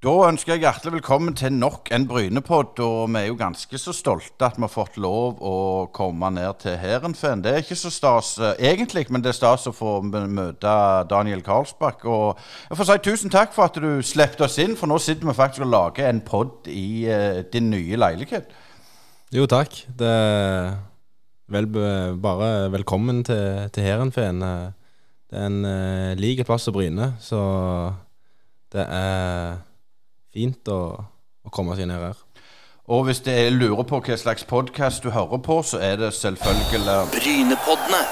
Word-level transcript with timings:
Da 0.00 0.14
ønsker 0.30 0.54
jeg 0.54 0.62
hjertelig 0.62 0.94
velkommen 0.94 1.34
til 1.36 1.52
nok 1.52 1.90
en 1.92 2.06
Brynepod. 2.08 2.78
Og 2.80 3.10
vi 3.12 3.18
er 3.20 3.26
jo 3.26 3.34
ganske 3.36 3.76
så 3.82 3.92
stolte 3.92 4.46
at 4.46 4.56
vi 4.56 4.64
har 4.64 4.72
fått 4.72 4.96
lov 4.96 5.42
å 5.44 5.56
komme 5.92 6.30
ned 6.32 6.56
til 6.62 6.78
Hærenfen. 6.80 7.42
Det 7.44 7.52
er 7.52 7.60
ikke 7.60 7.76
så 7.76 7.92
stas 7.92 8.30
eh, 8.40 8.54
egentlig, 8.70 9.04
men 9.12 9.20
det 9.20 9.34
er 9.34 9.36
stas 9.36 9.68
å 9.68 9.74
få 9.76 9.98
møte 10.08 10.72
Daniel 11.12 11.44
Karlsbakk. 11.44 12.08
Og 12.08 12.40
jeg 12.70 12.80
får 12.80 12.88
si 12.88 12.98
tusen 13.10 13.36
takk 13.36 13.52
for 13.52 13.68
at 13.68 13.76
du 13.76 14.00
slapp 14.00 14.40
oss 14.40 14.56
inn, 14.64 14.72
for 14.72 14.88
nå 14.88 14.96
sitter 15.04 15.28
vi 15.28 15.36
faktisk 15.36 15.68
og 15.68 15.72
lager 15.76 16.08
en 16.08 16.24
pod 16.24 16.72
i 16.72 17.04
uh, 17.04 17.44
din 17.52 17.68
nye 17.68 18.00
leilighet. 18.00 18.48
Jo, 19.36 19.44
takk. 19.52 19.82
Det 19.84 20.08
er 20.16 20.78
vel, 21.52 21.74
bare 22.24 22.70
velkommen 22.72 23.20
til, 23.28 23.66
til 23.76 23.90
Heerenveen. 23.90 24.46
Eh, 24.48 24.68
Det 25.30 25.38
er 25.38 25.50
en 25.52 25.60
uh, 25.62 26.14
lik 26.16 26.40
plass 26.48 26.72
å 26.72 26.72
bryne, 26.74 27.18
så 27.20 27.42
det 28.72 28.88
er 28.88 29.60
fint 30.34 30.70
å, 30.70 30.80
å 31.44 31.52
komme 31.54 31.76
seg 31.78 31.90
ned 31.90 32.02
her. 32.04 32.18
Og 32.90 33.04
hvis 33.06 33.20
det 33.22 33.36
er 33.38 33.52
lurer 33.54 33.84
på 33.86 34.00
hva 34.02 34.16
slags 34.18 34.46
podkast 34.50 35.04
du 35.04 35.12
hører 35.14 35.38
på, 35.44 35.60
så 35.62 35.78
er 35.78 36.00
det 36.00 36.10
selvfølgelig 36.16 36.80
Brynepoddene. 37.14 38.02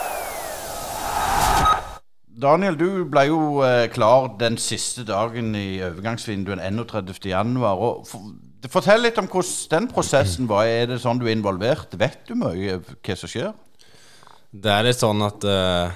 Daniel, 2.38 2.76
du 2.78 2.90
ble 3.10 3.24
jo 3.26 3.38
eh, 3.66 3.88
klar 3.90 4.28
den 4.38 4.54
siste 4.62 5.02
dagen 5.02 5.50
i 5.59 5.80
overgangsvinduet, 5.82 6.60
31. 6.62 7.26
januar. 7.26 7.80
For, 8.06 8.28
fortell 8.70 9.02
litt 9.02 9.18
om 9.18 9.26
hvordan 9.26 9.73
den 9.73 9.88
prosessen 9.90 10.46
var. 10.50 10.68
Er 10.70 10.87
det 10.92 11.00
sånn 11.02 11.18
du 11.18 11.26
er 11.26 11.34
involvert? 11.34 11.98
Vet 11.98 12.23
du 12.28 12.37
mye 12.38 12.78
hva 12.78 13.18
som 13.18 13.32
skjer? 13.32 13.50
Det 14.54 14.70
er 14.70 14.87
litt 14.87 15.02
sånn 15.02 15.26
at 15.26 15.45
uh, 15.45 15.90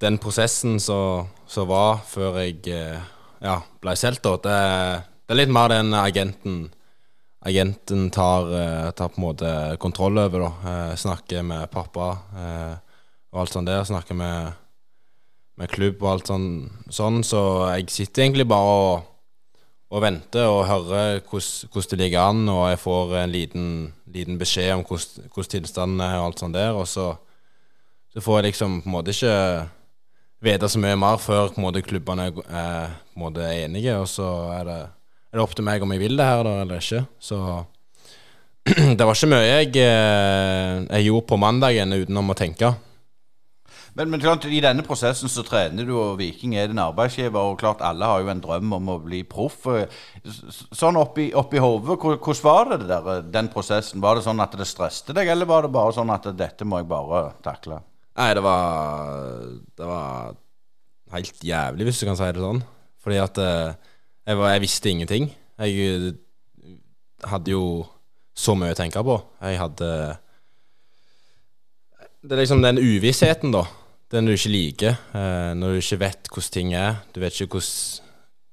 den 0.00 0.16
prosessen 0.22 0.80
som 0.80 1.68
var 1.68 2.00
før 2.08 2.40
jeg 2.40 2.64
eh, 2.72 3.10
ja, 3.40 3.60
ble 3.80 3.96
solgt, 3.96 4.24
da, 4.26 4.36
det, 4.44 4.58
det 5.26 5.34
er 5.34 5.40
litt 5.42 5.54
mer 5.54 5.72
den 5.72 5.94
agenten 5.96 6.68
Agenten 7.40 8.10
tar, 8.10 8.50
eh, 8.52 8.90
tar 8.90 9.08
på 9.08 9.16
en 9.16 9.24
måte 9.24 9.50
kontroll 9.80 10.18
over, 10.18 10.42
da. 10.44 10.50
Eh, 10.70 10.96
snakker 10.96 11.42
med 11.42 11.70
pappa 11.72 12.10
eh, 12.36 12.74
og 13.32 13.40
alt 13.40 13.54
sånt 13.54 13.70
der. 13.70 13.84
Snakker 13.88 14.14
med, 14.14 14.52
med 15.56 15.70
klubb 15.72 16.02
og 16.02 16.10
alt 16.10 16.28
sånn, 16.28 16.50
sånn. 16.92 17.22
Så 17.24 17.40
jeg 17.78 17.88
sitter 17.88 18.26
egentlig 18.26 18.44
bare 18.50 18.74
og, 18.74 19.08
og 19.88 20.04
venter 20.04 20.52
og 20.52 20.66
hører 20.68 21.22
hvordan 21.24 21.88
det 21.94 22.00
ligger 22.02 22.26
an, 22.26 22.44
og 22.52 22.62
jeg 22.74 22.82
får 22.84 23.16
en 23.22 23.32
liten, 23.32 23.66
liten 24.12 24.36
beskjed 24.36 24.74
om 24.76 24.84
hvordan 24.84 25.52
tilstanden 25.56 26.04
er 26.04 26.18
og 26.18 26.26
alt 26.28 26.44
sånt 26.44 26.60
der. 26.60 26.76
Og 26.76 26.84
så, 26.92 27.14
så 28.12 28.20
får 28.20 28.42
jeg 28.42 28.50
liksom 28.50 28.82
på 28.82 28.92
en 28.92 28.98
måte 28.98 29.16
ikke 29.16 29.38
vite 30.44 30.68
så 30.72 30.80
mye 30.80 30.98
mer 30.98 31.20
før 31.20 31.52
på 31.54 31.62
måte 31.64 31.84
klubbene 31.84 32.30
er, 32.30 32.40
er 32.48 32.94
måte 33.20 33.44
enige, 33.44 33.96
og 34.00 34.08
så 34.08 34.28
er 34.56 34.68
det, 34.68 34.78
er 35.30 35.40
det 35.40 35.44
opp 35.44 35.56
til 35.56 35.66
meg 35.66 35.84
om 35.84 35.92
jeg 35.94 36.02
vil 36.02 36.16
det 36.20 36.28
her 36.28 36.44
da, 36.46 36.54
eller 36.64 36.80
ikke. 36.80 37.04
Så 37.20 37.40
det 38.98 39.06
var 39.06 39.16
ikke 39.16 39.32
mye 39.32 39.48
jeg, 39.48 39.72
eh, 39.80 40.86
jeg 40.86 41.08
gjorde 41.08 41.28
på 41.32 41.40
mandagen 41.40 41.96
utenom 41.96 42.32
å 42.32 42.38
tenke. 42.38 42.74
Men, 43.98 44.10
men 44.12 44.20
klart, 44.22 44.44
i 44.46 44.60
denne 44.62 44.84
prosessen 44.86 45.30
så 45.30 45.42
trener 45.44 45.86
du, 45.86 45.96
og 45.98 46.18
Viking 46.20 46.54
er 46.56 46.68
din 46.70 46.78
arbeidsgiver. 46.78 47.40
Og 47.40 47.58
klart 47.60 47.82
alle 47.84 48.06
har 48.06 48.22
jo 48.22 48.30
en 48.30 48.42
drøm 48.42 48.76
om 48.78 48.92
å 48.94 48.98
bli 49.02 49.24
proff. 49.28 49.66
Sånn 50.24 50.98
oppi, 51.00 51.30
oppi 51.36 51.60
hodet, 51.62 51.98
hvordan 51.98 52.44
var 52.46 52.70
det, 52.70 52.86
der, 52.86 53.10
den 53.34 53.50
prosessen? 53.52 54.02
Var 54.02 54.16
det 54.16 54.26
sånn 54.28 54.42
at 54.44 54.54
det 54.56 54.68
stresste 54.70 55.16
deg, 55.16 55.32
eller 55.34 55.48
var 55.50 55.66
det 55.66 55.74
bare 55.74 55.96
sånn 55.96 56.14
at 56.14 56.30
dette 56.38 56.68
må 56.68 56.80
jeg 56.80 56.90
bare 56.92 57.24
takle? 57.44 57.82
Nei, 58.20 58.34
det 58.36 58.42
var 58.44 59.44
Det 59.78 59.86
var 59.88 60.34
helt 61.14 61.44
jævlig, 61.44 61.86
hvis 61.88 62.00
du 62.00 62.06
kan 62.06 62.18
si 62.18 62.28
det 62.30 62.42
sånn. 62.42 62.60
Fordi 63.00 63.16
at 63.18 63.38
eh, 63.42 63.72
jeg, 64.28 64.38
var, 64.38 64.52
jeg 64.52 64.62
visste 64.62 64.90
ingenting. 64.92 65.30
Jeg 65.58 65.86
eh, 65.88 66.74
hadde 67.32 67.54
jo 67.54 67.64
så 68.36 68.54
mye 68.54 68.76
å 68.76 68.78
tenke 68.78 69.02
på. 69.02 69.16
Jeg 69.40 69.58
hadde 69.58 69.88
Det 72.20 72.36
er 72.36 72.42
liksom 72.42 72.62
den 72.62 72.78
uvissheten, 72.78 73.50
da. 73.56 73.64
Den 74.12 74.28
du 74.28 74.34
ikke 74.36 74.52
liker. 74.52 75.00
eh, 75.16 75.50
når 75.56 75.74
du 75.74 75.80
ikke 75.80 76.00
vet 76.04 76.30
hvordan 76.30 76.54
ting 76.54 76.74
er. 76.78 77.00
Du 77.10 77.18
vet 77.24 77.34
ikke 77.40 77.56
hvordan, 77.58 78.06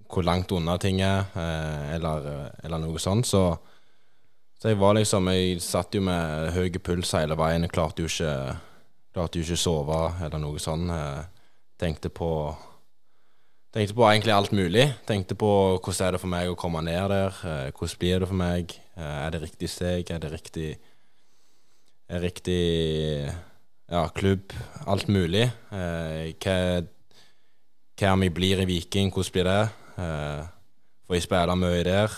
hvor 0.08 0.24
langt 0.24 0.52
unna 0.56 0.78
ting 0.80 1.02
er, 1.04 1.28
eller, 1.94 2.30
eller 2.64 2.80
noe 2.80 2.98
sånt. 3.04 3.28
Så, 3.28 3.44
så 4.58 4.72
jeg 4.72 4.80
var 4.80 4.96
liksom 4.96 5.28
Jeg 5.36 5.60
satt 5.62 5.94
jo 5.94 6.02
med 6.02 6.54
høy 6.56 6.72
puls 6.80 7.12
hele 7.20 7.36
veien. 7.38 7.68
Klarte 7.70 8.06
jo 8.06 8.10
ikke 8.10 8.56
Klarte 9.18 9.40
jo 9.40 9.48
ikke 9.48 9.58
sove 9.58 10.00
eller 10.22 10.38
noe 10.38 10.60
sånt. 10.62 10.92
Eh, 10.94 11.22
tenkte 11.82 12.14
på 12.14 12.32
Tenkte 13.74 13.94
på 13.98 14.06
egentlig 14.08 14.32
alt 14.32 14.54
mulig. 14.56 14.86
Tenkte 15.06 15.36
på 15.38 15.48
hvordan 15.76 16.06
er 16.06 16.14
det 16.16 16.20
for 16.22 16.32
meg 16.32 16.50
å 16.50 16.58
komme 16.58 16.80
ned 16.86 17.10
der. 17.12 17.40
Eh, 17.46 17.72
hvordan 17.74 18.00
blir 18.00 18.22
det 18.22 18.28
for 18.30 18.38
meg? 18.40 18.76
Eh, 18.96 19.16
er 19.26 19.34
det 19.34 19.42
riktig 19.42 19.70
steg? 19.70 20.12
Er 20.14 20.22
det 20.22 20.30
riktig 20.32 20.68
er 22.08 22.22
riktig 22.24 22.62
ja, 23.28 24.04
klubb? 24.16 24.54
Alt 24.88 25.10
mulig. 25.10 25.50
Hva, 25.70 26.56
hva 27.98 28.14
om 28.14 28.24
jeg 28.24 28.34
blir 28.38 28.62
i 28.64 28.70
Viking? 28.70 29.12
Hvordan 29.12 29.34
blir 29.34 29.50
det? 29.50 29.60
Får 29.98 31.18
jeg 31.18 31.26
spille 31.26 31.58
mye 31.58 31.84
der? 31.90 32.14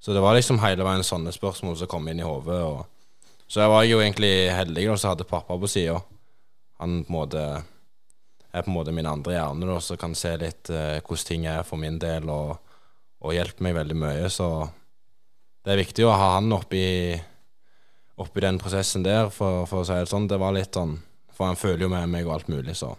Så 0.00 0.14
det 0.14 0.22
var 0.24 0.38
liksom 0.38 0.62
hele 0.62 0.86
veien 0.86 1.04
sånne 1.04 1.34
spørsmål 1.34 1.76
som 1.76 1.90
kom 1.90 2.08
inn 2.08 2.22
i 2.22 2.26
hodet. 2.26 2.86
så 3.46 3.66
jeg 3.66 3.74
var 3.74 3.84
jo 3.84 4.00
egentlig 4.00 4.34
heldig 4.54 4.88
som 4.96 5.10
hadde 5.10 5.28
pappa 5.28 5.58
på 5.58 5.68
sida. 5.68 6.00
Han 6.80 7.02
på 7.04 7.12
en 7.12 7.16
måte 7.18 7.44
er 8.50 8.64
på 8.64 8.70
en 8.70 8.74
måte 8.74 8.94
min 8.94 9.06
andre 9.06 9.36
hjerne, 9.36 9.66
da, 9.68 9.78
som 9.84 9.98
kan 10.00 10.14
se 10.18 10.32
litt 10.40 10.70
eh, 10.74 10.98
hvordan 10.98 11.26
ting 11.26 11.46
er 11.46 11.62
for 11.66 11.78
min 11.80 12.00
del, 12.02 12.26
og, 12.32 12.56
og 13.22 13.34
hjelper 13.34 13.66
meg 13.66 13.76
veldig 13.76 13.98
mye. 14.00 14.30
Så 14.32 14.48
det 15.64 15.74
er 15.74 15.82
viktig 15.84 16.06
å 16.06 16.16
ha 16.16 16.32
han 16.36 16.50
oppi, 16.56 17.14
oppi 18.20 18.42
den 18.42 18.58
prosessen 18.58 19.06
der, 19.06 19.30
for, 19.34 19.66
for 19.70 19.82
å 19.82 19.86
si 19.86 20.00
det 20.00 20.10
sånn. 20.10 20.28
Det 20.30 20.40
var 20.40 20.56
litt 20.56 20.74
sånn 20.74 20.98
For 21.36 21.48
han 21.48 21.56
føler 21.56 21.86
jo 21.86 21.92
med 21.92 22.10
meg 22.10 22.26
og 22.26 22.34
alt 22.34 22.50
mulig, 22.52 22.74
så 22.76 22.90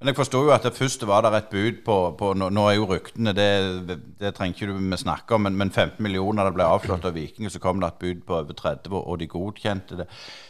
Men 0.00 0.14
jeg 0.14 0.16
forsto 0.16 0.40
jo 0.46 0.52
at 0.54 0.64
det 0.64 0.72
først 0.72 1.02
var 1.04 1.26
der 1.26 1.34
et 1.36 1.50
bud 1.52 1.82
på, 1.84 1.94
på 2.16 2.30
nå, 2.32 2.48
er 2.70 2.78
jo 2.78 2.86
ryktene 2.88 3.34
Det, 3.36 3.96
det 4.16 4.30
trenger 4.32 4.56
ikke 4.56 4.68
du 4.70 4.78
vi 4.78 4.96
snakke 4.96 5.36
om, 5.36 5.44
men, 5.44 5.58
men 5.60 5.68
15 5.70 6.00
millioner 6.00 6.48
det 6.48 6.54
ble 6.56 6.64
avslått 6.64 7.04
av 7.04 7.12
Viking, 7.12 7.50
så 7.52 7.60
kom 7.60 7.82
det 7.82 7.90
et 7.90 7.98
bud 8.00 8.22
på 8.24 8.38
over 8.38 8.56
30, 8.56 8.94
og 8.96 9.18
de 9.20 9.28
godkjente 9.28 9.98
det. 10.00 10.06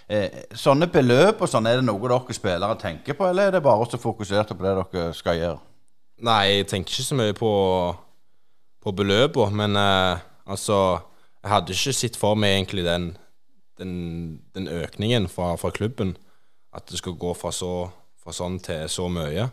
Eh, 0.07 0.39
sånne 0.55 0.87
beløp 0.95 1.43
og 1.43 1.51
sånn, 1.51 1.67
er 1.67 1.81
det 1.81 1.89
noe 1.89 1.99
dere 1.99 2.37
spillere 2.39 2.79
tenker 2.79 3.19
på, 3.19 3.27
eller 3.27 3.51
er 3.51 3.59
det 3.59 3.65
bare 3.67 3.91
så 3.91 3.99
fokusert 3.99 4.55
på 4.55 4.63
det 4.63 4.77
dere 4.79 5.11
skal 5.19 5.43
gjøre? 5.43 5.59
Nei, 6.31 6.41
jeg 6.53 6.71
tenker 6.71 6.95
ikke 6.95 7.09
så 7.09 7.19
mye 7.19 7.35
på, 7.35 7.53
på 8.87 8.95
beløpene, 9.03 9.65
men 9.65 9.83
eh, 9.83 10.27
altså 10.47 11.01
Jeg 11.43 11.51
hadde 11.51 11.73
ikke 11.75 11.97
sett 11.97 12.17
for 12.21 12.37
meg 12.37 12.53
egentlig 12.53 12.85
den, 12.85 13.15
den, 13.81 13.95
den 14.55 14.69
økningen 14.69 15.27
fra, 15.33 15.55
fra 15.57 15.71
klubben. 15.73 16.19
At 16.77 16.91
det 16.91 17.01
skulle 17.01 17.17
gå 17.19 17.33
fra, 17.35 17.51
så, 17.51 17.89
fra 18.31 18.37
sånn 18.37 18.61
til 18.63 18.87
så 18.91 19.09
mye. 19.11 19.49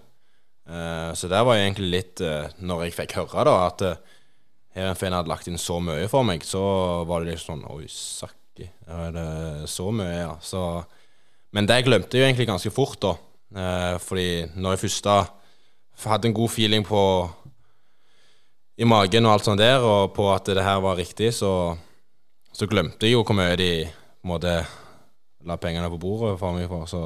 Uh, 0.67 1.11
så 1.17 1.29
det 1.31 1.41
var 1.47 1.57
egentlig 1.57 1.87
litt 1.93 2.19
uh, 2.19 2.49
Når 2.59 2.81
jeg 2.83 2.95
fikk 2.97 3.13
høre 3.21 3.45
da 3.47 3.53
at 3.69 3.83
uh, 3.87 4.89
fin 4.99 5.15
hadde 5.15 5.31
lagt 5.31 5.47
inn 5.47 5.57
så 5.57 5.79
mye 5.79 6.09
for 6.11 6.27
meg, 6.27 6.43
så 6.43 6.61
var 7.07 7.23
det 7.23 7.33
litt 7.33 7.43
sånn 7.43 7.63
Oi, 7.71 7.87
sakki. 7.87 8.67
Er 8.85 9.13
det 9.15 9.69
så 9.71 9.87
mye, 9.95 10.17
ja? 10.19 10.33
Så, 10.43 10.61
men 11.55 11.69
det 11.69 11.85
glemte 11.87 12.17
jeg 12.17 12.25
jo 12.25 12.27
egentlig 12.27 12.49
ganske 12.49 12.73
fort, 12.73 12.99
da. 13.01 13.15
Uh, 13.55 13.95
fordi 14.03 14.45
når 14.57 14.75
jeg 14.75 14.83
først 14.85 15.07
da 15.07 15.17
hadde 16.03 16.29
en 16.29 16.37
god 16.37 16.51
feeling 16.53 16.83
på 16.85 17.01
i 18.77 18.85
magen 18.85 19.25
og 19.25 19.33
alt 19.33 19.47
sånt 19.47 19.61
der, 19.63 19.81
og 19.81 20.11
på 20.13 20.27
at 20.29 20.51
det 20.51 20.65
her 20.65 20.83
var 20.83 20.99
riktig, 20.99 21.31
så, 21.33 21.73
så 22.53 22.67
glemte 22.69 23.07
jeg 23.07 23.15
jo 23.15 23.23
hvor 23.23 23.39
mye 23.39 23.55
de 23.57 23.71
en 23.87 24.29
måte 24.29 24.53
la 25.47 25.55
pengene 25.57 25.89
på 25.89 26.01
bordet 26.01 26.35
for 26.41 26.53
meg 26.53 26.67
for. 26.69 26.85
Så 26.91 27.01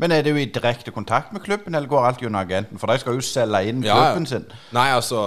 Men 0.00 0.12
er 0.14 0.24
det 0.24 0.32
jo 0.32 0.40
i 0.40 0.48
direkte 0.50 0.92
kontakt 0.94 1.32
med 1.34 1.44
klubben, 1.44 1.74
eller 1.74 1.88
går 1.90 2.06
alt 2.08 2.22
gjennom 2.22 2.40
agenten? 2.40 2.80
For 2.80 2.90
de 2.90 2.98
skal 3.02 3.18
jo 3.18 3.24
selge 3.24 3.60
inn 3.70 3.82
klubben 3.84 4.26
ja. 4.26 4.30
sin. 4.32 4.46
Nei, 4.74 4.88
altså, 4.96 5.20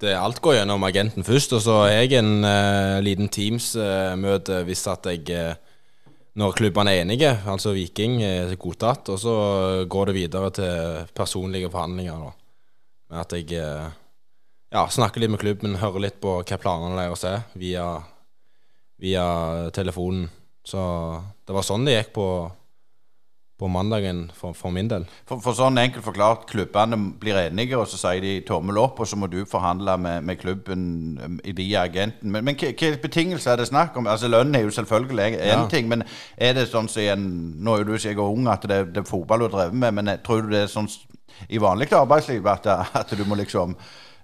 det, 0.00 0.14
alt 0.18 0.42
går 0.44 0.60
gjennom 0.60 0.84
agenten 0.86 1.26
først, 1.26 1.56
og 1.58 1.64
så 1.64 1.78
er 1.88 2.04
jeg 2.04 2.20
en 2.20 2.44
uh, 2.44 3.00
liten 3.04 3.32
Teams-møte 3.32 4.62
hvis 4.68 4.84
at 4.92 5.08
jeg 5.10 5.24
uh, 5.32 5.70
Når 6.38 6.54
klubbene 6.56 6.94
er 6.94 7.02
enige, 7.02 7.32
altså 7.44 7.74
Viking 7.76 8.22
er 8.24 8.54
godtatt, 8.56 9.10
og 9.12 9.18
så 9.20 9.34
går 9.84 10.06
det 10.08 10.14
videre 10.16 10.48
til 10.56 11.02
personlige 11.14 11.68
forhandlinger, 11.70 12.22
da. 12.24 12.30
Med 13.12 13.20
at 13.20 13.34
jeg 13.36 13.60
eh, 13.60 13.90
ja, 14.72 14.86
snakker 14.88 15.20
litt 15.20 15.34
med 15.34 15.42
klubben, 15.42 15.76
hører 15.76 16.06
litt 16.06 16.16
på 16.22 16.38
hva 16.40 16.56
planene 16.56 16.96
deres 16.96 17.26
er, 17.28 17.42
via, 17.60 17.84
via 18.96 19.26
telefonen. 19.76 20.30
Så 20.64 20.80
det 21.44 21.52
var 21.52 21.66
sånn 21.68 21.84
det 21.84 21.98
gikk 21.98 22.14
på, 22.16 22.26
på 23.62 23.68
mandagen 23.70 24.24
for, 24.34 24.56
for 24.58 24.74
min 24.74 24.88
del. 24.90 25.04
For, 25.28 25.38
for 25.44 25.54
sånn 25.54 25.78
enkelt 25.78 26.02
forklart, 26.06 26.48
klubbene 26.50 26.98
blir 27.22 27.38
enige, 27.38 27.78
og 27.78 27.86
så 27.90 28.00
sier 28.00 28.22
de 28.24 28.32
tommel 28.48 28.80
opp, 28.82 28.98
og 29.00 29.06
så 29.08 29.18
må 29.20 29.28
du 29.30 29.44
forhandle 29.48 29.94
med, 30.02 30.26
med 30.26 30.40
klubben 30.42 30.82
i 31.46 31.54
via 31.56 31.84
agenten. 31.86 32.32
Men, 32.34 32.44
men 32.48 32.58
hva 32.58 32.90
betingelser 33.02 33.54
er 33.54 33.62
det 33.62 33.68
snakk 33.70 33.96
om? 34.00 34.10
Altså 34.10 34.30
Lønn 34.32 34.54
er 34.58 34.66
jo 34.66 34.74
selvfølgelig 34.74 35.28
en 35.30 35.40
Ja. 35.52 35.62
ting, 35.70 35.88
men 35.92 36.02
er 36.36 36.56
det 36.58 36.68
sånn 36.72 36.90
som 36.90 37.02
en 37.14 37.26
Nå 37.62 37.74
er 37.76 37.84
jo 37.84 37.92
du 37.92 37.98
sikkert 38.02 38.34
ung, 38.34 38.48
at 38.50 38.66
det, 38.68 38.82
det 38.94 39.04
er 39.04 39.08
fotball 39.08 39.44
du 39.44 39.48
har 39.48 39.56
drevet 39.56 39.78
med, 39.78 39.94
men 40.00 40.12
tror 40.26 40.42
du 40.42 40.50
det 40.54 40.64
er 40.66 40.72
sånn 40.72 40.90
i 41.48 41.58
vanlig 41.62 41.92
arbeidsliv 41.96 42.46
at, 42.50 42.66
at 42.98 43.14
du 43.16 43.24
må 43.24 43.38
liksom 43.38 43.76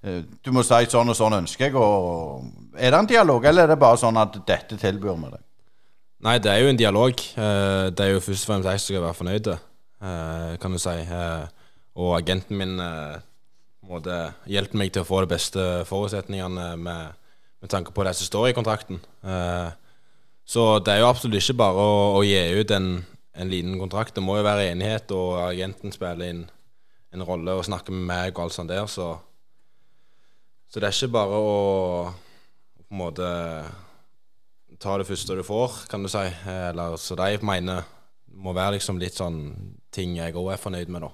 eh, 0.02 0.22
Du 0.44 0.50
må 0.54 0.62
si 0.66 0.84
sånn 0.90 1.10
og 1.10 1.16
sånn 1.18 1.38
ønsker 1.40 1.68
jeg. 1.68 1.76
Og 1.78 2.74
er 2.76 2.90
det 2.92 2.98
en 3.00 3.10
dialog, 3.10 3.44
eller 3.48 3.64
er 3.66 3.72
det 3.74 3.80
bare 3.80 4.00
sånn 4.00 4.18
at 4.20 4.40
dette 4.46 4.78
tilbyr 4.78 5.16
vi 5.16 5.30
deg? 5.32 5.44
Nei, 6.18 6.38
det 6.42 6.50
er 6.50 6.64
jo 6.64 6.70
en 6.72 6.78
dialog. 6.78 7.20
Eh, 7.38 7.88
det 7.94 8.04
er 8.04 8.14
jo 8.14 8.22
først 8.24 8.46
og 8.46 8.50
fremst 8.50 8.66
jeg 8.66 8.80
som 8.80 8.90
skal 8.90 9.04
være 9.04 9.18
fornøyd, 9.18 9.50
eh, 9.54 10.56
kan 10.58 10.72
du 10.74 10.78
si. 10.82 10.96
Og 11.98 12.16
agenten 12.16 12.58
min 12.58 12.74
måte, 13.88 14.16
hjelper 14.46 14.78
meg 14.78 14.92
til 14.92 15.02
å 15.02 15.08
få 15.08 15.22
de 15.24 15.30
beste 15.30 15.62
forutsetningene 15.88 16.76
med, 16.76 17.14
med 17.62 17.70
tanke 17.70 17.94
på 17.94 18.04
det 18.06 18.16
som 18.18 18.26
står 18.26 18.48
i 18.48 18.56
kontrakten. 18.56 19.00
Så 20.48 20.66
det 20.84 20.92
er 20.94 21.02
jo 21.02 21.08
absolutt 21.08 21.42
ikke 21.42 21.58
bare 21.58 21.82
å, 21.82 21.96
å 22.18 22.20
gi 22.26 22.38
ut 22.60 22.70
en, 22.76 22.92
en 23.34 23.50
liten 23.50 23.78
kontrakt. 23.80 24.14
Det 24.14 24.22
må 24.22 24.38
jo 24.38 24.46
være 24.46 24.70
enighet, 24.70 25.10
og 25.16 25.40
agenten 25.48 25.94
spiller 25.94 26.30
inn 26.30 26.44
en 27.14 27.24
rolle 27.24 27.56
og 27.56 27.66
snakker 27.66 27.94
med 27.94 28.06
meg 28.10 28.32
og 28.36 28.46
alt 28.46 28.58
sånt 28.58 28.70
der, 28.72 28.86
så 28.86 29.18
Så 30.68 30.80
det 30.80 30.86
er 30.88 30.92
ikke 30.92 31.14
bare 31.14 31.36
å 31.40 31.52
på 32.88 32.92
en 32.92 32.98
måte 33.00 33.28
ta 34.82 34.96
det 34.98 35.06
første 35.08 35.36
du 35.38 35.44
får, 35.46 35.84
kan 35.90 36.04
du 36.04 36.10
si. 36.12 36.24
Eller 36.48 36.98
så 37.00 37.16
de 37.18 37.38
mener 37.46 37.86
må 38.38 38.54
være 38.54 38.76
liksom 38.76 39.00
litt 39.00 39.18
sånn 39.18 39.40
ting 39.94 40.16
jeg 40.18 40.36
òg 40.38 40.52
er 40.54 40.60
fornøyd 40.62 40.92
med, 40.92 41.06
da. 41.06 41.10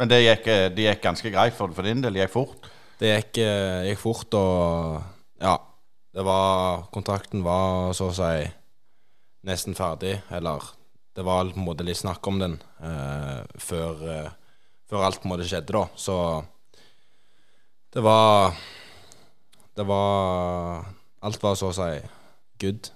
Men 0.00 0.10
det 0.10 0.22
gikk, 0.22 0.48
det 0.74 0.86
gikk 0.88 1.02
ganske 1.04 1.30
greit 1.30 1.54
for, 1.54 1.74
for, 1.76 1.86
din 1.86 2.02
del? 2.02 2.16
Det 2.16 2.24
gikk 2.24 2.34
fort? 2.34 2.70
Det 2.98 3.10
gikk, 3.10 3.40
gikk, 3.90 4.00
fort, 4.00 4.38
og 4.38 5.42
ja. 5.42 5.58
Det 6.14 6.22
var 6.22 6.86
Kontrakten 6.94 7.42
var 7.42 7.92
så 7.98 8.08
å 8.12 8.14
si 8.14 8.46
nesten 9.46 9.76
ferdig. 9.78 10.16
Eller 10.34 10.62
det 11.14 11.26
var 11.26 11.50
på 11.50 11.58
en 11.60 11.66
måte 11.66 11.86
litt 11.86 11.98
snakk 12.00 12.26
om 12.30 12.40
den 12.40 12.56
eh, 12.82 13.42
før 13.62 14.02
eh, 14.10 14.32
før 14.90 15.06
alt 15.06 15.20
på 15.20 15.28
en 15.28 15.34
måte 15.34 15.46
skjedde, 15.48 15.74
da. 15.74 15.86
Så 15.96 16.16
det 17.94 18.02
var 18.04 18.54
Det 19.74 19.86
var 19.86 20.84
Alt 21.24 21.42
var 21.42 21.54
så 21.56 21.72
å 21.72 21.74
si 21.74 22.02
good. 22.60 22.90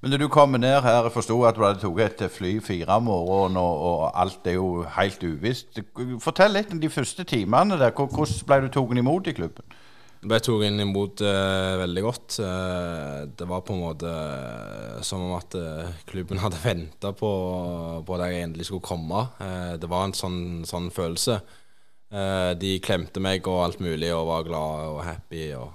Men 0.00 0.12
når 0.12 0.22
du 0.22 0.28
kommer 0.30 0.60
ned 0.62 0.80
her, 0.84 1.02
jeg 1.02 1.14
forsto 1.14 1.40
at 1.48 1.56
du 1.58 1.64
hadde 1.64 1.82
tatt 1.82 2.22
et 2.22 2.32
fly 2.34 2.52
fire 2.62 2.98
om 3.00 3.08
morgenen, 3.08 3.58
og, 3.58 3.82
og, 3.88 4.04
alt 4.14 4.46
er 4.46 4.58
jo 4.58 4.84
helt 4.94 5.24
uvisst. 5.24 5.80
Fortell 6.22 6.54
litt 6.54 6.72
om 6.74 6.80
de 6.82 6.90
første 6.92 7.26
timene 7.28 7.78
der. 7.80 7.94
Hvordan 7.96 8.46
ble 8.46 8.60
du 8.64 8.68
tatt 8.74 9.02
imot 9.02 9.30
i 9.30 9.34
klubben? 9.36 9.76
Jeg 10.18 10.30
ble 10.30 10.38
tatt 10.42 10.80
imot 10.82 11.22
uh, 11.22 11.74
veldig 11.82 12.04
godt. 12.06 12.38
Uh, 12.42 13.26
det 13.38 13.46
var 13.50 13.62
på 13.66 13.74
en 13.74 13.84
måte 13.84 14.10
uh, 14.10 15.02
som 15.06 15.28
om 15.28 15.36
at 15.38 15.54
klubben 16.10 16.42
hadde 16.42 16.62
venta 16.62 17.12
på, 17.14 17.32
på, 18.02 18.16
at 18.18 18.26
jeg 18.26 18.46
endelig 18.46 18.70
skulle 18.70 18.86
komme. 18.86 19.26
det 19.78 19.90
var 19.90 20.06
en 20.06 20.16
sånn, 20.16 20.40
sånn 20.66 20.90
følelse. 20.94 21.40
de 22.58 22.70
klemte 22.80 23.20
meg 23.20 23.46
og 23.46 23.64
alt 23.66 23.80
mulig 23.84 24.08
og 24.14 24.30
var 24.30 24.46
glad 24.46 24.84
og 24.94 25.02
happy. 25.04 25.52
Og 25.58 25.70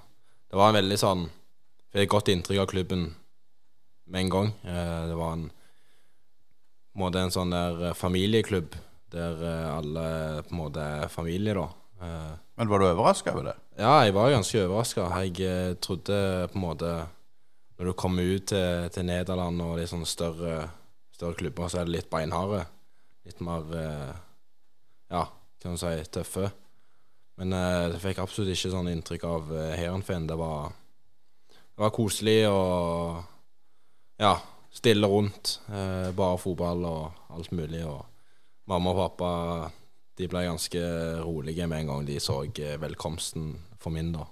det 0.49 0.59
var 0.59 0.71
en 0.71 0.79
veldig 0.79 0.99
sånn 0.99 1.27
et 1.93 2.09
godt 2.09 2.31
inntrykk 2.33 2.63
av 2.63 2.71
klubben 2.71 3.03
med 4.05 4.25
en 4.25 4.29
gang. 4.29 4.49
det 4.63 5.15
var 5.15 5.33
en, 5.33 5.45
måte 6.99 7.21
en 7.21 7.31
sånn 7.33 7.53
der 7.53 7.93
familieklubb 7.97 8.75
der 9.13 9.43
alle 9.69 10.05
på 10.47 10.55
en 10.55 10.59
måte 10.59 10.83
er 11.03 11.11
familie, 11.13 11.53
da. 11.55 11.67
Men 12.55 12.69
var 12.69 12.79
du 12.79 12.87
overraska 12.87 13.33
over 13.33 13.43
det? 13.49 13.55
Ja, 13.77 14.03
jeg 14.05 14.13
var 14.13 14.29
ganske 14.29 14.61
overraska. 14.61 15.07
Jeg 15.23 15.41
eh, 15.41 15.75
trodde 15.81 16.47
på 16.51 16.59
en 16.59 16.65
måte 16.67 16.91
Når 17.77 17.85
du 17.89 17.93
kommer 17.97 18.23
ut 18.23 18.45
til, 18.47 18.89
til 18.93 19.05
Nederland 19.05 19.61
og 19.61 19.79
de 19.79 19.87
sånne 19.89 20.05
større, 20.05 20.69
større, 21.11 21.33
klubber, 21.33 21.67
så 21.67 21.81
er 21.81 21.87
det 21.87 21.95
litt 21.95 22.09
beinharde. 22.11 22.61
Litt 23.25 23.41
mer 23.41 23.73
eh, 23.73 24.13
Ja, 25.09 25.25
kan 25.59 25.73
du 25.73 25.81
si 25.81 25.95
tøffe. 26.13 26.51
Men 27.41 27.55
eh, 27.57 27.89
jeg 27.95 28.03
fikk 28.03 28.21
absolutt 28.21 28.53
ikke 28.53 28.71
sånn 28.75 28.91
inntrykk 28.91 29.25
av 29.25 29.49
eh, 29.57 29.73
Heerenveen. 29.79 30.29
Det, 30.29 30.37
det 31.57 31.81
var 31.81 31.95
koselig 31.97 32.43
og 32.51 33.23
ja, 34.19 34.37
stille 34.73 35.07
rundt. 35.07 35.59
Eh, 35.69 36.09
bare 36.15 36.37
fotball 36.41 36.85
og 36.85 37.35
alt 37.35 37.51
mulig. 37.51 37.83
Og 37.85 38.05
mamma 38.69 38.93
og 38.93 39.01
pappa 39.03 39.33
de 40.17 40.29
ble 40.29 40.45
ganske 40.45 40.81
rolige 41.25 41.67
med 41.67 41.83
en 41.83 41.93
gang 41.93 42.07
de 42.07 42.19
så 42.21 42.43
eh, 42.45 42.81
velkomsten 42.81 43.53
for 43.81 43.93
min 43.93 44.13
da, 44.13 44.25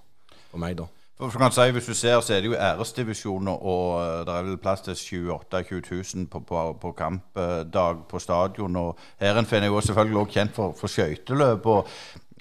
for 0.50 0.62
meg. 0.62 0.78
da. 0.78 0.88
For 1.22 1.38
kan 1.38 1.52
si, 1.54 1.70
Hvis 1.70 1.86
du 1.86 1.94
ser, 1.94 2.20
så 2.20 2.34
er 2.34 2.40
det 2.40 2.50
jo 2.50 2.58
æresdivisjoner, 2.58 3.52
og 3.62 4.00
eh, 4.02 4.24
det 4.26 4.34
er 4.34 4.42
vel 4.42 4.58
plass 4.58 4.80
til 4.80 4.96
28 5.30 5.64
000 5.70 5.82
000 6.14 6.26
på, 6.26 6.40
på, 6.40 6.72
på 6.80 6.92
kampdag 6.92 8.04
på 8.08 8.18
stadion. 8.18 8.76
og 8.76 8.98
Heerenveen 9.20 9.62
er 9.62 9.66
jo 9.66 9.80
selvfølgelig 9.80 10.20
også 10.20 10.32
kjent 10.32 10.54
for, 10.54 10.74
for 10.78 10.86
skøyteløp. 10.86 11.66
og 11.66 11.88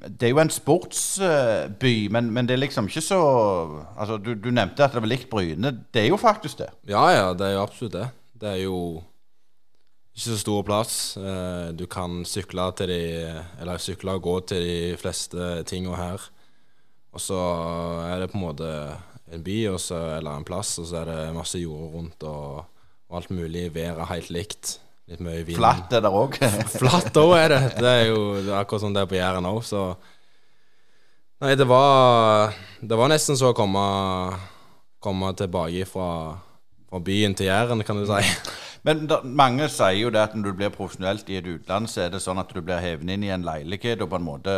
det 0.02 0.28
er 0.28 0.32
jo 0.34 0.42
en 0.42 0.50
sportsby, 0.50 1.94
men, 2.10 2.32
men, 2.34 2.48
det 2.50 2.56
er 2.56 2.64
liksom 2.64 2.88
ikke 2.90 3.04
så 3.06 3.22
altså, 3.98 4.18
du, 4.18 4.34
du, 4.34 4.50
nevnte 4.50 4.84
at 4.84 4.96
det 4.96 5.04
var 5.04 5.12
likt 5.12 5.30
Bryne. 5.30 5.72
Det 5.94 6.04
er 6.04 6.10
jo 6.10 6.18
faktisk 6.18 6.64
det. 6.64 6.72
Ja, 6.90 7.04
ja, 7.14 7.28
det 7.38 7.48
er 7.48 7.56
jo 7.58 7.64
absolutt 7.68 7.94
det. 7.94 8.08
Det 8.42 8.50
er 8.50 8.62
jo 8.64 8.78
ikke 10.12 10.26
så 10.26 10.40
stor 10.42 10.66
plass. 10.66 10.96
Eh, 11.22 11.70
du 11.78 11.86
kan 11.86 12.24
sykle 12.26 12.66
til 12.78 12.90
de 12.90 13.04
Eller 13.62 13.78
sykle 13.78 14.18
og 14.18 14.26
gå 14.26 14.40
til 14.50 14.66
de 14.66 14.98
fleste 14.98 15.64
tinga 15.70 15.96
her. 15.96 16.30
Og 17.14 17.22
så 17.22 17.40
er 18.08 18.20
det 18.20 18.32
på 18.32 18.40
en 18.40 18.46
måte 18.48 18.72
en 19.32 19.44
by 19.44 19.58
også, 19.72 19.98
eller 20.18 20.36
en 20.36 20.48
plass, 20.48 20.78
og 20.80 20.88
så 20.88 21.02
er 21.02 21.10
det 21.12 21.36
masse 21.36 21.60
jord 21.60 21.94
rundt 21.94 22.24
og, 22.24 22.66
og 23.10 23.18
alt 23.18 23.32
mulig. 23.32 23.70
Været 23.76 24.08
helt 24.10 24.32
likt. 24.32 24.80
Litt 25.12 25.20
mye 25.24 25.44
vind. 25.44 25.58
Flatt 25.60 25.92
er 25.98 26.06
det 26.06 26.14
òg. 26.16 26.40
Flatt 26.78 27.20
òg 27.20 27.36
er 27.36 27.54
det. 27.54 27.62
Det 27.82 27.92
er 27.92 28.08
jo 28.10 28.24
det 28.40 28.48
er 28.50 28.58
akkurat 28.62 28.86
som 28.86 28.96
det 28.96 29.04
er 29.04 29.12
på 29.12 29.20
Jæren 29.20 29.50
òg, 29.50 29.62
så 29.68 29.92
Nei, 31.42 31.56
det 31.58 31.66
var 31.66 32.54
Det 32.86 32.98
var 33.00 33.10
nesten 33.10 33.38
så 33.38 33.50
å 33.50 33.58
komme, 33.58 33.82
komme 35.02 35.32
tilbake 35.34 35.88
fra, 35.90 36.38
fra 36.86 37.02
byen 37.02 37.34
til 37.34 37.50
Jæren, 37.50 37.82
kan 37.84 37.98
du 37.98 38.06
si. 38.06 38.22
Men 38.86 39.06
da, 39.10 39.20
mange 39.26 39.68
sier 39.70 40.00
jo 40.00 40.14
det 40.14 40.22
at 40.22 40.38
når 40.38 40.48
du 40.48 40.58
blir 40.62 40.74
profesjonelt 40.74 41.28
i 41.30 41.38
et 41.38 41.50
utland, 41.50 41.90
så 41.90 42.06
er 42.06 42.14
det 42.14 42.22
sånn 42.24 42.42
at 42.42 42.54
du 42.54 42.62
blir 42.62 42.82
hevet 42.82 43.10
inn 43.10 43.26
i 43.26 43.34
en 43.34 43.46
leilighet, 43.46 44.02
og 44.02 44.10
på 44.14 44.18
en 44.18 44.26
måte 44.26 44.56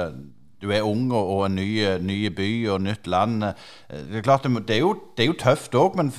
du 0.63 0.69
er 0.71 0.85
ung 0.87 1.09
og, 1.11 1.31
og 1.33 1.41
en 1.49 1.57
ny, 1.59 1.67
ny, 1.99 2.19
by 2.31 2.51
og 2.71 2.85
nytt 2.85 3.09
land. 3.11 3.49
Det 3.91 4.21
er 4.21 4.23
klart, 4.23 4.47
det 4.47 4.77
er 4.77 4.79
jo, 4.85 4.93
det 5.17 5.25
er 5.25 5.31
jo 5.33 5.39
tøft 5.41 5.75
òg, 5.75 5.97
men 5.99 6.13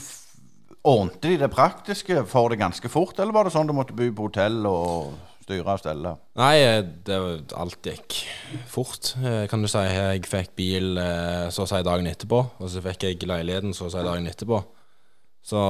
ordnet 0.85 1.23
de 1.25 1.37
det 1.41 1.51
praktiske 1.53 2.25
for 2.29 2.53
det 2.53 2.61
ganske 2.61 2.89
fort, 2.93 3.19
eller 3.19 3.33
var 3.33 3.49
det 3.49 3.55
sånn 3.55 3.69
du 3.69 3.75
måtte 3.77 3.97
bo 3.97 4.07
på 4.13 4.29
hotell 4.29 4.67
og 4.69 5.15
styre 5.45 5.77
og 5.77 5.81
stelle? 5.81 6.15
Nei, 6.41 6.57
det, 7.07 7.19
alt 7.57 7.89
gikk 7.89 8.19
fort, 8.71 9.15
eh, 9.21 9.45
kan 9.51 9.65
du 9.65 9.69
si. 9.71 9.81
Jeg 9.81 10.25
fikk 10.29 10.55
bil 10.59 11.01
eh, 11.01 11.49
så 11.55 11.65
å 11.65 11.71
si 11.71 11.81
dagen 11.85 12.09
etterpå, 12.11 12.41
og 12.59 12.73
så 12.73 12.83
fikk 12.85 13.09
jeg 13.09 13.29
leiligheten 13.29 13.77
så 13.77 13.89
å 13.89 13.93
si 13.93 14.05
dagen 14.05 14.29
etterpå. 14.31 14.61
Så 15.45 15.61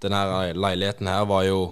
denne 0.00 0.52
leiligheten 0.56 1.10
her 1.10 1.28
var 1.28 1.46
jo 1.48 1.62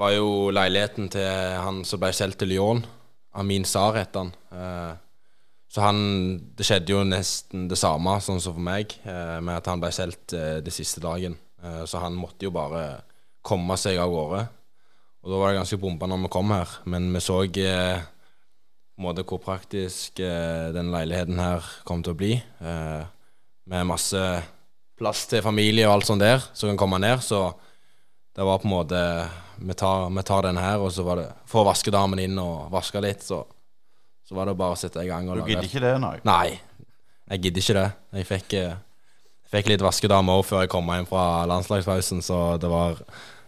Var 0.00 0.14
jo 0.14 0.48
leiligheten 0.54 1.10
til 1.12 1.26
han 1.60 1.82
som 1.84 2.00
ble 2.00 2.08
solgt 2.16 2.38
til 2.40 2.48
Lyon. 2.48 2.78
Amin 3.36 3.66
Sar 3.68 3.98
het 3.98 4.14
han. 4.16 4.30
Eh, 4.48 4.92
så 5.68 5.82
han 5.84 5.98
Det 6.56 6.64
skjedde 6.64 6.94
jo 6.94 7.02
nesten 7.04 7.66
det 7.68 7.76
samme 7.76 8.14
sånn 8.24 8.40
som 8.40 8.54
for 8.54 8.64
meg, 8.64 8.94
eh, 9.04 9.40
med 9.44 9.58
at 9.58 9.68
han 9.68 9.82
ble 9.82 9.90
solgt 9.92 10.32
den 10.32 10.72
siste 10.72 11.02
dagen. 11.04 11.36
Så 11.60 12.00
han 12.00 12.16
måtte 12.16 12.46
jo 12.46 12.52
bare 12.54 13.02
komme 13.44 13.76
seg 13.80 13.98
av 14.00 14.12
gårde. 14.12 14.40
Og 15.20 15.32
da 15.32 15.40
var 15.40 15.50
det 15.50 15.58
ganske 15.60 15.78
bomba 15.80 16.08
når 16.08 16.22
vi 16.22 16.30
kom 16.32 16.54
her, 16.54 16.70
men 16.88 17.10
vi 17.12 17.20
så 17.20 17.42
på 17.44 19.02
en 19.02 19.04
måte 19.04 19.24
hvor 19.28 19.42
praktisk 19.44 20.20
den 20.20 20.88
leiligheten 20.92 21.40
her 21.40 21.66
kom 21.84 22.00
til 22.04 22.14
å 22.14 22.20
bli. 22.20 22.32
Med 22.60 23.88
masse 23.88 24.22
plass 25.00 25.24
til 25.30 25.44
familie 25.44 25.88
og 25.88 25.98
alt 25.98 26.08
sånt 26.10 26.24
der 26.24 26.42
som 26.52 26.70
kan 26.72 26.80
komme 26.80 27.00
ned. 27.02 27.22
Så 27.24 27.42
det 28.36 28.46
var 28.46 28.60
på 28.60 28.68
en 28.68 28.76
måte 28.76 29.04
Vi 29.60 29.74
tar, 29.76 30.08
vi 30.08 30.22
tar 30.24 30.42
den 30.42 30.56
her, 30.56 30.80
og 30.80 30.92
så 30.92 31.02
var 31.04 31.18
det 31.20 31.26
Få 31.44 31.60
vaskedamen 31.66 32.22
inn 32.22 32.38
og 32.40 32.70
vaske 32.72 33.00
litt, 33.04 33.20
så, 33.20 33.42
så 34.24 34.36
var 34.36 34.48
det 34.48 34.54
bare 34.56 34.72
å 34.72 34.78
sette 34.80 35.02
i 35.04 35.08
gang. 35.10 35.26
du 35.28 35.42
gidder 35.44 35.66
ikke 35.68 35.82
det, 35.84 35.90
nei? 36.00 36.14
Nei, 36.24 36.60
jeg 37.28 37.42
gidder 37.44 37.60
ikke 37.64 37.76
det. 37.76 37.90
Jeg 38.16 38.28
fikk, 38.30 38.54
eh, 38.56 38.78
fikk 39.50 39.72
litt 39.72 39.84
vaskedame 39.84 40.36
òg 40.38 40.46
før 40.46 40.64
jeg 40.64 40.72
kom 40.72 40.90
hjem 40.92 41.08
fra 41.10 41.44
landslagspausen, 41.50 42.22
så 42.22 42.56
det 42.60 42.70
var 42.70 43.00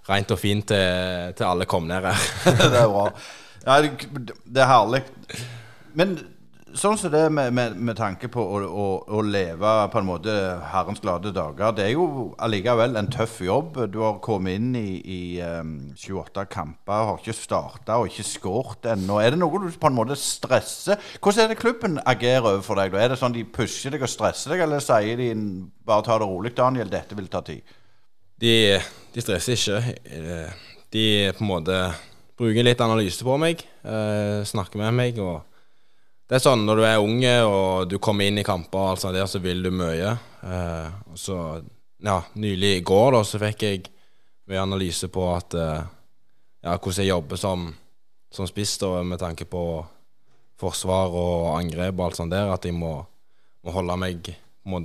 rent 0.09 0.35
og 0.35 0.41
fint 0.41 0.67
til, 0.73 1.33
til 1.39 1.47
alle 1.47 1.69
kom 1.71 1.87
ned 1.91 2.09
her. 2.09 2.29
det 2.63 2.81
er 2.81 2.91
bra. 2.91 3.07
Ja, 3.63 3.79
det, 3.83 4.59
er 4.59 4.71
herlig. 4.71 5.05
Men 5.95 6.17
Sånn 6.73 6.97
som 6.97 7.11
det 7.13 7.27
med, 7.35 7.53
med, 7.53 7.75
med 7.77 7.97
tanke 7.99 8.31
på 8.33 8.41
å, 8.41 8.59
å, 8.65 8.85
å, 9.05 9.19
leve 9.27 9.71
på 9.93 10.01
en 10.01 10.07
måte 10.09 10.33
herrens 10.73 11.03
glade 11.05 11.33
dager, 11.37 11.75
det 11.77 11.85
er 11.85 11.91
jo 11.93 12.31
allikevel 12.41 12.97
en 12.97 13.11
tøff 13.13 13.43
jobb. 13.45 13.77
Du 13.93 13.99
har 14.01 14.23
kommet 14.25 14.57
inn 14.57 14.71
i, 14.79 14.87
i 15.05 15.21
um, 15.45 15.93
28 15.99 16.47
kamper, 16.53 17.05
har 17.11 17.21
ikke 17.21 17.37
starta 17.37 17.99
og 18.01 18.09
ikke 18.09 18.25
skåret 18.25 18.89
ennå. 18.95 19.21
Er 19.21 19.35
det 19.35 19.43
noe 19.43 19.61
du 19.61 19.69
på 19.69 19.91
en 19.91 19.99
måte 19.99 20.17
stresser? 20.17 21.01
Hvordan 21.19 21.45
er 21.45 21.53
det 21.53 21.61
klubben 21.61 22.01
agerer 22.09 22.55
overfor 22.55 22.81
deg? 22.81 22.97
Er 22.97 23.13
det 23.13 23.21
sånn 23.21 23.37
de 23.37 23.45
pusher 23.45 23.93
deg 23.93 24.07
og 24.09 24.13
stresser 24.15 24.57
deg, 24.57 24.65
eller 24.65 24.81
sier 24.81 25.21
de 25.21 25.31
bare 25.85 26.09
ta 26.09 26.17
det 26.17 26.31
rolig, 26.33 26.55
Daniel, 26.57 26.89
dette 26.93 27.19
vil 27.19 27.29
ta 27.33 27.45
tid? 27.45 27.77
De, 28.41 28.57
de 29.13 29.23
stresser 29.23 29.61
ikke. 29.61 29.95
De 30.93 31.07
på 31.37 31.45
en 31.45 31.53
måte 31.53 31.85
bruker 32.41 32.65
litt 32.65 32.81
analyse 32.83 33.23
på 33.25 33.37
meg, 33.39 33.61
eh, 33.85 34.41
snakker 34.49 34.81
med 34.81 34.97
meg. 34.97 35.21
og 35.21 35.52
Det 36.33 36.39
er 36.39 36.45
sånn 36.47 36.63
når 36.65 36.79
du 36.79 36.83
er 36.89 37.05
unge 37.05 37.33
og 37.45 37.91
du 37.91 37.99
kommer 38.01 38.25
inn 38.25 38.41
i 38.41 38.45
kamper, 38.47 38.81
og 38.81 38.95
alt 38.95 39.03
sånt 39.03 39.19
der, 39.19 39.27
så 39.29 39.37
vil 39.45 39.59
du 39.61 39.69
mye. 39.69 40.15
Eh, 40.41 40.95
så, 41.21 41.35
ja, 42.01 42.23
nylig 42.41 42.71
i 42.79 42.85
går 42.89 43.11
da, 43.13 43.19
så 43.29 43.41
fikk 43.43 43.65
jeg 43.67 43.83
mye 44.49 44.63
analyse 44.63 45.11
på 45.13 45.27
at 45.29 45.53
eh, 45.61 45.83
ja, 46.65 46.79
hvordan 46.79 47.03
jeg 47.03 47.11
jobber 47.11 47.41
som, 47.43 47.67
som 48.33 48.49
spiss 48.49 48.79
da, 48.81 48.95
med 49.05 49.21
tanke 49.21 49.45
på 49.45 49.65
forsvar 50.63 51.13
og 51.13 51.51
angrep 51.59 51.99
og 51.99 52.07
alt 52.07 52.23
sånt 52.23 52.33
der. 52.33 52.49
At 52.55 52.65
jeg 52.65 52.79
må, 52.81 52.95
må 53.61 53.77
holde 53.77 53.99
meg 54.01 54.33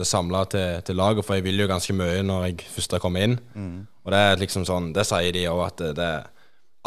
samla 0.04 0.44
til, 0.52 0.84
til, 0.84 1.00
laget, 1.00 1.24
for 1.24 1.40
jeg 1.40 1.48
vil 1.48 1.64
jo 1.64 1.70
ganske 1.72 1.96
mye 1.96 2.28
når 2.28 2.50
jeg 2.50 2.68
først 2.76 2.98
har 2.98 3.06
kommet 3.06 3.24
inn. 3.24 3.40
Mm. 3.56 3.80
Og 4.04 4.12
det 4.12 4.20
er 4.20 4.44
liksom 4.44 4.68
sånn, 4.68 4.92
det 4.92 5.08
sier 5.08 5.32
de 5.32 5.48
òg, 5.48 5.64
at 5.70 5.80
det, 5.80 5.96
det, 6.04 6.12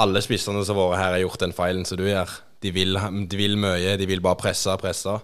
alle 0.05 0.21
spissene 0.21 0.69
som 0.69 0.76
har 0.85 0.93
vært 0.93 1.05
her, 1.07 1.17
har 1.17 1.25
gjort 1.25 1.49
den 1.49 1.57
feilen 1.57 1.88
som 1.88 1.97
du 1.97 2.05
gjør. 2.11 2.37
De 2.61 2.73
vil, 2.75 2.99
de 3.26 3.38
vil 3.38 3.57
mye, 3.61 3.97
de 3.97 4.09
vil 4.09 4.23
bare 4.25 4.38
presse 4.40 4.71
og 4.73 4.83
presse. 4.83 5.14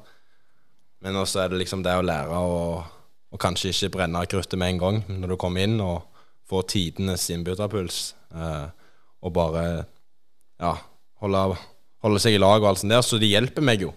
Men 1.05 1.19
også 1.21 1.43
er 1.43 1.53
det 1.53 1.61
liksom 1.61 1.83
det 1.85 1.95
å 1.97 2.05
lære 2.05 2.39
å 2.41 2.61
og 3.37 3.43
kanskje 3.43 3.73
ikke 3.73 3.93
brenne 3.99 4.23
kruttet 4.31 4.59
med 4.61 4.75
en 4.75 4.83
gang 4.83 4.99
når 5.11 5.35
du 5.35 5.37
kommer 5.41 5.67
inn 5.67 5.81
og 5.83 6.05
får 6.49 6.69
tidenes 6.73 7.25
innbytterpuls. 7.35 8.01
Eh, 8.33 8.67
og 9.27 9.33
bare 9.35 9.65
ja, 10.63 10.73
holde, 11.21 11.43
holde, 12.05 12.21
seg 12.23 12.37
i 12.37 12.41
lag 12.41 12.61
og 12.63 12.71
alt 12.71 12.83
sånt 12.83 12.95
der. 12.95 13.05
Så 13.05 13.19
de 13.21 13.29
hjelper 13.29 13.65
meg 13.67 13.83
jo. 13.85 13.91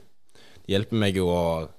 De 0.65 0.74
hjelper 0.74 1.00
meg 1.00 1.19
jo, 1.19 1.29
og 1.29 1.69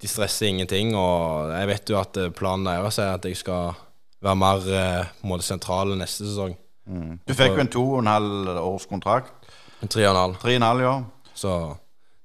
de 0.00 0.10
stresser 0.10 0.50
ingenting. 0.50 0.94
Og 0.98 1.52
jeg 1.52 1.70
vet 1.70 1.92
jo 1.92 2.00
at 2.00 2.18
planen 2.38 2.70
deres 2.70 2.98
er 3.02 3.12
at 3.18 3.28
jeg 3.28 3.38
skal 3.38 3.76
være 4.24 4.40
mer 4.40 4.66
eh, 4.72 5.12
på 5.20 5.28
en 5.28 5.34
måte 5.34 5.46
sentral 5.46 5.94
neste 5.98 6.26
sesong. 6.26 6.56
Mm. 6.88 7.18
Du 7.28 7.34
fikk 7.36 7.52
jo 7.52 7.62
en 7.62 7.70
to 7.70 7.84
og 7.92 8.00
en 8.00 8.10
halv 8.10 8.54
års 8.64 8.88
kontrakt. 8.90 9.34
Tre 9.86 10.06
og 10.08 10.10
en 10.10 10.20
halv. 10.22 10.38
Tre 10.42 10.56
og 10.56 10.58
en 10.58 10.66
halv, 10.66 10.82
ja. 10.82 10.94
Så 11.38 11.54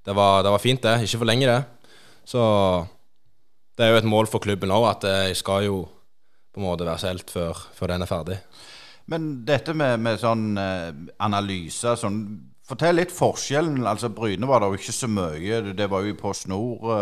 det 0.05 0.15
var, 0.17 0.41
det 0.43 0.51
var 0.55 0.61
fint, 0.63 0.81
det. 0.81 1.03
Ikke 1.05 1.21
for 1.21 1.29
lenge, 1.29 1.49
det. 1.49 1.59
Så 2.25 2.41
det 3.77 3.85
er 3.85 3.93
jo 3.93 4.01
et 4.01 4.09
mål 4.09 4.29
for 4.31 4.41
klubben 4.41 4.73
òg, 4.73 4.87
at 4.89 5.05
jeg 5.09 5.37
skal 5.37 5.67
jo 5.67 5.83
på 6.53 6.61
en 6.61 6.67
måte 6.67 6.85
være 6.85 7.01
solgt 7.01 7.33
før, 7.33 7.57
før 7.73 7.93
den 7.93 8.05
er 8.05 8.09
ferdig. 8.09 8.39
Men 9.09 9.29
dette 9.45 9.73
med, 9.75 9.99
med 9.99 10.21
sånn 10.21 10.53
eh, 10.57 10.89
analyse 11.25 11.95
sånn, 11.99 12.19
Fortell 12.63 12.95
litt 12.95 13.11
forskjellen. 13.11 13.81
altså 13.83 14.07
Bryne 14.15 14.47
var 14.47 14.61
det 14.63 14.69
jo 14.71 14.77
ikke 14.77 14.95
så 14.95 15.07
mye. 15.11 15.57
Det 15.75 15.87
var 15.91 16.05
jo 16.07 16.13
på 16.15 16.31
snor 16.31 16.93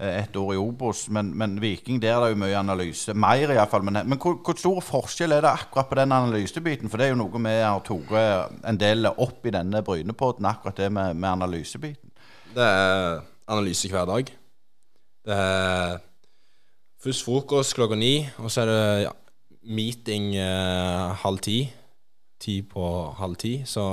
ett 0.00 0.36
år 0.40 0.54
i 0.54 0.60
Obos. 0.60 1.02
Men, 1.12 1.34
men, 1.36 1.58
Viking, 1.60 1.98
der 2.00 2.14
er 2.14 2.24
det 2.24 2.30
jo 2.32 2.38
mye 2.40 2.56
analyse. 2.56 3.12
Mer 3.12 3.52
iallfall. 3.52 3.84
Men, 3.84 4.00
men 4.08 4.18
hvor, 4.18 4.38
hvor, 4.40 4.56
stor 4.56 4.80
forskjell 4.80 5.36
er 5.36 5.44
det 5.44 5.50
akkurat 5.50 5.90
på 5.90 5.98
den 6.00 6.16
analysebiten? 6.16 6.88
For 6.88 6.96
det 6.96 7.10
er 7.10 7.12
jo 7.12 7.20
noe 7.20 7.44
vi 7.44 7.52
har 7.60 7.84
tatt 7.84 8.64
en 8.64 8.80
del 8.80 9.10
opp 9.12 9.44
i 9.44 9.52
denne 9.52 9.84
Brynepodden, 9.84 10.48
akkurat 10.48 10.80
det 10.80 10.88
med, 10.96 11.20
med 11.20 11.30
analysebiten. 11.34 12.14
Det 12.56 12.64
er 12.64 13.20
analyse 13.52 13.92
hver 13.92 14.08
dag. 14.08 14.32
Det 15.24 15.36
er 15.36 16.00
først 17.04 17.28
frokost 17.28 17.76
klokka 17.76 17.96
ni, 18.00 18.22
og 18.40 18.48
så 18.48 18.64
er 18.64 18.72
det 18.72 18.82
ja, 19.04 19.12
meeting 19.68 20.32
eh, 20.36 21.24
halv 21.24 21.44
ti. 21.44 21.58
Ti 22.40 22.62
på 22.72 22.88
halv 23.20 23.36
ti. 23.40 23.58
Så 23.68 23.84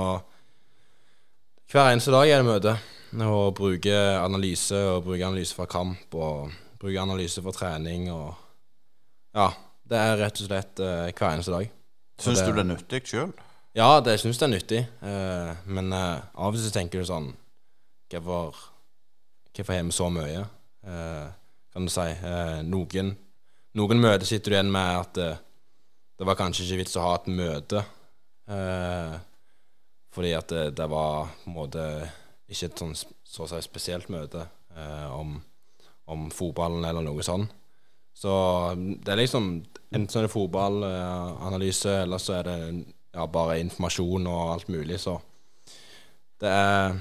hver 1.72 1.88
eneste 1.88 2.12
dag 2.12 2.28
er 2.28 2.42
det 2.42 2.48
møte. 2.48 2.72
Og 3.24 3.54
bruke 3.56 3.92
analyse, 4.20 4.76
og 4.92 5.04
bruke 5.06 5.24
analyse 5.24 5.56
fra 5.56 5.66
kamp, 5.68 6.14
og 6.14 6.52
bruke 6.80 7.00
analyse 7.00 7.42
for 7.44 7.56
trening, 7.56 8.10
og 8.12 8.34
Ja. 9.34 9.50
Det 9.92 9.98
er 9.98 10.16
rett 10.16 10.40
og 10.40 10.46
slett 10.46 10.80
eh, 10.80 11.10
hver 11.12 11.34
eneste 11.34 11.52
dag. 11.52 11.70
Syns 12.22 12.40
du 12.40 12.52
det 12.52 12.62
er 12.62 12.68
nyttig 12.68 13.00
sjøl? 13.10 13.32
Ja, 13.76 14.00
det 14.00 14.14
syns 14.20 14.38
jeg 14.38 14.46
er 14.46 14.52
nyttig. 14.52 14.78
Eh, 15.04 15.50
men 15.66 15.92
eh, 15.92 16.22
av 16.32 16.54
og 16.54 16.60
til 16.60 16.72
tenker 16.72 17.02
du 17.02 17.08
sånn 17.08 17.32
Hvorfor 18.12 18.56
Hvorfor 19.52 19.74
har 19.74 19.82
vi 19.84 19.92
så 19.92 20.08
mye? 20.12 20.44
Eh, 20.86 21.26
kan 21.74 21.88
du 21.88 21.92
si. 21.92 22.06
Eh, 22.08 22.62
noen, 22.64 23.12
noen 23.76 24.00
møter 24.00 24.28
sitter 24.28 24.52
du 24.52 24.56
igjen 24.56 24.72
med 24.72 25.00
at 25.02 25.20
eh, 25.20 25.42
det 26.16 26.28
var 26.28 26.38
kanskje 26.40 26.64
ikke 26.64 26.80
vits 26.84 26.96
å 26.96 27.04
ha 27.04 27.14
et 27.18 27.28
møte. 27.32 27.84
Fordi 30.12 30.34
at 30.36 30.52
det, 30.52 30.64
det, 30.78 30.88
var 30.92 31.32
måte 31.48 31.86
ikke 32.52 32.68
et 32.68 32.82
sånn 32.82 32.94
så 32.96 33.46
å 33.46 33.48
si 33.48 33.60
spesielt 33.64 34.10
møte 34.12 34.44
om, 35.12 35.38
om 36.12 36.26
fotballen 36.32 36.84
eller 36.84 37.04
noe 37.04 37.24
sånt. 37.24 37.52
Så 38.12 38.32
det 38.76 39.14
er 39.14 39.22
liksom 39.22 39.54
Enten 39.92 40.18
er 40.18 40.24
det 40.24 40.32
fotballanalyse, 40.32 41.98
eller 42.06 42.20
så 42.20 42.38
er 42.38 42.46
det 42.46 42.54
ja, 43.12 43.26
bare 43.28 43.58
informasjon 43.60 44.24
og 44.24 44.54
alt 44.54 44.70
mulig. 44.72 44.96
Så 45.00 45.18
det 46.40 46.48
er 46.48 46.94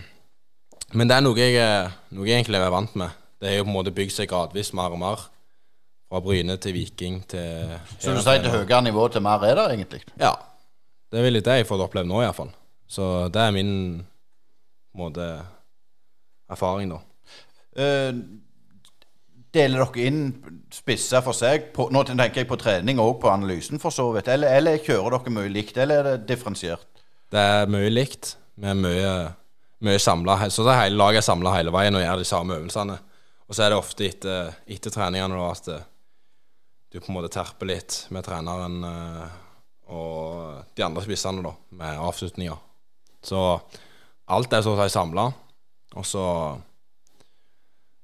Men 0.92 1.08
det 1.08 1.16
er 1.16 1.24
noe 1.24 1.40
jeg, 1.40 1.92
noe 2.12 2.28
jeg 2.28 2.42
egentlig 2.42 2.60
er 2.60 2.74
vant 2.74 2.98
med 3.00 3.16
det 3.42 3.50
har 3.50 3.58
jo 3.58 3.66
på 3.66 3.72
en 3.72 3.78
måte 3.80 3.94
bygd 3.98 4.14
seg 4.14 4.30
gradvis 4.30 4.70
mer 4.78 4.94
og 4.94 5.00
mer. 5.02 5.22
Fra 6.12 6.20
Bryne 6.22 6.60
til 6.62 6.76
Viking 6.76 7.22
til 7.32 7.72
Så 7.98 8.14
du 8.14 8.20
sier 8.22 8.42
til 8.44 8.54
høyere 8.54 8.82
nivå 8.86 9.08
til 9.10 9.24
mer 9.26 9.42
er 9.48 9.58
det, 9.58 9.66
egentlig? 9.74 10.02
Ja. 10.20 10.36
Det 11.10 11.20
er 11.20 11.26
vel 11.26 11.42
det 11.42 11.56
jeg 11.62 11.68
får 11.68 11.82
oppleve 11.88 12.08
nå, 12.08 12.20
iallfall. 12.22 12.52
Så 12.92 13.08
det 13.32 13.40
er 13.42 13.56
min 13.56 13.74
måte 14.98 15.28
erfaring, 16.52 16.92
da. 16.92 17.00
Uh, 17.72 18.18
deler 19.56 19.84
dere 19.86 20.08
inn 20.08 20.24
spisser 20.72 21.24
for 21.24 21.36
seg? 21.36 21.70
På, 21.76 21.88
nå 21.92 22.04
tenker 22.08 22.44
jeg 22.44 22.50
på 22.50 22.60
trening 22.60 23.00
og 23.04 23.20
på 23.22 23.32
analysen, 23.32 23.80
for 23.80 23.96
så 23.96 24.10
vidt. 24.16 24.32
Eller, 24.32 24.58
eller 24.60 24.82
kjører 24.84 25.18
dere 25.18 25.36
mye 25.36 25.52
likt, 25.52 25.80
eller 25.80 26.02
er 26.02 26.10
det 26.10 26.32
differensiert? 26.32 26.88
Det 27.32 27.40
er 27.40 27.72
mye 27.72 27.92
likt. 27.92 28.36
Vi 28.60 28.68
er 28.68 28.76
mye, 28.76 29.14
mye 29.88 30.02
samla. 30.02 30.38
Så 30.52 30.66
det 30.68 30.76
hele 30.80 31.00
laget 31.00 31.22
er 31.22 31.28
samla 31.30 31.56
hele 31.56 31.74
veien 31.74 31.96
og 31.96 32.04
gjør 32.04 32.24
de 32.24 32.28
samme 32.28 32.58
øvelsene. 32.60 32.98
Og 33.48 33.56
så 33.56 33.66
er 33.66 33.72
det 33.72 33.80
ofte 33.80 34.08
etter, 34.08 34.52
etter 34.72 34.94
treningene 34.94 35.36
da, 35.36 35.48
at 35.52 35.72
eh, 35.72 35.88
du 36.92 37.00
på 37.00 37.12
en 37.12 37.18
måte 37.18 37.32
terper 37.32 37.68
litt 37.68 37.98
med 38.16 38.24
treneren 38.24 38.78
eh, 38.88 39.40
og 39.92 40.76
de 40.76 40.86
andre 40.86 41.04
spissene 41.04 41.44
da, 41.44 41.52
med 41.80 42.00
avslutninger. 42.00 42.60
Så 43.24 43.60
alt 44.32 44.54
er 44.54 44.64
så 44.66 44.76
å 44.76 44.82
si 44.82 44.94
samla. 44.94 45.30
Og 45.96 46.06
så 46.08 46.26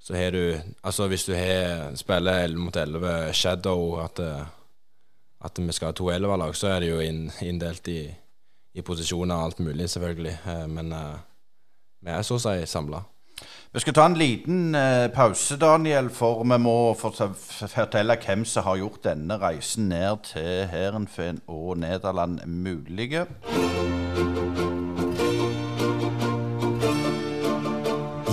så 0.07 0.15
har 0.15 0.31
du 0.31 0.55
Altså 0.83 1.07
hvis 1.11 1.25
du 1.27 1.33
har, 1.35 1.95
spiller 1.99 2.45
11 2.45 2.61
mot 2.63 2.75
11 2.75 3.33
Shadow, 3.35 3.99
at, 3.99 4.19
eh, 4.19 4.45
at 5.43 5.59
vi 5.59 5.71
skal 5.75 5.91
ha 5.91 5.91
to 5.91 6.07
11-lag, 6.11 6.55
så 6.55 6.67
er 6.67 6.79
det 6.79 6.89
jo 6.89 7.01
inndelt 7.43 7.87
i, 7.91 8.07
i 8.73 8.81
posisjoner 8.81 9.35
og 9.35 9.43
alt 9.43 9.59
mulig, 9.59 9.89
selvfølgelig. 9.89 10.37
Men 10.71 10.95
vi 12.01 12.11
er 12.13 12.23
så 12.23 12.37
å 12.37 12.41
si 12.41 12.65
samla. 12.69 13.03
Vi 13.73 13.79
skal 13.79 13.93
ta 13.93 14.05
en 14.07 14.17
liten 14.17 14.75
eh, 14.75 15.09
pause, 15.13 15.57
Daniel, 15.61 16.09
for 16.09 16.43
vi 16.43 16.57
må 16.61 16.77
fortelle 16.97 18.17
hvem 18.23 18.45
som 18.47 18.65
har 18.65 18.79
gjort 18.81 19.03
denne 19.09 19.37
reisen 19.41 19.91
ned 19.91 20.23
til 20.31 20.65
Heerenveen 20.71 21.43
og 21.47 21.77
Nederland 21.83 22.41
mulige. 22.47 23.27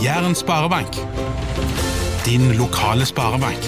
Jæren 0.05 0.35
sparebank. 0.35 0.97
Din 2.25 2.53
lokale 2.53 3.07
sparebank. 3.07 3.63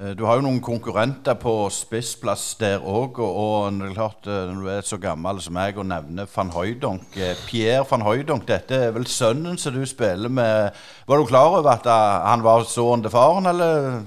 Eh, 0.00 0.16
du 0.18 0.24
har 0.24 0.34
jo 0.34 0.44
noen 0.44 0.60
konkurrenter 0.60 1.38
på 1.40 1.70
spissplass 1.72 2.58
der 2.60 2.84
òg. 2.84 3.22
Og, 3.24 3.72
er 3.72 3.94
klart, 3.94 4.26
eh, 4.26 4.52
når 4.52 4.60
du 4.60 4.68
er 4.68 4.84
så 4.84 5.00
gammel 5.00 5.40
som 5.40 5.56
meg 5.56 5.78
og 5.78 5.88
nevner 5.88 6.28
van 6.36 6.52
Hooydonk 6.52 7.16
eh, 7.16 7.34
Pierre 7.48 7.88
van 7.88 8.04
Høydonk, 8.04 8.44
dette 8.46 8.76
er 8.76 8.92
vel 8.92 9.06
sønnen 9.08 9.56
som 9.56 9.72
du 9.72 9.86
spiller 9.86 10.28
med. 10.28 10.76
Var 11.08 11.16
du 11.16 11.24
klar 11.24 11.56
over 11.56 11.72
at 11.72 11.88
han 12.28 12.44
var 12.44 12.68
sønnen 12.68 13.02
til 13.02 13.16
faren, 13.16 13.46
eller 13.46 14.02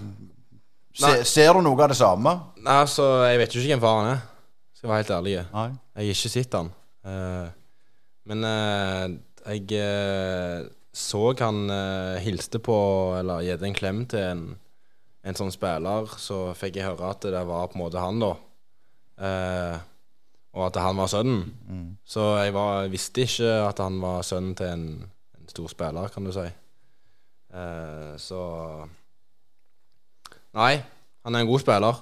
Se, 0.94 1.24
ser 1.24 1.54
du 1.54 1.62
noe 1.64 1.82
av 1.82 1.90
det 1.90 1.98
samme? 1.98 2.42
Nei, 2.62 2.82
altså, 2.84 3.24
Jeg 3.26 3.40
vet 3.40 3.56
jo 3.56 3.62
ikke 3.62 3.74
hvem 3.74 3.88
faren 3.88 4.18
er, 4.18 4.28
skal 4.80 4.88
jeg 4.88 4.94
være 4.94 5.04
helt 5.04 5.14
ærlig. 5.18 5.36
Nei. 5.52 5.68
Jeg 6.00 6.08
har 6.08 6.16
ikke 6.16 6.32
sett 6.32 6.56
han. 6.56 6.72
men 8.30 8.48
jeg 8.48 9.84
så 10.96 11.22
han 11.44 11.60
hilste 12.24 12.62
på, 12.64 12.80
eller 13.20 13.44
gitt 13.44 13.64
en 13.68 13.76
klem 13.76 14.02
til 14.10 14.24
en 14.24 14.44
en 15.28 15.38
sånn 15.38 15.52
spiller, 15.54 16.10
så 16.22 16.50
fikk 16.58 16.80
jeg 16.80 16.88
høre 16.88 17.12
at 17.12 17.26
det 17.28 17.44
var 17.48 17.70
på 17.70 17.78
en 17.78 17.84
måte 17.84 18.02
han, 18.02 18.22
da. 18.22 18.32
Eh, 19.20 19.78
og 20.56 20.66
at 20.70 20.80
han 20.82 20.98
var 20.98 21.12
sønnen. 21.12 21.44
Mm. 21.68 21.90
Så 22.08 22.26
jeg 22.40 22.56
var, 22.56 22.88
visste 22.92 23.26
ikke 23.28 23.52
at 23.68 23.82
han 23.84 24.00
var 24.02 24.24
sønnen 24.26 24.56
til 24.58 24.72
en, 24.72 24.86
en 25.38 25.52
stor 25.52 25.70
spiller, 25.72 26.14
kan 26.14 26.26
du 26.26 26.34
si. 26.36 26.48
Eh, 27.50 28.14
så 28.22 28.44
Nei, 30.58 30.80
han 31.26 31.36
er 31.36 31.44
en 31.44 31.50
god 31.50 31.62
spiller. 31.62 32.00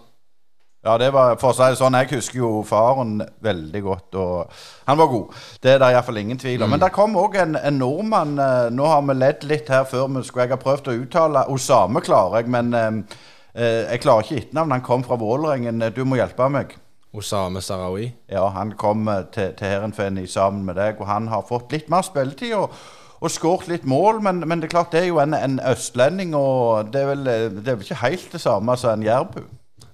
Ja, 0.86 0.98
det 0.98 1.10
var, 1.12 1.36
for 1.42 1.52
å 1.52 1.56
si 1.58 1.66
det 1.68 1.80
sånn, 1.80 1.98
Jeg 1.98 2.12
husker 2.14 2.38
jo 2.40 2.50
faren 2.64 3.18
veldig 3.44 3.80
godt, 3.84 4.16
og 4.16 4.52
han 4.88 5.00
var 5.00 5.10
god. 5.12 5.40
Det 5.64 5.72
er 5.74 5.80
det 5.82 5.90
iallfall 5.92 6.20
ingen 6.22 6.38
tvil 6.40 6.62
om. 6.62 6.70
Mm. 6.70 6.76
Men 6.76 6.84
der 6.84 6.94
kom 6.96 7.18
òg 7.18 7.36
en, 7.42 7.58
en, 7.58 7.80
nordmann. 7.82 8.38
Eh, 8.40 8.68
nå 8.72 8.86
har 8.88 9.02
vi 9.08 9.16
ledd 9.18 9.48
litt 9.50 9.72
her 9.74 9.88
før 9.90 10.08
Men 10.08 10.24
skulle 10.24 10.46
jeg 10.46 10.54
ha 10.54 10.60
prøvd 10.62 10.92
å 10.92 10.96
uttale 11.02 11.48
Osame, 11.52 12.04
klarer 12.06 12.40
jeg, 12.40 12.52
men 12.54 12.74
eh, 12.74 13.18
eh 13.58 13.92
jeg 13.92 14.04
klarer 14.06 14.24
ikke 14.24 14.44
etternavnet. 14.44 14.78
Han 14.78 14.86
kom 14.86 15.04
fra 15.04 15.18
Vålerengen. 15.20 15.90
Du 15.96 16.04
må 16.06 16.22
hjelpe 16.22 16.48
meg. 16.54 16.78
Osame 17.12 17.62
Sarawi. 17.62 18.12
Ja, 18.30 18.48
han 18.54 18.78
kom 18.78 19.10
eh, 19.10 19.26
til, 19.34 19.52
til 19.58 19.68
Heerenveen 19.68 20.24
sammen 20.28 20.64
med 20.70 20.78
deg, 20.78 21.02
og 21.02 21.10
han 21.10 21.28
har 21.34 21.44
fått 21.50 21.74
litt 21.74 21.90
mer 21.90 22.06
spilletid. 22.06 22.54
og 22.54 22.72
og 23.18 23.32
skåret 23.34 23.66
litt 23.68 23.86
mål, 23.90 24.20
men, 24.22 24.44
men, 24.46 24.60
det 24.62 24.68
er 24.68 24.76
klart 24.76 24.92
det 24.94 25.00
er 25.00 25.08
jo 25.08 25.18
en, 25.18 25.34
en 25.34 25.56
østlending, 25.72 26.36
og 26.38 26.92
det 26.94 27.02
er, 27.02 27.08
vel, 27.10 27.24
det 27.26 27.72
er 27.72 27.80
vel 27.80 27.82
ikke 27.82 28.04
helt 28.04 28.28
det 28.30 28.42
samme 28.44 28.76
som 28.78 28.94
en 28.94 29.06
jærbu? 29.08 29.40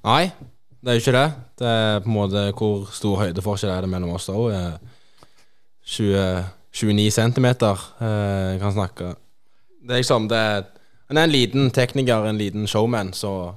Nei, 0.03 0.25
det 0.83 0.91
er 0.91 0.97
jo 0.97 1.01
ikke 1.03 1.15
det. 1.15 1.27
Det 1.59 1.67
er 1.67 1.99
på 2.03 2.09
en 2.09 2.15
måte 2.17 2.41
hvor 2.59 2.89
stor 2.91 3.21
høydeforskjell 3.21 3.71
er 3.71 3.85
det 3.85 3.89
mellom 3.93 4.17
oss 4.17 4.27
òg. 4.33 4.51
29 5.83 7.11
centimeter 7.11 7.79
Jeg 7.99 8.59
kan 8.59 8.73
snakke. 8.75 9.13
Det 9.83 9.95
er 9.95 10.01
liksom 10.01 10.27
det 10.27 10.37
er, 10.37 10.63
Han 11.07 11.17
er 11.17 11.23
en 11.23 11.31
liten 11.31 11.71
tekniker, 11.71 12.25
en 12.25 12.37
liten 12.37 12.67
showman, 12.67 13.13
så 13.13 13.53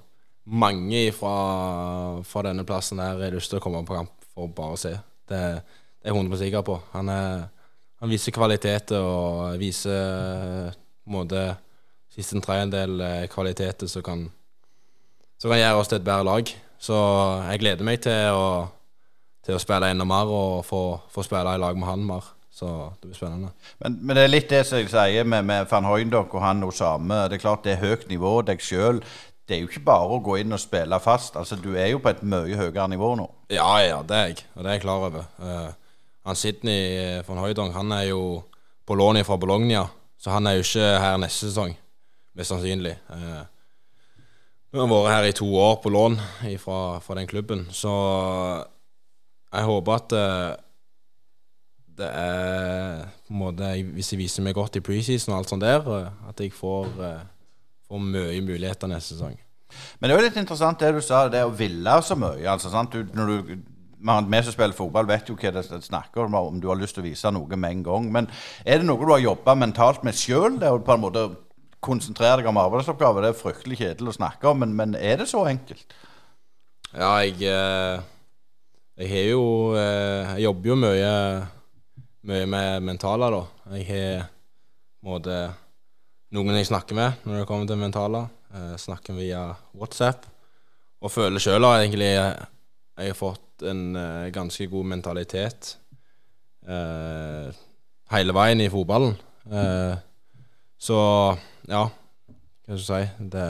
mange 0.47 1.13
fra, 1.13 2.23
fra 2.23 2.43
denne 2.43 2.65
plassen 2.67 2.99
her 2.99 3.19
har 3.19 3.35
lyst 3.35 3.51
til 3.51 3.59
å 3.59 3.63
komme 3.63 3.83
på 3.87 3.95
kamp 3.97 4.13
for 4.35 4.51
bare 4.55 4.75
å 4.75 4.79
se. 4.79 4.93
Det, 5.27 5.39
det 5.39 6.11
er 6.11 6.15
jeg 6.15 6.19
100 6.19 6.41
sikker 6.43 6.67
på. 6.67 6.77
Han, 6.93 7.09
er, 7.09 7.47
han 8.03 8.11
viser 8.11 8.35
kvaliteter 8.35 9.03
og 9.03 9.57
viser 9.59 10.71
på 10.71 11.11
en 11.11 11.17
måte 11.17 11.47
siste 12.15 12.39
tredjedel 12.45 13.03
kvaliteter 13.33 13.91
som 13.91 14.05
kan, 14.07 14.27
som 15.41 15.51
kan 15.51 15.63
gjøre 15.63 15.81
oss 15.81 15.91
til 15.91 15.99
et 15.99 16.07
bedre 16.07 16.29
lag. 16.29 16.55
Så 16.79 16.97
jeg 17.51 17.63
gleder 17.63 17.87
meg 17.87 18.01
til 18.05 18.37
å, 18.37 18.49
til 19.47 19.57
å 19.57 19.63
spille 19.63 19.91
enda 19.91 20.07
mer 20.09 20.31
og 20.31 20.65
få, 20.67 20.83
få 21.13 21.25
spille 21.27 21.55
i 21.57 21.63
lag 21.63 21.79
med 21.79 21.89
han 21.89 22.05
mer. 22.07 22.33
Så 22.57 22.67
det 23.03 23.11
blir 23.11 23.17
spennende. 23.19 23.51
Men, 23.83 23.99
men, 24.01 24.17
det 24.17 24.23
er 24.25 24.31
litt 24.33 24.49
det 24.49 24.63
som 24.65 24.81
jeg 24.81 24.89
sier 24.89 25.27
med, 25.29 25.45
med 25.45 25.67
van 25.69 25.85
Høyndok 25.85 26.33
og 26.39 26.41
han 26.41 26.65
Osame. 26.65 27.27
Det 27.29 27.37
er 27.37 27.43
klart 27.43 27.67
det 27.67 27.75
er 27.75 27.83
høyt 27.83 28.07
nivå. 28.09 28.39
Deg 28.49 28.65
sjøl. 28.65 29.03
Det 29.47 29.59
er 29.59 29.61
jo 29.61 29.69
ikke 29.69 29.85
bare 29.85 30.17
å 30.17 30.23
gå 30.25 30.39
inn 30.41 30.57
og 30.57 30.63
spille 30.63 30.97
fast. 31.05 31.37
Altså, 31.37 31.59
Du 31.61 31.75
er 31.77 31.91
jo 31.93 32.01
på 32.01 32.15
et 32.15 32.23
mye 32.25 32.57
høyere 32.57 32.89
nivå 32.91 33.13
nå. 33.21 33.27
Ja, 33.53 33.69
ja, 33.85 34.01
det 34.01 34.17
er 34.17 34.31
jeg. 34.31 34.47
Og 34.55 34.65
det 34.65 34.71
er 34.71 34.79
jeg 34.79 34.85
klar 34.87 35.05
over. 35.05 35.29
Uh, 35.37 36.01
han 36.27 36.39
Sidney 36.41 37.21
van 37.29 37.43
Høydong 37.45 37.77
han 37.77 37.93
er 37.95 38.09
jo 38.09 38.23
på 38.87 38.97
lån 38.97 39.21
fra 39.27 39.37
Bologna, 39.37 39.85
så 40.19 40.33
han 40.35 40.49
er 40.49 40.57
jo 40.57 40.65
ikke 40.65 40.89
her 41.03 41.21
neste 41.21 41.51
sesong, 41.51 41.77
mest 42.35 42.55
sannsynlig. 42.55 42.97
Uh, 43.11 43.45
vi 44.77 44.83
har 44.83 44.91
vært 44.91 45.15
her 45.15 45.27
i 45.31 45.37
to 45.37 45.47
år 45.57 45.79
på 45.81 45.91
lån 45.95 46.19
fra, 46.61 47.15
den 47.17 47.29
klubben, 47.31 47.67
så 47.73 47.93
jeg 49.53 49.65
håper 49.65 49.95
at 49.95 50.13
uh, 50.13 50.51
det 51.97 52.09
er 52.13 53.07
på 53.25 53.33
en 53.33 53.39
måte 53.41 53.71
Hvis 53.95 54.13
jeg 54.13 54.21
viser 54.21 54.45
meg 54.45 54.53
godt 54.59 54.77
i 54.77 54.83
preseason 54.85 55.33
og 55.33 55.39
alt 55.39 55.49
sånt 55.49 55.65
der, 55.65 55.87
at 56.29 56.41
jeg 56.41 56.53
får, 56.53 56.91
får 57.89 58.03
mye 58.05 58.43
muligheter 58.45 58.91
neste 58.91 59.15
sesong. 59.15 59.39
Men 59.99 60.11
det 60.11 60.13
er 60.13 60.21
jo 60.21 60.27
litt 60.27 60.37
interessant 60.43 60.83
det 60.83 60.93
du 60.93 61.01
sa, 61.05 61.25
det 61.33 61.41
å 61.47 61.55
ville 61.57 61.97
så 62.05 62.19
mye. 62.19 62.45
Altså, 62.51 62.69
sant? 62.73 62.93
Du, 62.93 63.17
når 63.17 63.33
du, 63.33 63.55
vi 63.97 64.43
som 64.45 64.53
spiller 64.53 64.77
fotball, 64.77 65.09
vet 65.09 65.31
jo 65.31 65.39
hva 65.41 65.55
det 65.57 65.65
snakker 65.89 66.27
om, 66.27 66.37
om 66.37 66.61
du 66.61 66.69
har 66.69 66.79
lyst 66.79 66.99
til 66.99 67.05
å 67.05 67.09
vise 67.09 67.33
noe 67.33 67.57
med 67.57 67.79
en 67.79 67.83
gang. 67.87 68.13
Men 68.13 68.31
er 68.65 68.83
det 68.83 68.89
noe 68.89 69.01
du 69.01 69.15
har 69.15 69.25
jobba 69.25 69.57
mentalt 69.59 70.05
med 70.07 70.19
sjøl? 70.19 70.61
På 70.61 70.95
en 70.95 71.05
måte 71.07 71.27
konsentrere 71.85 72.41
deg 72.41 72.51
om 72.51 72.61
arbeidsoppgaver? 72.61 73.25
Det 73.27 73.33
er 73.33 73.41
fryktelig 73.41 73.81
kjedelig 73.81 74.13
å 74.15 74.19
snakke 74.19 74.51
om, 74.51 74.63
men, 74.63 74.75
men 74.79 74.95
er 74.99 75.21
det 75.21 75.29
så 75.31 75.45
enkelt? 75.49 75.97
Ja, 76.93 77.19
jeg 77.25 77.43
Jeg 78.97 79.09
har 79.11 79.27
jo 79.29 79.43
Jeg 79.77 80.43
jobber 80.47 80.71
jo 80.71 80.77
mye 80.81 81.13
mye 82.27 82.47
med 82.51 82.83
mentaler, 82.83 83.31
da. 83.35 83.75
Jeg 83.77 83.87
har 83.91 84.27
måte, 85.07 85.37
noen 86.35 86.59
jeg 86.59 86.69
snakker 86.71 86.99
med 86.99 87.27
når 87.27 87.43
det 87.43 87.49
kommer 87.49 87.69
til 87.69 87.81
mentaler. 87.81 88.31
Jeg 88.57 88.83
snakker 88.83 89.19
via 89.19 89.43
WhatsApp. 89.77 90.27
Og 91.05 91.13
føler 91.13 91.43
sjøl 91.43 91.67
at 91.69 91.85
egentlig 91.85 92.09
jeg, 92.09 92.47
har 92.97 93.19
fått 93.19 93.67
en 93.69 93.83
ganske 94.33 94.67
god 94.73 94.89
mentalitet 94.89 95.77
hele 96.67 98.35
veien 98.35 98.63
i 98.65 98.71
fotballen. 98.73 99.15
Så 100.77 100.99
ja, 101.69 101.87
hva 102.67 102.79
skal 102.81 103.01
jeg 103.03 103.09
si 103.15 103.29
Det 103.33 103.47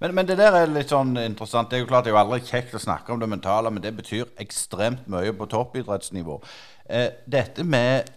men, 0.00 0.14
men, 0.14 0.26
det 0.28 0.36
der 0.38 0.54
er 0.54 0.70
litt 0.70 0.92
sånn 0.92 1.16
interessant. 1.18 1.70
Det 1.70 1.76
er 1.76 1.82
jo 1.82 1.88
klart 1.90 2.06
det 2.06 2.12
er 2.12 2.16
jo 2.16 2.20
aldri 2.22 2.40
kjekt 2.46 2.76
å 2.76 2.82
snakke 2.82 3.12
om 3.12 3.20
det 3.20 3.28
mentale, 3.30 3.72
men 3.74 3.82
det 3.82 3.92
betyr 3.96 4.30
ekstremt 4.40 5.08
mye 5.10 5.34
på 5.36 5.48
toppidrettsnivå. 5.50 6.38
Eh, 6.86 7.08
dette 7.30 7.66
med 7.66 8.10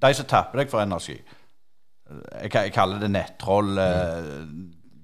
de 0.00 0.12
som 0.16 0.28
tapper 0.28 0.62
deg 0.62 0.70
for 0.72 0.82
energi 0.82 1.18
Jeg, 2.40 2.50
jeg 2.50 2.72
kaller 2.74 2.98
det 2.98 3.10
nettroll. 3.14 3.76
Eh, 3.78 4.30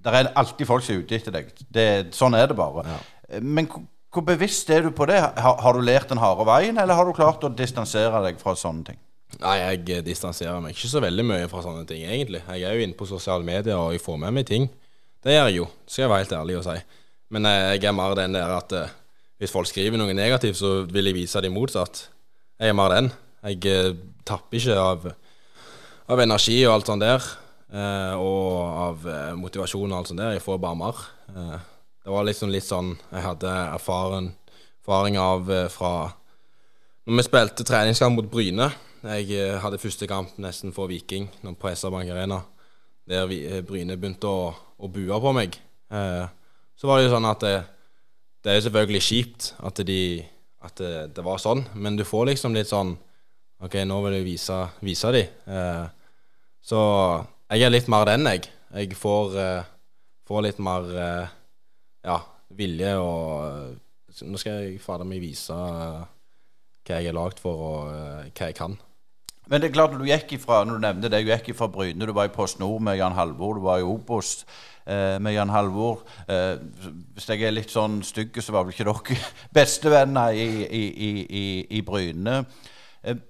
det 0.02 0.14
er 0.14 0.32
alltid 0.34 0.66
folk 0.66 0.84
som 0.84 0.96
er 0.96 1.04
ute 1.04 1.18
etter 1.18 1.34
deg. 1.34 1.52
Det, 1.70 1.86
sånn 2.16 2.34
er 2.38 2.48
det 2.50 2.58
bare. 2.58 2.86
Ja. 2.86 2.98
Eh, 3.30 3.42
men 3.42 3.70
hvor 3.70 4.24
bevisst 4.26 4.70
er 4.72 4.82
du 4.82 4.90
på 4.96 5.06
det? 5.06 5.20
Har, 5.20 5.60
har, 5.62 5.76
du 5.76 5.84
lært 5.84 6.10
den 6.10 6.22
harde 6.22 6.46
veien, 6.48 6.78
eller 6.80 6.98
har 6.98 7.06
du 7.06 7.14
klart 7.14 7.44
å 7.44 7.52
distansere 7.52 8.22
deg 8.24 8.40
fra 8.40 8.56
sånne 8.58 8.90
ting? 8.90 9.00
Nei, 9.42 9.56
jeg 9.58 10.04
distanserer 10.06 10.60
meg 10.62 10.76
ikke 10.76 10.88
så 10.88 11.02
veldig 11.02 11.24
mye 11.26 11.48
fra 11.50 11.64
sånne 11.64 11.84
ting, 11.88 12.04
egentlig. 12.06 12.44
Jeg 12.46 12.68
er 12.68 12.76
jo 12.76 12.84
inne 12.86 12.96
på 12.96 13.08
sosiale 13.08 13.44
medier, 13.44 13.76
og 13.76 13.96
jeg 13.96 14.04
får 14.04 14.20
med 14.22 14.36
meg 14.38 14.46
ting. 14.48 14.68
Det 15.24 15.34
gjør 15.34 15.50
jeg 15.50 15.58
jo, 15.58 15.66
skal 15.86 16.04
jeg 16.04 16.12
være 16.12 16.24
helt 16.24 16.36
ærlig 16.38 16.56
og 16.60 16.64
si. 16.68 16.76
Men 17.34 17.50
jeg 17.50 17.82
er 17.84 17.96
mer 17.96 18.14
den 18.16 18.38
der 18.38 18.54
at 18.54 18.72
hvis 19.36 19.52
folk 19.52 19.68
skriver 19.68 20.00
noe 20.00 20.14
negativt, 20.16 20.56
så 20.56 20.86
vil 20.88 21.10
jeg 21.10 21.16
vise 21.18 21.40
dem 21.44 21.52
motsatt. 21.52 22.06
Jeg 22.56 22.72
er 22.72 22.76
mer 22.76 22.92
den. 22.94 23.10
Jeg 23.44 23.68
eh, 23.68 23.96
tapper 24.24 24.56
ikke 24.56 24.76
av, 24.80 25.02
av, 26.08 26.22
energi 26.24 26.56
og 26.64 26.72
alt 26.72 26.88
sånt 26.88 27.04
der. 27.04 27.26
Eh, 27.68 28.14
og 28.16 28.78
av 28.86 29.04
eh, 29.12 29.34
motivasjon 29.36 29.92
og 29.92 29.98
alt 29.98 30.12
sånt 30.12 30.22
der. 30.22 30.32
Jeg 30.38 30.44
får 30.44 30.62
bare 30.62 30.80
mer. 30.80 31.02
Eh, 31.34 31.58
det 32.06 32.14
var 32.14 32.24
liksom 32.24 32.52
litt 32.54 32.64
sånn 32.64 32.94
jeg 33.10 33.26
hadde 33.26 33.52
erfaring, 33.74 34.30
erfaring 34.80 35.20
av 35.20 35.52
eh, 35.52 35.68
fra 35.72 35.92
når 37.06 37.20
vi 37.20 37.24
spilte 37.28 37.66
treningskamp 37.68 38.16
mot 38.16 38.32
Bryne. 38.32 38.70
Jeg 39.02 39.32
eh, 39.36 39.58
hadde 39.60 39.82
første 39.82 40.08
kamp 40.10 40.38
nesten 40.42 40.72
for 40.76 40.88
Viking 40.90 41.28
på 41.42 41.72
SR-Bank 41.72 42.10
Arena. 42.14 42.40
Der 43.06 43.28
Bryne 43.62 43.98
begynte 43.98 44.30
å, 44.30 44.54
å 44.54 44.88
bue 44.90 45.20
på 45.22 45.32
meg. 45.36 45.54
så 45.86 46.88
var 46.88 46.98
det 46.98 47.04
jo 47.06 47.12
sånn 47.12 47.28
at 47.28 47.44
det, 47.44 47.52
det 48.42 48.50
er 48.50 48.64
selvfølgelig 48.64 49.02
kjipt 49.06 49.52
at 49.62 49.78
de 49.86 50.00
at 50.66 50.80
det, 50.80 50.94
det, 51.16 51.24
var 51.24 51.40
sånn. 51.42 51.64
Men 51.74 51.98
du 51.98 52.04
får 52.06 52.30
liksom 52.32 52.56
litt 52.56 52.70
sånn 52.70 52.94
OK, 53.64 53.78
nå 53.88 54.00
vil 54.04 54.18
jeg 54.18 54.26
vise, 54.26 54.58
vise 54.84 55.12
de. 55.14 55.22
Eh, 55.24 55.86
så 56.66 56.80
jeg 57.52 57.64
er 57.64 57.72
litt 57.72 57.88
mer 57.92 58.06
den, 58.08 58.26
jeg. 58.28 58.50
Jeg 58.76 58.98
får, 58.98 59.38
eh, 59.40 59.68
får 60.28 60.44
litt 60.44 60.60
mer 60.64 60.90
eh, 60.92 61.34
ja, 62.06 62.20
vilje 62.58 62.94
og 63.00 63.26
eh, 63.48 63.74
Nå 64.16 64.38
skal 64.40 64.62
jeg 64.64 64.78
fader 64.80 65.04
meg 65.04 65.20
vise 65.20 65.52
eh, 65.52 66.04
hva 66.88 67.00
jeg 67.02 67.10
er 67.10 67.16
lagd 67.16 67.40
for, 67.42 67.64
og 67.66 67.90
eh, 67.92 68.30
hva 68.30 68.48
jeg 68.48 68.56
kan. 68.56 68.76
Men 69.46 69.60
det 69.60 69.68
er 69.68 69.74
klart, 69.76 69.94
du 69.94 70.06
gikk 70.06 70.32
ifra, 70.34 70.64
når 70.64 70.74
du 70.78 70.82
nevnte 70.82 71.10
det, 71.12 71.22
du 71.22 71.30
gikk 71.30 71.52
ifra 71.52 71.68
Bryne, 71.70 72.06
du 72.06 72.12
var 72.12 72.26
i 72.26 72.34
Post 72.34 72.58
Nord 72.58 72.82
med 72.82 72.96
Jan 72.98 73.14
Halvor, 73.14 73.54
du 73.54 73.62
var 73.62 73.78
i 73.78 73.86
Obos 73.86 74.40
eh, 74.86 75.20
med 75.22 75.36
Jan 75.36 75.52
Halvor. 75.54 76.02
Eh, 76.26 76.56
hvis 77.14 77.28
jeg 77.30 77.46
er 77.46 77.54
litt 77.54 77.70
sånn 77.70 78.00
stygg, 78.02 78.34
så 78.42 78.56
var 78.56 78.66
vel 78.66 78.74
ikke 78.74 78.88
dere 78.88 79.30
bestevenner 79.60 80.34
i, 80.34 80.48
i, 80.66 80.82
i, 81.22 81.44
i 81.78 81.82
Bryne. 81.86 82.40
Eh, 83.06 83.22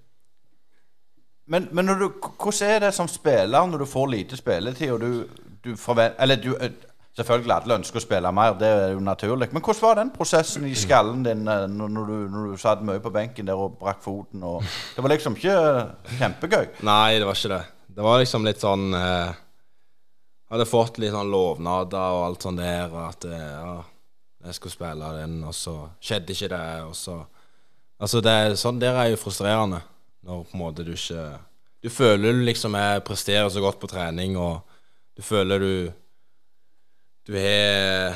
men, 1.53 1.69
men 1.73 1.93
du, 2.01 2.09
hvordan 2.09 2.71
er 2.71 2.87
det 2.87 2.95
som 2.97 3.09
spiller 3.13 3.69
når 3.69 3.85
du 3.85 3.87
får 3.91 4.09
lite 4.15 4.41
spilletid, 4.41 4.97
og 4.97 5.05
du, 5.05 5.45
du 5.65 5.77
forventer 5.77 6.23
Eller 6.23 6.41
du 6.41 6.55
eh, 6.57 6.73
Selvfølgelig 7.17 7.55
alle 7.55 7.79
ønsker 7.79 7.97
å 7.97 8.05
spille 8.05 8.31
mer, 8.37 8.59
det 8.61 8.69
er 8.69 8.91
jo 8.93 9.01
naturlig. 9.01 9.49
Men 9.57 9.63
hvordan 9.65 9.85
var 9.87 9.97
den 10.03 10.11
prosessen 10.13 10.67
i 10.69 10.75
skallen 10.77 11.23
din 11.25 11.47
eh, 11.49 11.65
når, 11.73 11.97
du, 12.11 12.17
når 12.29 12.53
du 12.53 12.61
satt 12.61 12.85
mye 12.85 13.01
på 13.01 13.13
benken 13.15 13.49
der 13.49 13.57
og 13.57 13.79
brakk 13.81 14.03
foten? 14.05 14.45
Og 14.45 14.61
det 14.93 15.05
var 15.05 15.15
liksom 15.15 15.39
ikke 15.39 15.57
kjempegøy? 16.19 16.67
Nei, 16.85 17.17
det 17.17 17.25
var 17.25 17.39
ikke 17.41 17.55
det. 17.55 17.63
Det 17.97 18.05
var 18.05 18.21
liksom 18.21 18.45
litt 18.45 18.61
sånn 18.61 18.91
eh, 18.99 19.33
hadde 20.53 20.69
fått 20.69 21.01
litt 21.03 21.15
sånn 21.15 21.33
lovnader 21.33 22.19
og 22.19 22.27
alt 22.29 22.47
sånt 22.47 22.61
der, 22.61 22.93
og 22.93 23.03
at 23.09 23.27
eh, 23.31 23.49
ja, 23.49 23.75
jeg 24.47 24.59
skulle 24.59 24.77
spille 24.77 25.13
den, 25.17 25.41
og 25.49 25.57
så 25.57 25.75
skjedde 25.99 26.37
ikke 26.37 26.53
det, 26.53 26.69
og 26.89 26.95
så 26.99 27.23
Altså, 27.97 28.21
det 28.21 28.59
sånn 28.61 28.77
der 28.77 28.93
er 29.01 29.07
jo 29.09 29.17
frustrerende, 29.17 29.79
når 30.21 30.43
på 30.45 30.53
en 30.53 30.61
måte 30.61 30.85
du 30.85 30.91
ikke 30.93 31.39
Du 31.81 31.89
føler 31.89 32.35
du 32.37 32.43
liksom 32.45 32.75
jeg 32.77 33.05
presterer 33.07 33.49
så 33.49 33.63
godt 33.65 33.79
på 33.81 33.89
trening, 33.89 34.37
og 34.37 34.61
du 35.17 35.23
føler 35.25 35.63
du 35.65 35.71
Du 37.27 37.35
har 37.35 38.15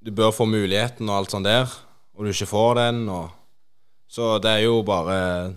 Du 0.00 0.10
bør 0.14 0.30
få 0.32 0.46
muligheten 0.48 1.08
og 1.10 1.16
alt 1.18 1.32
sånt 1.34 1.44
der, 1.44 1.68
og 2.14 2.24
du 2.24 2.30
ikke 2.30 2.46
får 2.48 2.74
den, 2.74 3.08
og 3.08 3.30
Så 4.08 4.38
det 4.40 4.50
er 4.50 4.62
jo 4.64 4.82
bare 4.82 5.52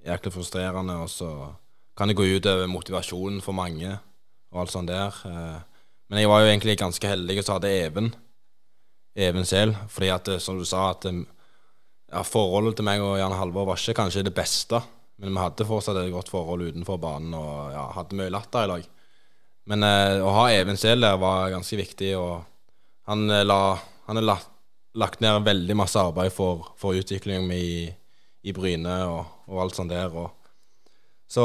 jæklig 0.00 0.32
frustrerende, 0.32 0.94
og 0.96 1.10
så 1.10 1.52
kan 1.96 2.08
det 2.08 2.16
gå 2.16 2.24
ut 2.24 2.46
over 2.46 2.66
motivasjonen 2.66 3.42
for 3.44 3.52
mange 3.52 3.98
og 4.50 4.60
alt 4.60 4.72
sånt 4.72 4.88
der. 4.88 5.12
Eh, 5.28 5.60
men 6.08 6.20
jeg 6.20 6.28
var 6.28 6.40
jo 6.40 6.48
egentlig 6.48 6.78
ganske 6.78 7.08
heldig 7.08 7.38
og 7.38 7.44
så 7.44 7.58
hadde 7.58 7.74
Even 7.84 8.14
Even 9.14 9.44
selv. 9.44 9.76
Fordi 9.88 10.08
at, 10.08 10.28
eh, 10.28 10.38
som 10.38 10.58
du 10.58 10.64
sa, 10.64 10.90
at 10.90 11.04
eh, 11.04 11.20
ja, 12.12 12.22
forholdet 12.22 12.76
til 12.76 12.84
meg 12.84 13.00
og 13.04 13.18
Jan 13.18 13.36
Halvor 13.36 13.68
var 13.68 13.76
ikke 13.76 14.00
kanskje 14.00 14.24
det 14.24 14.34
beste. 14.34 14.80
Men 15.18 15.34
vi 15.34 15.44
hadde 15.44 15.68
fortsatt 15.68 16.00
et 16.00 16.12
godt 16.12 16.32
forhold 16.32 16.64
utenfor 16.72 16.96
banen 16.96 17.34
og 17.36 17.72
ja, 17.72 17.86
hadde 17.92 18.16
mye 18.16 18.32
latter 18.32 18.64
i 18.64 18.72
lag. 18.72 18.91
Men 19.70 19.86
eh, 19.86 20.18
å 20.22 20.30
ha 20.34 20.48
Even 20.52 20.78
selv 20.80 21.06
der 21.06 21.20
var 21.22 21.52
ganske 21.52 21.78
viktig. 21.78 22.12
Og 22.18 22.42
han, 23.10 23.26
la, 23.46 23.60
han 24.08 24.20
har 24.20 24.26
la, 24.26 24.38
lagt 24.98 25.22
ned 25.22 25.46
veldig 25.46 25.76
masse 25.78 26.00
arbeid 26.00 26.32
for, 26.34 26.72
for 26.80 26.98
utviklingen 26.98 27.50
i, 27.54 27.88
i 28.42 28.54
Bryne 28.54 29.00
og, 29.08 29.24
og 29.50 29.64
alt 29.64 29.78
sånt 29.78 29.94
der. 29.94 30.12
Og, 30.12 30.30
så 31.32 31.44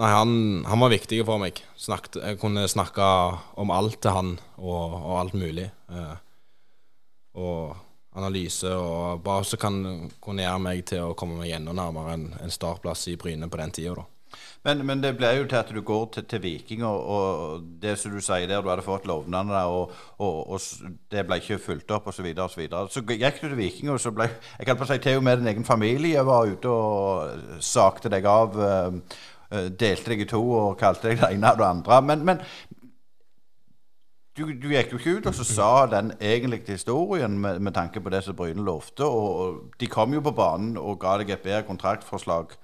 nei, 0.00 0.10
han, 0.10 0.36
han, 0.66 0.80
var 0.82 0.90
viktig 0.90 1.20
for 1.26 1.42
meg. 1.42 1.60
Snakket, 1.78 2.18
jeg 2.24 2.40
kunne 2.40 2.66
snakke 2.70 3.06
om 3.60 3.70
alt 3.70 4.00
til 4.02 4.16
han, 4.16 4.36
og, 4.58 4.96
og 4.98 5.18
alt 5.20 5.36
mulig. 5.38 5.68
Eh, 5.92 6.14
og 7.38 7.76
analyse, 8.14 8.70
og 8.70 9.22
bare 9.26 9.46
så 9.46 9.58
kan 9.58 10.08
kunne 10.22 10.44
gjøre 10.44 10.62
meg 10.62 10.84
til 10.86 11.02
å 11.02 11.14
komme 11.18 11.40
meg 11.40 11.54
enda 11.56 11.74
nærmere 11.74 12.14
en, 12.14 12.26
en 12.42 12.52
startplass 12.52 13.08
i 13.10 13.16
Bryne 13.18 13.48
på 13.50 13.58
den 13.58 13.74
tida. 13.74 14.04
Men, 14.64 14.84
men, 14.86 15.02
det 15.04 15.14
ble 15.18 15.30
jo 15.36 15.44
til 15.48 15.60
at 15.60 15.72
du 15.74 15.80
går 15.84 16.04
til, 16.14 16.24
til 16.30 16.42
Viking, 16.42 16.84
og, 16.88 17.08
og, 17.16 17.66
det 17.82 17.98
som 18.00 18.14
du 18.14 18.20
sier 18.24 18.48
der, 18.48 18.62
du 18.64 18.70
hadde 18.72 18.86
fått 18.86 19.08
lovnadene 19.10 19.64
og, 19.68 19.92
og, 20.18 20.38
og, 20.56 20.60
det 21.12 21.26
ble 21.28 21.40
ikke 21.42 21.60
fulgt 21.62 21.92
opp, 21.94 22.08
osv. 22.08 22.24
Så, 22.24 22.42
og 22.42 22.50
så, 22.50 22.60
videre. 22.60 22.88
så 22.90 23.04
gikk 23.04 23.42
du 23.42 23.48
til 23.48 23.58
Viking, 23.60 23.92
og 23.92 24.00
så 24.00 24.14
ble 24.14 24.30
Jeg 24.58 24.66
kan 24.66 24.80
på 24.80 24.88
si 24.88 24.98
til 25.04 25.20
og 25.20 25.26
med 25.26 25.42
din 25.42 25.52
egen 25.52 25.68
familie 25.68 26.24
var 26.24 26.48
ute 26.48 26.70
og 26.70 27.60
sakte 27.60 28.12
deg 28.12 28.26
av. 28.28 28.56
Uh, 28.56 29.20
delte 29.54 30.10
deg 30.10 30.24
i 30.24 30.26
to 30.26 30.40
og 30.40 30.78
kalte 30.80 31.12
deg 31.12 31.20
det 31.20 31.34
ene 31.36 31.52
og 31.52 31.60
det 31.60 31.66
andre. 31.68 32.00
Men, 32.02 32.24
men 32.26 32.40
du, 34.34 34.48
du, 34.50 34.66
gikk 34.72 34.94
jo 34.94 34.98
ikke 34.98 35.12
ut 35.18 35.28
og 35.30 35.36
så 35.38 35.44
sa 35.46 35.70
den 35.92 36.10
egentlige 36.18 36.74
historien 36.74 37.36
med, 37.38 37.60
med 37.62 37.74
tanke 37.76 38.00
på 38.02 38.10
det 38.10 38.24
som 38.26 38.34
Bryne 38.34 38.64
lovte. 38.66 39.06
Og 39.06 39.74
de 39.80 39.86
kom 39.90 40.14
jo 40.14 40.24
på 40.24 40.34
banen 40.34 40.78
og 40.80 40.98
ga 41.04 41.18
deg 41.20 41.30
et 41.30 41.44
bedre 41.44 41.62
kontraktforslag 41.68 42.56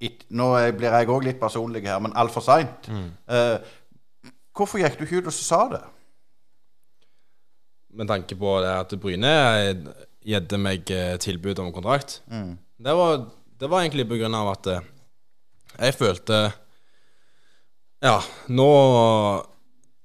it, 0.00 0.24
Nå 0.32 0.50
blir 0.78 0.94
jeg 0.94 1.10
òg 1.12 1.26
litt 1.26 1.40
personlig 1.40 1.84
her, 1.86 2.00
men 2.02 2.16
altfor 2.18 2.44
seint. 2.44 2.88
Mm. 2.90 3.08
Uh, 3.30 3.56
hvorfor 4.56 4.82
gikk 4.82 4.98
du 4.98 5.06
ikke 5.06 5.20
ut 5.20 5.30
og 5.30 5.36
sa 5.36 5.60
det? 5.72 5.82
Med 8.00 8.10
tanke 8.10 8.36
på 8.38 8.54
det 8.62 8.70
at 8.70 8.94
Bryne 9.02 9.34
gjedde 10.20 10.58
meg 10.60 10.90
eh, 10.94 11.16
tilbud 11.18 11.58
om 11.62 11.72
kontrakt. 11.74 12.20
Mm. 12.30 12.52
Det, 12.78 12.92
var, 12.94 13.24
det, 13.58 13.66
var, 13.66 13.80
egentlig 13.80 14.04
på 14.06 14.18
grunn 14.20 14.36
av 14.36 14.50
at 14.52 14.68
eh, 14.70 14.84
jeg 15.80 15.96
følte 15.96 16.38
Ja, 18.04 18.20
nå, 18.52 18.68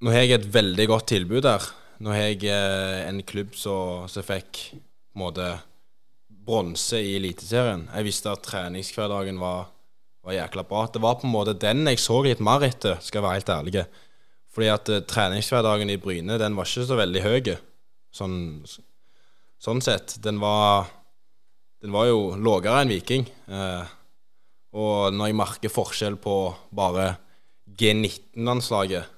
nå 0.02 0.12
har 0.12 0.24
jeg 0.24 0.38
et 0.40 0.48
veldig 0.56 0.88
godt 0.90 1.06
tilbud 1.12 1.44
der. 1.46 1.68
Nå 2.02 2.12
har 2.12 2.26
jeg 2.26 2.50
en 3.06 3.22
klubb 3.28 3.54
som 3.56 4.08
fikk 4.10 4.64
på 4.72 5.20
en 5.20 5.22
måte 5.22 5.46
bronse 6.46 6.98
i 7.00 7.14
Eliteserien. 7.20 7.86
Jeg 7.92 8.08
visste 8.08 8.34
at 8.34 8.44
treningshverdagen 8.44 9.38
var 9.40 9.70
var 10.26 10.34
jækla 10.34 10.66
bra. 10.66 10.82
Det 10.90 11.02
var 11.02 11.20
på 11.20 11.28
en 11.28 11.34
måte 11.34 11.54
den 11.62 11.86
jeg 11.86 12.02
så 12.02 12.18
litt 12.26 12.42
mer 12.44 12.64
etter, 12.66 12.98
skal 13.00 13.20
jeg 13.20 13.26
være 13.26 13.38
helt 13.38 13.54
ærlig. 13.54 13.86
Fordi 14.56 14.70
at 14.72 14.90
uh, 14.90 15.00
treningshverdagen 15.06 15.92
i 15.92 16.00
Bryne, 16.02 16.38
den 16.40 16.56
var 16.58 16.68
ikke 16.68 16.86
så 16.88 16.98
veldig 16.98 17.22
høy. 17.22 17.52
Sånn, 18.16 18.38
sånn 19.62 19.82
sett. 19.84 20.16
Den 20.24 20.40
var, 20.42 20.88
den 21.84 21.94
var 21.94 22.08
jo 22.10 22.32
lavere 22.34 22.82
enn 22.82 22.94
Viking. 22.94 23.28
Uh, 23.46 23.84
og 24.76 25.14
når 25.14 25.30
jeg 25.30 25.38
merker 25.38 25.72
forskjell 25.72 26.18
på 26.20 26.36
bare 26.76 27.14
G19-landslaget 27.76 29.12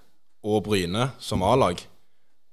og 0.47 0.66
Bryne 0.66 1.11
som 1.23 1.42
A-lag, 1.47 1.81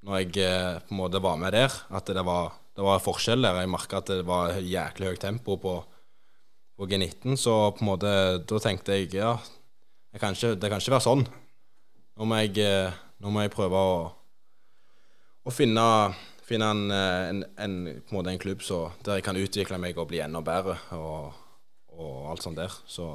når 0.05 0.21
jeg 0.21 0.45
eh, 0.45 0.77
på 0.85 0.93
en 0.93 0.99
måte 0.99 1.21
var 1.21 1.37
med 1.41 1.53
der, 1.55 1.73
at 1.97 2.09
det 2.13 2.23
var, 2.25 2.51
det 2.77 2.83
var 2.85 3.01
forskjell 3.01 3.45
der. 3.45 3.61
Jeg 3.61 3.71
merka 3.73 4.01
at 4.01 4.09
det 4.11 4.25
var 4.25 4.57
jæklig 4.57 5.11
høyt 5.11 5.21
tempo 5.23 5.57
på 5.61 5.75
på 6.75 6.88
G19, 6.88 7.35
så 7.39 7.71
på 7.71 7.83
en 7.83 7.89
måte 7.89 8.11
Da 8.47 8.59
tenkte 8.59 8.97
jeg 8.97 9.13
ja, 9.15 9.35
jeg 10.15 10.21
kan 10.21 10.35
ikke, 10.35 10.55
det 10.55 10.69
kan 10.71 10.79
ikke 10.79 10.95
være 10.95 11.03
sånn. 11.03 11.25
Nå 12.15 12.27
må 12.29 12.38
jeg, 12.39 12.55
eh, 12.63 12.93
nå 13.19 13.31
må 13.33 13.43
jeg 13.43 13.51
prøve 13.51 13.75
å, 13.75 13.95
å 15.43 15.51
finne, 15.51 15.83
finne 16.47 16.69
en, 16.71 16.83
eh, 16.95 17.23
en, 17.31 17.41
en, 17.59 17.75
på 17.99 18.13
en, 18.13 18.19
måte 18.19 18.31
en 18.31 18.39
klubb 18.39 18.63
så, 18.63 18.85
der 19.03 19.19
jeg 19.19 19.25
kan 19.27 19.39
utvikle 19.39 19.79
meg 19.81 19.99
og 19.99 20.07
bli 20.11 20.21
enda 20.23 20.39
bedre 20.45 20.77
og, 20.95 21.35
og 21.91 22.29
alt 22.31 22.47
sånt 22.47 22.61
der. 22.61 22.71
Så 22.88 23.09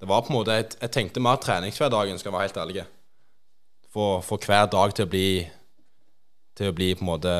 det 0.00 0.08
var 0.08 0.24
på 0.24 0.32
en 0.32 0.38
måte 0.38 0.56
Jeg, 0.56 0.70
jeg 0.80 0.94
tenkte 0.96 1.22
mer 1.24 1.36
treningshverdagen, 1.44 2.16
skal 2.18 2.32
jeg 2.32 2.38
være 2.38 2.48
helt 2.48 2.62
ærlig. 2.64 2.86
Få, 3.92 4.08
få 4.24 4.40
hver 4.40 4.64
dag 4.72 4.96
til 4.96 5.06
å 5.06 5.10
bli 5.12 5.28
Til 6.58 6.72
å 6.72 6.74
bli 6.74 6.88
på 6.96 7.04
en 7.04 7.12
måte 7.12 7.34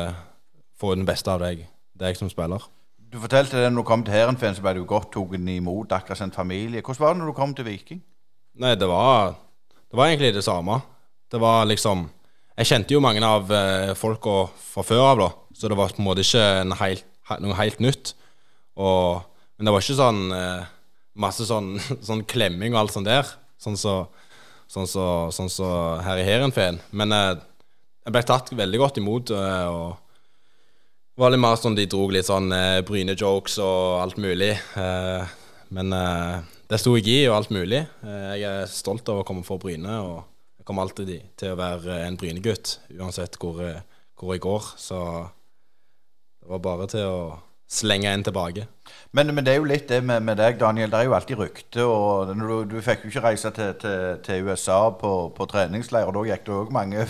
Få 0.79 0.93
den 0.95 1.07
beste 1.07 1.33
av 1.33 1.41
deg, 1.41 1.65
deg 1.97 2.17
som 2.19 2.29
spiller. 2.31 2.63
Du 3.15 3.21
fortalte 3.23 3.55
det 3.55 3.69
når 3.71 3.79
du 3.79 3.87
kom 3.87 4.01
til 4.03 4.11
Heerenveen, 4.11 4.55
så 4.57 4.63
ble 4.63 4.73
du 4.75 4.81
godt 4.83 5.13
tatt 5.15 5.37
imot, 5.39 5.93
akkurat 5.95 6.19
som 6.19 6.27
en 6.27 6.35
familie. 6.35 6.81
Hvordan 6.83 6.99
var 6.99 7.13
det 7.13 7.21
når 7.21 7.29
du 7.31 7.35
kom 7.37 7.53
til 7.55 7.63
Viking? 7.63 8.01
Nei, 8.59 8.73
det 8.75 8.89
var, 8.91 9.37
det 9.71 9.95
var 9.95 10.09
egentlig 10.09 10.33
det 10.35 10.43
samme. 10.43 10.81
Det 11.31 11.39
var 11.39 11.63
liksom 11.65 12.09
Jeg 12.57 12.67
kjente 12.67 12.93
jo 12.93 13.01
mange 13.03 13.23
av 13.23 13.49
eh, 13.51 13.93
folka 13.95 14.49
fra 14.59 14.83
før 14.83 15.01
av, 15.05 15.17
da, 15.19 15.29
så 15.55 15.71
det 15.71 15.77
var 15.79 15.95
på 15.95 15.99
en 15.99 16.07
måte 16.07 16.23
ikke 16.23 16.43
helt, 16.81 17.07
noe 17.43 17.55
helt 17.55 17.81
nytt. 17.83 18.13
Og, 18.75 19.23
men 19.55 19.67
det 19.67 19.73
var 19.75 19.83
ikke 19.83 19.97
sånn 19.97 20.21
eh, 20.35 20.69
masse 21.15 21.47
sånn, 21.47 21.75
sånn, 22.07 22.23
klemming 22.23 22.75
og 22.75 22.83
alt 22.83 22.95
sånt 22.95 23.07
der, 23.07 23.27
sånn 23.59 23.79
som 23.79 24.07
så, 24.07 24.23
sånn 24.71 24.91
så, 24.91 25.09
sånn 25.35 25.51
så 25.51 25.69
her 26.03 26.19
i 26.19 26.27
Heerenveen. 26.27 26.83
Men 26.91 27.15
eh, 27.15 27.35
jeg 28.03 28.15
ble 28.15 28.27
tatt 28.27 28.55
veldig 28.55 28.83
godt 28.83 28.99
imot. 29.03 29.35
Eh, 29.35 29.67
og 29.71 30.04
det 31.15 31.23
var 31.23 31.31
litt 31.31 31.39
mer 31.39 31.55
sånn 31.55 31.77
de 31.77 31.85
dro 31.87 32.09
litt 32.11 32.27
sånn 32.27 32.51
eh, 32.51 32.81
Bryne-jokes 32.83 33.53
og 33.63 34.01
alt 34.01 34.17
mulig. 34.19 34.51
Eh, 34.75 35.35
men 35.71 35.93
eh, 35.95 36.41
det 36.67 36.79
sto 36.81 36.91
jeg 36.97 37.07
i, 37.07 37.19
og 37.29 37.37
alt 37.37 37.53
mulig. 37.55 37.85
Eh, 38.03 38.33
jeg 38.41 38.49
er 38.49 38.67
stolt 38.67 39.07
av 39.13 39.21
å 39.21 39.23
komme 39.27 39.45
for 39.47 39.61
Bryne, 39.63 39.95
og 40.03 40.17
jeg 40.59 40.67
kommer 40.67 40.83
alltid 40.83 41.13
til 41.39 41.53
å 41.53 41.59
være 41.61 42.01
en 42.03 42.19
Bryne-gutt, 42.19 42.73
uansett 42.99 43.39
hvor, 43.39 43.63
eh, 43.63 43.79
hvor, 44.19 44.33
jeg 44.35 44.43
går. 44.43 44.67
Så 44.75 44.99
det 46.43 46.51
var 46.51 46.63
bare 46.67 46.89
til 46.91 47.07
å 47.07 47.21
slenge 47.71 48.13
en 48.13 48.23
tilbake. 48.23 48.67
Men, 49.15 49.29
men, 49.35 49.45
det 49.45 49.53
er 49.53 49.61
jo 49.61 49.67
litt 49.69 49.87
det 49.89 50.01
med, 50.03 50.19
med, 50.27 50.35
deg, 50.37 50.57
Daniel. 50.59 50.89
Det 50.91 50.99
er 50.99 51.07
jo 51.07 51.13
alltid 51.15 51.39
rykte. 51.39 51.83
og 51.87 52.33
Du, 52.35 52.63
du 52.67 52.75
fikk 52.83 53.05
jo 53.05 53.11
ikke 53.13 53.23
reise 53.23 53.51
til, 53.55 53.71
til, 53.79 54.17
til 54.25 54.49
USA 54.49 54.79
på, 54.99 55.11
på 55.37 55.47
treningsleir. 55.49 56.11
Da 56.11 56.25
gikk 56.27 56.43
det 56.47 56.57
òg 56.57 56.73
mange 56.75 57.05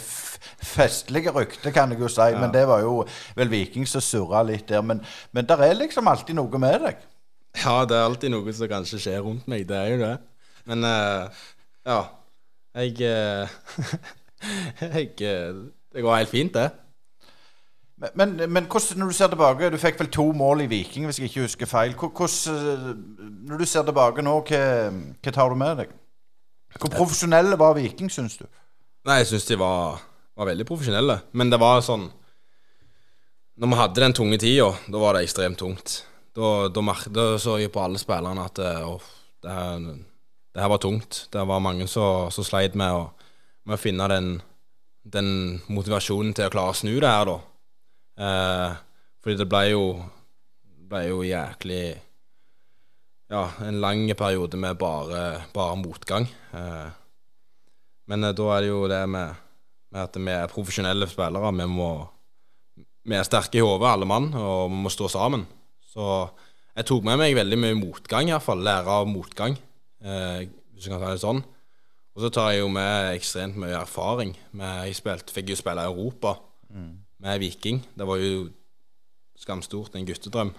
festlige 0.76 1.34
rykter, 1.34 1.74
kan 1.74 1.91
jeg 1.91 2.04
jo 2.04 2.12
si. 2.12 2.30
Ja. 2.30 2.39
Men 2.39 2.54
det 2.54 2.68
var 2.70 2.86
jo 2.86 3.00
vel 3.38 3.52
Viking 3.52 3.89
som 3.89 4.06
surra 4.06 4.44
litt 4.46 4.70
der. 4.70 4.86
Men, 4.86 5.02
men 5.34 5.50
det 5.50 5.58
er 5.60 5.74
liksom 5.80 6.08
alltid 6.12 6.38
noe 6.38 6.62
med 6.62 6.80
deg. 6.86 7.04
Ja, 7.63 7.82
det 7.88 7.98
er 7.98 8.06
alltid 8.06 8.34
noe 8.36 8.54
som 8.54 8.70
kanskje 8.70 9.02
skjer 9.02 9.26
rundt 9.26 9.50
meg. 9.50 9.65
Det 9.70 9.80
er 9.80 9.91
jo 9.96 10.00
det. 10.04 10.15
Men 10.70 10.86
uh, 10.86 11.44
ja. 11.88 12.00
Jeg, 12.76 12.98
uh, 13.02 13.48
jeg 14.84 15.13
uh, 15.24 15.62
Det 15.96 16.04
går 16.04 16.18
helt 16.20 16.34
fint, 16.34 16.54
det. 16.54 16.70
Men, 17.95 18.36
men, 18.51 18.65
hvordan, 18.67 18.99
når 18.99 19.08
du 19.08 19.15
ser 19.15 19.29
tilbake 19.31 19.69
Du 19.71 19.77
fikk 19.79 20.01
vel 20.01 20.10
to 20.12 20.25
mål 20.36 20.65
i 20.65 20.67
Viking, 20.67 21.05
hvis 21.08 21.19
jeg 21.21 21.29
ikke 21.29 21.45
husker 21.45 21.69
feil. 21.69 21.93
Hvordan, 21.95 22.97
når 23.47 23.62
du 23.62 23.65
ser 23.65 23.86
tilbake 23.88 24.25
nå, 24.25 24.34
hva, 24.49 24.63
hva 25.23 25.31
tar 25.31 25.53
du 25.53 25.55
med 25.60 25.79
deg? 25.79 25.93
Hvor 26.75 26.91
profesjonelle 26.91 27.55
var 27.60 27.77
Viking, 27.77 28.12
syns 28.12 28.36
du? 28.41 28.43
Nei, 29.08 29.21
jeg 29.21 29.29
syns 29.31 29.47
de 29.47 29.58
var, 29.62 30.01
var, 30.36 30.49
veldig 30.49 30.65
profesjonelle. 30.67 31.21
Men 31.39 31.53
det 31.53 31.62
var 31.62 31.84
sånn 31.86 32.10
Når 33.55 33.71
vi 33.71 33.79
hadde 33.79 34.03
den 34.03 34.17
tunge 34.17 34.41
tida, 34.43 34.67
da 34.91 34.99
var 34.99 35.15
det 35.15 35.23
ekstremt 35.23 35.62
tungt. 35.62 36.01
Da, 36.36 36.67
da, 36.67 36.84
da 37.15 37.25
så 37.39 37.55
jeg 37.62 37.71
på 37.71 37.79
alle 37.79 38.01
spillerne 38.01 38.43
at 38.43 38.60
å, 38.60 38.97
det, 39.39 39.53
her, 39.55 39.86
det, 39.86 40.60
her, 40.60 40.71
var 40.73 40.81
tungt. 40.84 41.21
Det 41.31 41.47
var 41.47 41.63
mange 41.63 41.88
som 41.88 42.27
sleit 42.43 42.75
med 42.75 42.91
å, 42.91 43.05
med 43.63 43.77
å 43.77 43.79
finne 43.79 44.10
den, 44.12 44.31
den 45.08 45.29
motivasjonen 45.71 46.36
til 46.36 46.49
å 46.49 46.51
klare 46.51 46.75
å 46.75 46.81
snu 46.81 46.97
det 46.97 47.08
her, 47.08 47.31
da. 47.31 47.38
Eh, 48.15 48.75
fordi 49.19 49.39
det 49.41 49.47
ble 49.51 49.62
jo, 49.73 49.86
ble 50.88 51.08
jo 51.10 51.23
jæklig 51.28 51.86
Ja, 53.25 53.49
en 53.65 53.80
lang 53.82 54.06
periode 54.13 54.54
med 54.62 54.78
bare, 54.78 55.47
bare 55.54 55.75
motgang. 55.82 56.28
Eh, 56.54 56.89
men 58.06 58.23
eh, 58.23 58.36
da 58.38 58.49
er 58.54 58.62
det 58.62 58.69
jo 58.69 58.84
det 58.88 58.99
med, 59.10 59.39
med, 59.89 60.01
at 60.04 60.19
vi 60.19 60.30
er 60.30 60.51
profesjonelle 60.51 61.08
spillere. 61.10 61.49
Vi, 61.58 61.65
må, 61.65 61.89
vi 62.78 63.17
er 63.17 63.25
sterke 63.25 63.58
i 63.58 63.63
hodet, 63.65 63.89
alle 63.89 64.06
mann, 64.06 64.30
og 64.38 64.69
vi 64.69 64.78
må 64.84 64.93
stå 64.93 65.10
sammen. 65.10 65.47
Så 65.82 66.06
jeg 66.78 66.86
tok 66.86 67.08
med 67.10 67.17
meg 67.23 67.34
veldig 67.34 67.60
mye 67.63 67.80
motgang, 67.80 68.30
iallfall. 68.30 68.62
Lære 68.62 68.99
av 68.99 69.10
motgang, 69.10 69.58
eh, 70.06 70.45
hvis 70.75 70.86
du 70.86 70.93
kan 70.93 71.01
ta 71.01 71.15
det 71.15 71.25
sånn. 71.25 71.41
Og 72.15 72.23
så 72.23 72.30
tar 72.30 72.54
jeg 72.54 72.62
jo 72.62 72.69
med 72.78 73.15
ekstremt 73.17 73.58
mye 73.60 73.73
erfaring. 73.82 74.38
Jeg 74.54 75.01
spilt, 75.01 75.34
fikk 75.34 75.49
jo 75.51 75.60
spille 75.60 75.82
i 75.82 75.89
Europa. 75.89 76.38
Mm 76.69 77.05
med 77.26 77.42
Viking. 77.42 77.82
Det 77.98 78.06
var 78.08 78.22
jo 78.22 78.48
skamstort, 79.42 79.96
en 79.96 80.08
guttedrøm. 80.08 80.54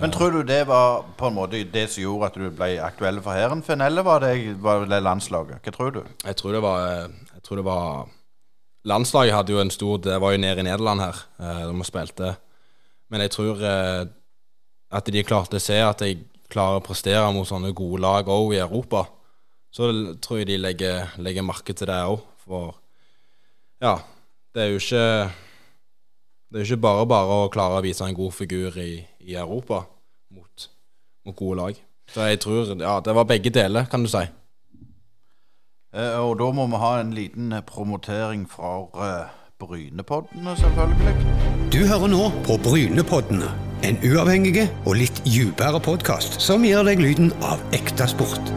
Men 0.00 0.10
tror 0.10 0.34
du 0.34 0.42
det 0.42 0.64
var 0.66 1.04
på 1.16 1.28
en 1.28 1.36
måte 1.36 1.60
det 1.72 1.86
som 1.92 2.02
gjorde 2.02 2.28
at 2.28 2.36
du 2.36 2.48
ble 2.50 2.70
aktuell 2.82 3.20
for 3.22 3.38
hæren, 3.38 3.62
eller 3.80 4.02
var 4.02 4.24
det, 4.24 4.58
var 4.62 4.84
det, 4.84 5.02
landslaget? 5.02 5.62
Hva 5.62 5.72
tror 5.72 5.94
du? 5.94 6.02
Jeg 6.24 6.36
tror 6.36 6.52
det 6.52 6.62
var, 6.62 6.80
jeg 7.34 7.42
tror 7.42 7.62
det 7.62 7.64
var 7.64 8.08
Landslaget 8.88 9.34
hadde 9.34 9.52
jo 9.52 9.58
en 9.60 9.72
stor 9.74 9.98
Det 9.98 10.20
var 10.22 10.32
jo 10.32 10.38
nede 10.38 10.62
i 10.62 10.64
Nederland 10.64 11.00
her 11.02 11.16
de 11.66 11.74
vi 11.76 11.84
spilte. 11.84 12.28
Men 13.10 13.20
jeg 13.20 13.32
tror 13.34 13.60
eh, 13.60 14.06
at 14.90 15.10
de 15.12 15.24
klarte 15.26 15.58
å 15.58 15.62
se 15.62 15.76
at 15.82 16.04
jeg 16.04 16.22
klarer 16.48 16.78
å 16.78 16.84
prestere 16.84 17.26
mot 17.34 17.48
sånne 17.48 17.74
gode 17.76 18.00
lag 18.00 18.28
òg 18.28 18.54
i 18.54 18.62
Europa. 18.62 19.04
Så 19.74 19.90
tror 20.22 20.40
jeg 20.40 20.48
de 20.48 20.60
legger, 20.60 21.10
legger 21.18 21.44
merke 21.44 21.74
til 21.76 21.90
det 21.90 21.98
òg. 22.08 22.22
For 22.46 22.72
ja, 23.82 23.98
det 24.54 24.62
er 24.62 24.72
jo 24.72 24.80
ikke 24.80 25.04
Det 26.48 26.62
er 26.62 26.64
ikke 26.64 26.80
bare 26.80 27.04
bare 27.08 27.38
å 27.44 27.48
klare 27.52 27.76
å 27.76 27.84
vise 27.84 28.06
en 28.06 28.16
god 28.16 28.32
figur 28.32 28.76
i, 28.80 29.02
i 29.20 29.34
Europa 29.36 29.82
mot, 30.32 30.68
mot 31.28 31.36
gode 31.36 31.58
lag. 31.60 31.80
Så 32.08 32.24
jeg 32.24 32.40
tror 32.40 32.70
ja, 32.72 32.94
det 33.04 33.14
var 33.18 33.28
begge 33.28 33.52
deler, 33.52 33.84
kan 33.92 34.00
du 34.00 34.08
si. 34.08 34.24
Eh, 35.92 36.16
og 36.16 36.38
da 36.40 36.48
må 36.56 36.64
vi 36.72 36.80
ha 36.80 36.94
en 37.02 37.12
liten 37.16 37.52
eh, 37.52 37.64
promotering 37.68 38.46
fra 38.48 38.72
eh, 38.96 39.36
Brynepoddene, 39.60 40.56
selvfølgelig. 40.56 41.14
Du 41.72 41.82
hører 41.84 42.12
nå 42.14 42.30
på 42.48 42.56
Brynepoddene, 42.64 43.52
en 43.84 44.00
uavhengig 44.08 44.70
og 44.86 44.96
litt 45.02 45.20
dypere 45.28 45.80
podkast 45.84 46.40
som 46.40 46.64
gir 46.64 46.80
deg 46.88 47.04
lyden 47.04 47.28
av 47.44 47.60
ekte 47.76 48.08
sport. 48.08 48.52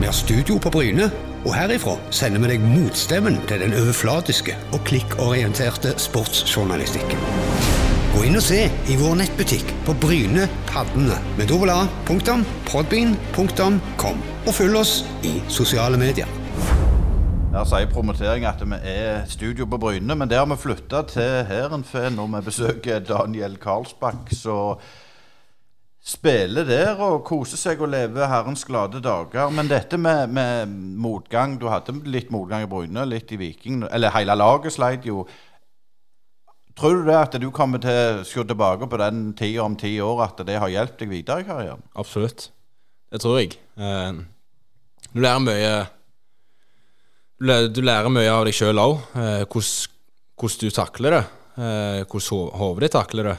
Vi 0.00 0.08
har 0.08 0.16
studio 0.16 0.58
på 0.58 0.72
Bryne, 0.74 1.10
og 1.40 1.54
herifra 1.56 1.94
sender 2.12 2.42
vi 2.42 2.50
deg 2.52 2.64
motstemmen 2.64 3.38
til 3.48 3.62
den 3.62 3.72
overflatiske 3.78 4.56
og 4.74 4.82
klikkorienterte 4.88 5.94
sportsjournalistikken. 6.00 7.22
Gå 8.10 8.26
inn 8.26 8.36
og 8.36 8.44
se 8.44 8.64
i 8.68 8.96
vår 9.00 9.16
nettbutikk 9.22 9.70
på 9.86 9.94
Bryne 10.02 10.48
Paddene 10.68 11.16
med 11.38 11.48
dobbel 11.48 11.72
A, 11.72 11.86
og 14.40 14.54
følg 14.56 14.76
oss 14.80 15.00
i 15.24 15.38
sosiale 15.48 16.00
medier. 16.00 16.28
Der 17.50 17.64
sier 17.66 17.88
promotering 17.90 18.44
at 18.46 18.60
vi 18.62 18.76
er 18.92 19.24
studio 19.30 19.66
på 19.66 19.78
Bryne, 19.80 20.14
men 20.14 20.28
det 20.30 20.38
har 20.38 20.46
vi 20.50 20.58
flytta 20.60 21.02
til 21.10 21.46
Heerenveen 21.48 22.18
når 22.18 22.28
vi 22.36 22.42
besøker 22.46 23.00
Daniel 23.02 23.56
Karlsbakk. 23.58 24.30
Så 24.36 24.76
spiller 26.00 26.64
der 26.64 26.96
og 27.04 27.20
koser 27.28 27.58
seg 27.60 27.80
og 27.84 27.90
lever 27.92 28.26
herrens 28.30 28.64
glade 28.64 29.02
dager. 29.04 29.50
Men 29.52 29.68
dette 29.68 29.98
med, 30.00 30.30
med 30.32 30.68
motgang 31.00 31.58
Du 31.60 31.66
hadde 31.68 31.92
litt 32.08 32.30
motgang 32.32 32.64
i 32.64 32.70
Bryne, 32.70 33.04
litt 33.06 33.32
i 33.32 33.38
Viking. 33.40 33.82
Eller 33.92 34.10
hele 34.14 34.34
laget 34.38 34.72
sleit 34.72 35.04
jo. 35.04 35.26
Tror 36.80 37.02
du 37.02 37.10
det 37.10 37.18
at 37.18 37.34
du 37.42 37.50
kommer 37.52 37.82
til 37.82 37.92
å 37.92 38.24
se 38.24 38.44
tilbake 38.48 38.88
på 38.88 38.96
den 39.02 39.32
tida 39.36 39.64
om 39.66 39.74
ti 39.76 39.90
år, 40.00 40.22
at 40.24 40.40
det 40.48 40.56
har 40.62 40.70
hjulpet 40.72 41.02
deg 41.04 41.10
videre 41.12 41.42
i 41.42 41.48
karrieren? 41.48 41.82
Absolutt. 42.00 42.46
Det 43.12 43.20
tror 43.20 43.40
jeg. 43.42 43.58
Eh, 43.76 44.22
du 45.12 45.20
lærer 45.20 45.42
mye 45.44 45.72
Du 47.40 47.80
lærer, 47.82 48.08
mye 48.12 48.28
av 48.32 48.44
deg 48.48 48.56
sjøl 48.56 48.80
òg. 48.80 48.98
Eh, 49.16 49.44
hvordan 49.50 50.60
du 50.60 50.70
takler 50.76 51.16
det. 51.18 51.22
Eh, 51.60 52.00
hvordan 52.08 52.30
ho- 52.32 52.50
hodet 52.56 52.86
ditt 52.86 52.96
takler 52.96 53.30
det. 53.32 53.38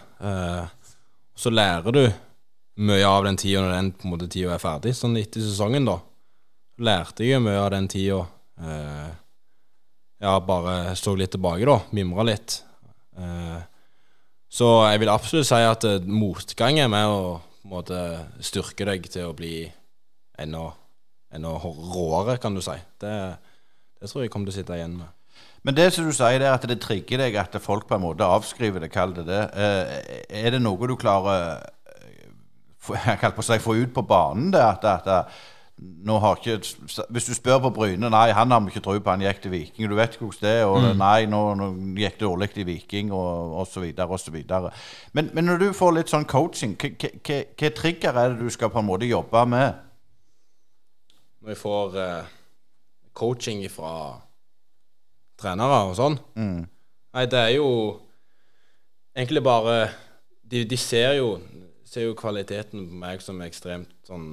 Så 1.41 1.49
lærer 1.49 1.91
du 1.95 2.03
mye 2.79 3.07
av 3.07 3.25
den 3.27 3.39
tida 3.39 3.63
når 3.63 3.73
den 3.75 3.91
på 3.95 4.07
en 4.07 4.13
måte 4.13 4.29
tida 4.31 4.55
er 4.55 4.61
ferdig. 4.63 4.93
Sånn 4.97 5.17
etter 5.19 5.43
sesongen, 5.43 5.87
da. 5.89 5.97
Lærte 6.81 7.27
jeg 7.27 7.43
mye 7.43 7.59
av 7.59 7.71
den 7.73 7.89
tida. 7.91 8.23
Eh, 8.61 9.09
ja, 10.21 10.37
bare 10.45 10.95
så 10.99 11.15
litt 11.17 11.33
tilbake, 11.35 11.67
da. 11.67 11.79
Mimra 11.97 12.25
litt. 12.27 12.61
Eh, 13.17 13.61
så 14.51 14.67
jeg 14.91 15.01
vil 15.03 15.13
absolutt 15.13 15.49
si 15.49 15.61
at 15.63 15.87
eh, 15.87 16.03
motgang 16.07 16.79
er 16.81 16.91
med 16.91 17.07
å 17.11 17.39
måte 17.71 17.97
styrke 18.43 18.87
deg 18.87 19.05
til 19.11 19.29
å 19.29 19.37
bli 19.37 19.63
enda, 20.41 20.71
enda 21.33 21.55
råere, 21.61 22.37
kan 22.41 22.55
du 22.57 22.63
si. 22.65 22.75
Det, 23.01 23.15
det 24.01 24.09
tror 24.09 24.25
jeg 24.25 24.33
kommer 24.33 24.49
til 24.49 24.55
å 24.55 24.59
sitte 24.61 24.79
igjen 24.79 24.97
med. 24.99 25.11
Men 25.61 25.77
det 25.77 25.91
som 25.93 26.07
du 26.07 26.13
sier, 26.15 26.39
det 26.41 26.47
er 26.49 26.55
at 26.55 26.65
det 26.69 26.79
trigger 26.81 27.21
deg 27.21 27.37
at 27.37 27.55
folk 27.61 27.85
på 27.89 27.97
en 27.97 28.03
måte 28.03 28.25
avskriver 28.25 28.81
det, 28.81 28.89
kall 28.93 29.13
det 29.13 29.27
det. 29.29 29.41
Eh, 29.53 30.41
er 30.41 30.55
det 30.55 30.61
noe 30.63 30.89
du 30.89 30.95
klarer 30.99 31.61
jeg 33.05 33.19
på 33.21 33.43
å 33.43 33.45
si, 33.45 33.57
få 33.61 33.77
ut 33.77 33.93
på 33.93 34.03
banen? 34.07 34.51
det, 34.53 34.61
at, 34.61 34.85
at, 34.85 35.33
nå 35.81 36.17
har 36.21 36.37
ikke, 36.37 36.59
Hvis 37.09 37.25
du 37.25 37.33
spør 37.33 37.59
på 37.63 37.71
Bryne 37.73 38.09
Nei, 38.09 38.31
han 38.37 38.51
har 38.51 38.61
vi 38.61 38.69
ikke 38.69 38.83
tro 38.85 38.93
på, 38.99 39.09
han 39.09 39.23
gikk 39.23 39.41
til 39.41 39.53
Viking. 39.53 39.89
Du 39.89 39.95
vet 39.97 40.17
hvordan 40.19 40.41
det 40.43 40.51
er. 40.59 40.65
Og 40.69 40.97
nei, 40.97 41.25
nå, 41.29 41.39
nå 41.57 41.69
gikk 41.97 42.19
det 42.19 42.27
dårlig 42.27 42.49
til 42.53 42.67
Viking, 42.69 43.13
og 43.15 43.55
osv. 43.63 43.87
osv. 44.05 44.37
Men, 45.13 45.31
men 45.33 45.47
når 45.49 45.57
du 45.63 45.69
får 45.73 45.95
litt 45.97 46.13
sånn 46.13 46.27
coaching, 46.29 46.75
hva- 46.77 47.73
trigger 47.79 48.13
er 48.13 48.35
det 48.35 48.43
du 48.43 48.53
skal 48.53 48.69
på 48.69 48.81
en 48.81 48.89
måte 48.91 49.09
jobbe 49.09 49.45
med? 49.49 49.81
Når 51.41 51.55
jeg 51.55 51.61
får 51.63 51.97
uh, 51.97 52.29
coaching 53.17 53.63
fra 53.73 53.95
trenere 55.41 55.79
og 55.89 55.95
sånn 55.97 56.19
Nei, 56.37 57.25
det 57.25 57.39
er 57.39 57.55
jo 57.55 57.69
egentlig 59.17 59.41
bare 59.43 59.89
De, 60.45 60.61
de 60.69 60.77
ser, 60.77 61.15
jo, 61.17 61.39
ser 61.91 62.05
jo 62.07 62.13
kvaliteten 62.15 62.85
på 62.87 62.99
meg 63.01 63.21
som 63.23 63.41
ekstremt 63.43 63.91
sånn 64.07 64.27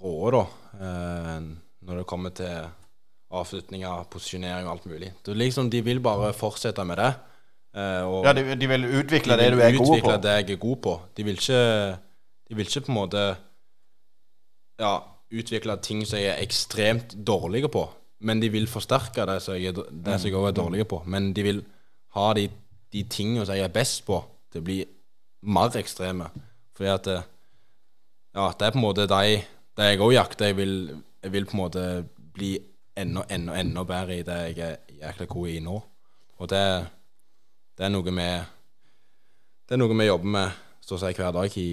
rå, 0.00 0.12
da. 0.34 0.42
Eh, 0.76 1.40
når 1.88 2.02
det 2.02 2.06
kommer 2.10 2.32
til 2.36 2.68
avslutninger, 3.30 4.04
posisjonering 4.12 4.66
og 4.66 4.72
alt 4.74 4.86
mulig. 4.90 5.12
Det 5.24 5.32
er 5.32 5.38
liksom, 5.38 5.68
De 5.72 5.80
vil 5.86 6.00
bare 6.04 6.32
fortsette 6.34 6.84
med 6.84 6.98
det. 6.98 7.10
eh, 7.78 8.02
Ja, 8.26 8.32
De, 8.36 8.44
de 8.58 8.66
vil 8.68 8.84
utvikle 9.00 9.36
de 9.38 9.44
det 9.44 9.50
vil 9.52 9.58
du 9.58 9.64
er 9.64 9.76
god 9.78 9.86
utvikle 9.94 10.16
på. 10.16 10.22
det 10.26 10.34
jeg 10.36 10.50
er 10.50 10.60
god 10.64 10.76
på. 10.82 10.94
De 11.16 11.24
vil 11.24 11.38
ikke, 11.38 11.62
de 12.50 12.54
vil 12.58 12.66
ikke 12.66 12.80
på 12.86 12.92
en 12.92 12.98
måte 12.98 13.24
ja, 14.80 14.92
utvikle 15.30 15.76
ting 15.84 16.04
som 16.08 16.18
jeg 16.18 16.32
er 16.34 16.42
ekstremt 16.44 17.14
dårlig 17.26 17.64
på. 17.70 17.86
Men 18.20 18.40
de 18.42 18.50
vil 18.52 18.66
forsterke 18.68 19.24
det 19.28 19.38
som 19.44 19.54
jeg, 19.56 19.72
det 19.74 20.18
som 20.20 20.28
jeg 20.28 20.36
også 20.36 20.48
er 20.50 20.58
dårlig 20.58 20.86
på. 20.90 21.02
Men 21.06 21.32
de 21.36 21.42
vil 21.46 21.62
ha 22.16 22.32
de, 22.36 22.48
de 22.92 23.02
tingene 23.08 23.46
som 23.46 23.54
jeg 23.56 23.64
er 23.64 23.72
best 23.72 24.02
på, 24.08 24.18
til 24.52 24.60
å 24.60 24.66
bli 24.66 24.80
mer 25.48 25.76
ekstreme. 25.80 26.26
Fordi 26.80 26.90
at 26.90 27.04
det, 27.04 27.22
ja, 28.34 28.46
det 28.56 28.66
er 28.66 28.70
på 28.72 28.78
en 28.78 28.84
måte 28.86 29.04
de, 29.04 29.40
det 29.76 29.86
jeg 29.90 30.00
òg 30.00 30.14
jakter. 30.14 30.46
Jeg 30.48 30.56
vil, 30.56 30.70
jeg 31.20 31.32
vil 31.34 31.44
på 31.44 31.52
en 31.52 31.60
måte 31.60 31.82
bli 32.32 32.54
enda, 32.96 33.26
enda, 33.28 33.58
enda 33.60 33.82
bedre 33.84 34.16
i 34.16 34.22
det 34.24 34.38
jeg 34.46 34.62
er 34.64 34.78
jækla 35.02 35.26
god 35.28 35.50
i 35.52 35.58
nå. 35.60 35.74
Og 36.40 36.48
det, 36.48 36.62
det 37.76 37.84
er 37.84 37.92
noe 37.92 38.06
vi 38.06 38.30
Det 39.68 39.76
er 39.76 39.82
noe 39.82 39.98
vi 39.98 40.06
jobber 40.08 40.32
med 40.38 40.56
så 40.80 40.96
å 40.96 41.02
si 41.02 41.12
hver 41.18 41.36
dag 41.36 41.58
i, 41.60 41.66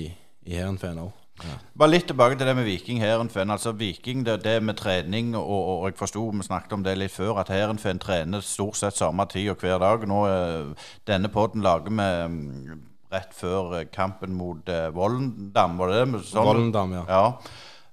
i 0.44 0.60
Heerenveen 0.60 1.00
òg. 1.06 1.24
Ja. 1.40 1.56
Bare 1.80 1.94
litt 1.94 2.10
tilbake 2.12 2.36
til 2.36 2.52
det 2.52 2.58
med 2.60 2.68
Viking 2.68 3.00
Heerenveen. 3.00 3.56
Altså 3.56 3.72
Viking, 3.80 4.26
det, 4.28 4.42
det 4.44 4.58
med 4.60 4.76
trening, 4.76 5.32
og, 5.40 5.48
og 5.78 5.88
jeg 5.88 6.00
forsto 6.04 6.26
vi 6.34 6.50
snakket 6.50 6.76
om 6.76 6.84
det 6.84 6.98
litt 7.00 7.16
før, 7.16 7.40
at 7.40 7.56
Heerenveen 7.56 8.04
trener 8.04 8.44
stort 8.44 8.76
sett 8.76 9.00
samme 9.00 9.24
tid 9.32 9.54
og 9.56 9.64
hver 9.64 9.80
dag. 9.80 10.04
Nå 10.04 10.22
eh, 10.28 10.92
Denne 11.08 11.32
podden 11.32 11.64
lager 11.64 11.96
vi 11.96 12.78
rett 13.14 13.34
før 13.36 13.80
eh, 13.80 13.88
kampen 13.94 14.36
mot 14.36 14.70
eh, 14.72 14.90
Vollendam, 14.96 15.78
var 15.80 15.92
det 15.92 16.00
det? 16.02 16.22
Sånn? 16.28 16.48
Vollendam, 16.48 16.96
ja. 16.98 17.04
Ja. 17.08 17.26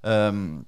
Um, 0.04 0.64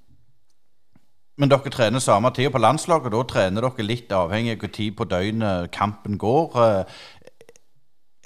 men 1.37 1.53
dere 1.53 1.73
trener 1.73 2.01
samme 2.01 2.31
tid 2.33 2.49
på 2.55 2.63
landslaget, 2.63 3.13
og 3.13 3.27
da 3.27 3.33
trener 3.35 3.67
dere 3.67 3.85
litt 3.85 4.13
avhengig 4.17 4.55
av 4.57 4.63
hvor 4.63 4.73
tid 4.79 4.97
på 4.97 5.09
døgnet 5.11 5.71
kampen 5.75 6.17
går. 6.21 6.57
Eh, 6.65 6.99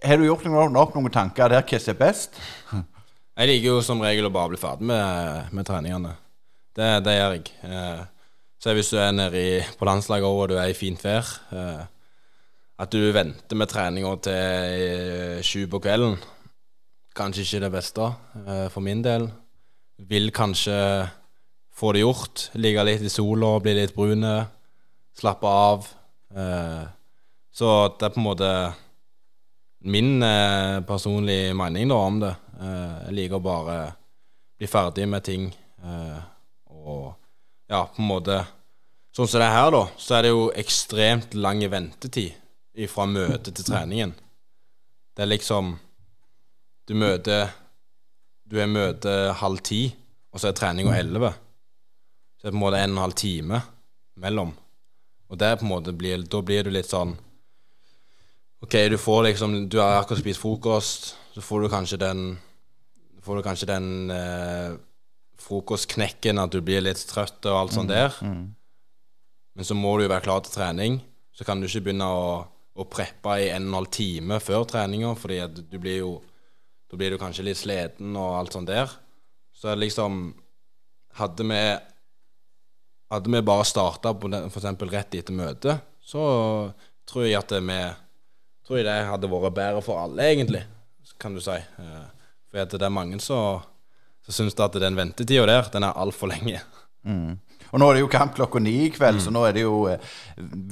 Har 0.06 0.20
du 0.20 0.24
gjort 0.28 0.46
noen, 0.46 0.78
opp 0.80 0.94
noen 0.96 1.12
tanker 1.12 1.50
der 1.50 1.66
hva 1.66 1.80
som 1.82 1.94
er 1.96 2.00
best? 2.00 2.38
Jeg 3.40 3.48
liker 3.48 3.70
jo 3.70 3.80
som 3.84 4.02
regel 4.04 4.28
å 4.28 4.34
bare 4.34 4.52
bli 4.52 4.60
ferdig 4.60 4.86
med, 4.90 5.48
med 5.56 5.66
treningene. 5.66 6.12
Det, 6.76 6.88
det 7.06 7.14
gjør 7.14 7.34
jeg. 7.38 7.52
Eh, 7.64 8.02
så 8.60 8.74
hvis 8.76 8.90
du 8.92 8.98
er 9.00 9.14
nede 9.16 9.44
på 9.80 9.86
landslaget 9.88 10.28
og 10.28 10.50
du 10.52 10.58
er 10.60 10.68
i 10.68 10.76
fint 10.76 11.00
vær 11.00 11.24
At 12.80 12.94
du 12.96 13.10
venter 13.12 13.58
med 13.60 13.68
treninga 13.68 14.10
til 14.24 14.36
eh, 14.80 15.40
sju 15.44 15.66
på 15.68 15.82
kvelden, 15.84 16.14
kanskje 17.16 17.44
ikke 17.44 17.60
det 17.66 17.72
beste 17.74 18.06
eh, 18.40 18.68
for 18.72 18.80
min 18.80 19.02
del. 19.04 19.26
Vil 20.08 20.32
kanskje 20.32 20.78
få 21.76 21.92
det 21.92 22.06
gjort. 22.06 22.46
Ligge 22.56 22.86
litt 22.88 23.04
i 23.04 23.12
sola, 23.12 23.58
bli 23.60 23.76
litt 23.76 23.92
brune. 23.92 24.32
Slappe 25.20 25.52
av. 25.66 25.90
Eh, 26.32 26.86
så 27.52 27.74
det 28.00 28.08
er 28.08 28.16
på 28.16 28.22
en 28.22 28.28
måte 28.30 28.50
min 29.84 30.24
personlige 30.88 31.52
mening 31.56 31.88
da 31.88 32.00
om 32.06 32.18
det. 32.20 32.34
Jeg 32.60 33.14
liker 33.16 33.40
å 33.40 33.44
bare 33.44 33.78
bli 34.60 34.68
ferdig 34.68 35.06
med 35.08 35.24
ting. 35.24 35.46
Og 36.68 37.06
ja, 37.68 37.84
på 37.84 38.00
en 38.00 38.08
måte 38.08 38.40
Sånn 39.10 39.26
som 39.26 39.40
det 39.42 39.46
er 39.48 39.56
her, 39.56 39.72
da, 39.74 39.80
så 39.98 40.14
er 40.14 40.22
det 40.22 40.28
jo 40.30 40.42
ekstremt 40.54 41.32
lang 41.34 41.64
ventetid 41.66 42.36
fra 42.90 43.06
møte 43.06 43.50
til 43.50 43.64
treningen. 43.66 44.14
Det 45.16 45.22
er 45.24 45.30
liksom 45.30 45.76
Du 46.88 46.94
møter 46.94 47.50
Du 48.50 48.58
er 48.58 48.66
møte 48.66 49.32
halv 49.38 49.58
ti, 49.62 49.94
og 50.32 50.40
så 50.40 50.48
er 50.48 50.56
treninga 50.58 50.96
elleve. 50.98 51.32
Så 52.38 52.46
det 52.46 52.48
er 52.48 52.54
på 52.54 52.58
en 52.58 52.64
måte 52.64 52.78
en 52.80 52.90
og 52.90 52.96
en 52.96 53.02
halv 53.04 53.14
time 53.14 53.60
mellom. 54.16 54.52
Og 55.30 55.38
det 55.38 55.46
er 55.46 55.56
på 55.60 55.66
en 55.66 55.70
måte 55.74 55.92
blir, 55.94 56.22
da 56.26 56.40
blir 56.42 56.64
du 56.64 56.70
litt 56.70 56.88
sånn 56.90 57.16
Ok, 58.60 58.74
du 58.90 58.98
får 58.98 59.22
liksom 59.30 59.68
Du 59.68 59.78
har 59.80 60.00
akkurat 60.00 60.20
spist 60.20 60.40
frokost, 60.42 61.14
så 61.34 61.40
får 61.40 61.62
du 61.62 61.68
kanskje 61.72 61.98
den 62.02 62.38
Får 63.22 63.36
du 63.36 63.42
kanskje 63.44 63.68
den 63.68 64.10
eh, 64.10 64.74
frokostknekken 65.40 66.38
at 66.40 66.52
du 66.52 66.60
blir 66.64 66.80
litt 66.84 67.00
trøtt 67.08 67.44
og 67.48 67.56
alt 67.58 67.72
sånt 67.76 67.88
der. 67.92 68.12
Men 69.54 69.64
så 69.64 69.74
må 69.76 69.96
du 69.96 70.04
jo 70.04 70.10
være 70.12 70.24
klar 70.24 70.40
til 70.44 70.52
trening. 70.52 71.00
Så 71.32 71.44
kan 71.44 71.60
du 71.60 71.66
ikke 71.66 71.80
begynne 71.86 72.06
å, 72.08 72.46
å 72.80 72.88
preppe 72.88 73.36
i 73.40 73.50
en 73.50 73.66
og 73.66 73.70
en 73.70 73.78
halv 73.80 73.90
time 73.94 74.40
før 74.42 74.66
treninga, 74.68 75.12
fordi 75.18 75.38
at 75.44 75.62
du 75.70 75.78
blir 75.78 76.02
jo 76.02 76.18
Da 76.90 76.96
blir 76.98 77.12
du 77.14 77.20
kanskje 77.22 77.44
litt 77.46 77.58
sliten 77.60 78.16
og 78.18 78.32
alt 78.34 78.52
sånt 78.52 78.66
der. 78.66 78.90
Så 79.54 79.76
liksom 79.78 80.34
Hadde 81.14 81.44
vi 81.46 81.60
hadde 83.10 83.30
vi 83.30 83.42
bare 83.42 83.64
starta 83.66 84.12
f.eks. 84.14 84.66
rett 84.92 85.14
etter 85.18 85.34
møtet, 85.34 85.82
så 86.02 86.22
tror 87.10 87.26
jeg 87.26 87.38
at 87.38 87.54
vi 87.58 87.78
tror 88.66 88.78
jeg 88.78 88.86
det 88.86 89.08
hadde 89.08 89.30
vært 89.32 89.56
bedre 89.56 89.82
for 89.82 89.98
alle, 89.98 90.28
egentlig, 90.30 90.62
kan 91.18 91.34
du 91.34 91.40
si. 91.42 91.56
Eh, 91.58 92.04
for 92.46 92.70
det 92.70 92.86
er 92.86 92.94
mange 92.94 93.18
som 93.22 93.64
syns 94.30 94.54
at 94.62 94.78
den 94.78 94.98
ventetida 94.98 95.46
der, 95.48 95.70
den 95.74 95.86
er 95.88 95.98
altfor 95.98 96.30
lenge. 96.30 96.62
Mm. 97.02 97.40
Og 97.70 97.78
nå 97.78 97.88
er 97.90 97.94
det 97.98 98.00
jo 98.02 98.10
kamp 98.10 98.34
klokka 98.34 98.58
ni 98.62 98.72
i 98.86 98.90
kveld, 98.90 99.20
så 99.22 99.30
nå 99.30 99.44
er 99.46 99.52
det 99.54 99.62
jo 99.62 99.84
eh, 99.90 100.00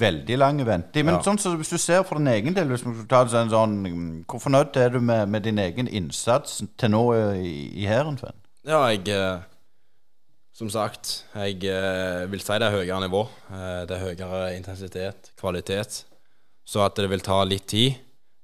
veldig 0.03 0.37
lang 0.41 0.57
ventetid. 0.67 1.05
Men 1.07 1.15
Ja. 1.15 1.21
sånn 1.23 1.39
så 1.39 1.53
hvis 1.55 1.71
du 1.71 1.77
ser 1.79 2.03
for 2.03 2.19
din 2.19 2.27
egen 2.27 2.53
del, 2.53 2.73
sånn 2.75 3.77
mm, 3.85 4.25
Hvor 4.27 4.41
fornøyd 4.43 4.75
er 4.77 4.89
du 4.89 4.99
med, 4.99 5.29
med 5.29 5.43
din 5.47 5.57
egen 5.59 5.87
innsats 5.87 6.59
til 6.77 6.91
nå 6.91 7.03
eh, 7.15 7.39
i, 7.39 7.55
i 7.83 7.87
hæren, 7.87 8.17
Sven? 8.19 8.35
Ja, 8.67 8.83
jeg 8.91 9.07
eh, 9.07 9.39
Som 10.53 10.69
sagt, 10.69 11.23
jeg 11.35 11.63
eh, 11.71 12.25
vil 12.27 12.41
si 12.43 12.57
det 12.59 12.67
er 12.67 12.75
høyere 12.75 12.99
nivå. 13.05 13.21
Det 13.87 13.95
er 13.95 14.01
høyere 14.03 14.57
intensitet, 14.57 15.31
kvalitet. 15.39 16.01
Så 16.67 16.83
at 16.83 16.97
det 16.99 17.07
vil 17.09 17.23
ta 17.23 17.37
litt 17.47 17.65
tid, 17.71 17.95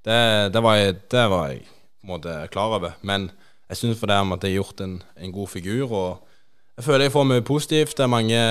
det, 0.06 0.52
det, 0.54 0.62
var, 0.62 0.78
jeg, 0.80 0.94
det 1.12 1.26
var 1.30 1.50
jeg 1.52 1.60
på 1.66 2.06
en 2.06 2.14
måte 2.14 2.48
klar 2.54 2.72
over. 2.78 2.94
Men 3.02 3.28
jeg 3.68 3.76
syns 3.82 4.00
for 4.00 4.08
det 4.08 4.16
om 4.22 4.32
at 4.32 4.42
jeg 4.46 4.54
har 4.54 4.62
gjort 4.62 4.80
en, 4.86 4.96
en 5.18 5.32
god 5.34 5.48
figur, 5.52 5.92
og 5.92 6.22
jeg 6.76 6.84
føler 6.84 7.06
jeg 7.06 7.14
får 7.14 7.28
mye 7.30 7.46
positivt. 7.46 7.96
Det 7.96 8.04
er 8.04 8.12
mange, 8.12 8.42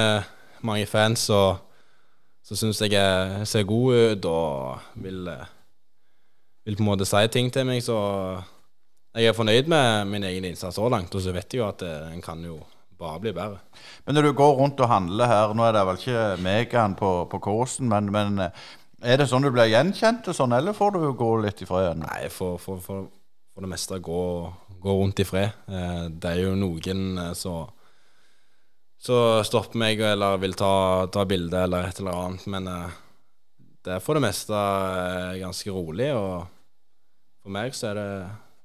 mange 0.65 0.85
fans 0.89 1.27
som 1.29 2.57
syns 2.57 2.81
jeg 2.81 2.93
er, 2.97 3.43
ser 3.45 3.65
god 3.65 3.95
ut 3.95 4.25
og 4.29 4.99
vil, 5.01 5.29
vil 6.65 6.77
på 6.77 6.83
en 6.83 6.89
måte 6.91 7.07
si 7.09 7.23
ting 7.33 7.51
til 7.53 7.65
meg. 7.65 7.81
Så 7.85 7.97
jeg 9.15 9.31
er 9.31 9.35
fornøyd 9.35 9.69
med 9.71 10.09
min 10.11 10.25
egen 10.27 10.45
innsats 10.45 10.75
så 10.75 10.89
langt, 10.91 11.13
og 11.15 11.21
så 11.23 11.31
vet 11.31 11.53
jeg 11.53 11.61
jo 11.61 11.67
at 11.69 11.83
eh, 11.87 12.09
en 12.11 12.23
kan 12.23 12.41
jo 12.43 12.59
bare 12.99 13.21
bli 13.23 13.31
bedre. 13.35 13.61
Men 14.05 14.17
når 14.17 14.27
du 14.27 14.31
går 14.35 14.57
rundt 14.59 14.81
og 14.83 14.91
handler 14.91 15.29
her, 15.31 15.53
nå 15.55 15.63
er 15.63 15.75
det 15.75 15.85
vel 15.87 16.01
ikke 16.01 16.25
Megan 16.43 16.97
på, 16.99 17.11
på 17.31 17.39
Kåsen, 17.43 17.87
men, 17.91 18.11
men 18.11 18.41
eh, 18.43 18.65
er 19.05 19.21
det 19.21 19.29
sånn 19.31 19.45
du 19.45 19.51
blir 19.55 19.71
gjenkjent 19.71 20.27
og 20.27 20.35
sånn, 20.35 20.55
eller 20.57 20.75
får 20.75 20.97
du 20.97 21.05
gå 21.15 21.31
litt 21.45 21.63
i 21.63 21.69
fred? 21.69 22.01
Nei, 22.01 22.25
for, 22.33 22.59
for, 22.59 22.81
for, 22.83 23.07
for 23.53 23.63
det 23.63 23.71
meste 23.71 24.01
gå, 24.03 24.25
gå 24.83 24.97
rundt 24.99 25.23
i 25.23 25.27
fred. 25.27 25.55
Eh, 25.71 26.03
det 26.11 26.33
er 26.33 26.43
jo 26.43 26.59
noen 26.59 27.31
som 27.39 27.71
som 29.05 29.45
stopper 29.45 29.77
meg 29.77 30.01
eller 30.01 30.39
vil 30.41 30.55
ta, 30.57 31.05
ta 31.13 31.25
bilde 31.29 31.65
eller 31.67 31.89
et 31.89 31.99
eller 32.01 32.23
annet, 32.25 32.47
men 32.49 32.69
eh, 32.71 32.95
det 33.85 33.97
er 33.97 34.01
for 34.01 34.17
det 34.17 34.23
meste 34.25 34.55
eh, 34.55 35.35
ganske 35.43 35.73
rolig, 35.73 36.09
og 36.17 36.47
for 37.45 37.53
meg 37.53 37.75
så 37.77 37.91
er 37.91 37.99
det, 37.99 38.09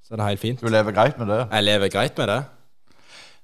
så 0.07 0.14
er 0.14 0.22
det 0.22 0.31
helt 0.31 0.44
fint. 0.46 0.64
Du 0.64 0.72
lever 0.72 0.96
greit 0.96 1.20
med 1.20 1.29
det? 1.29 1.42
Jeg 1.50 1.66
lever 1.66 1.92
greit 1.92 2.16
med 2.18 2.33
det. 2.33 2.40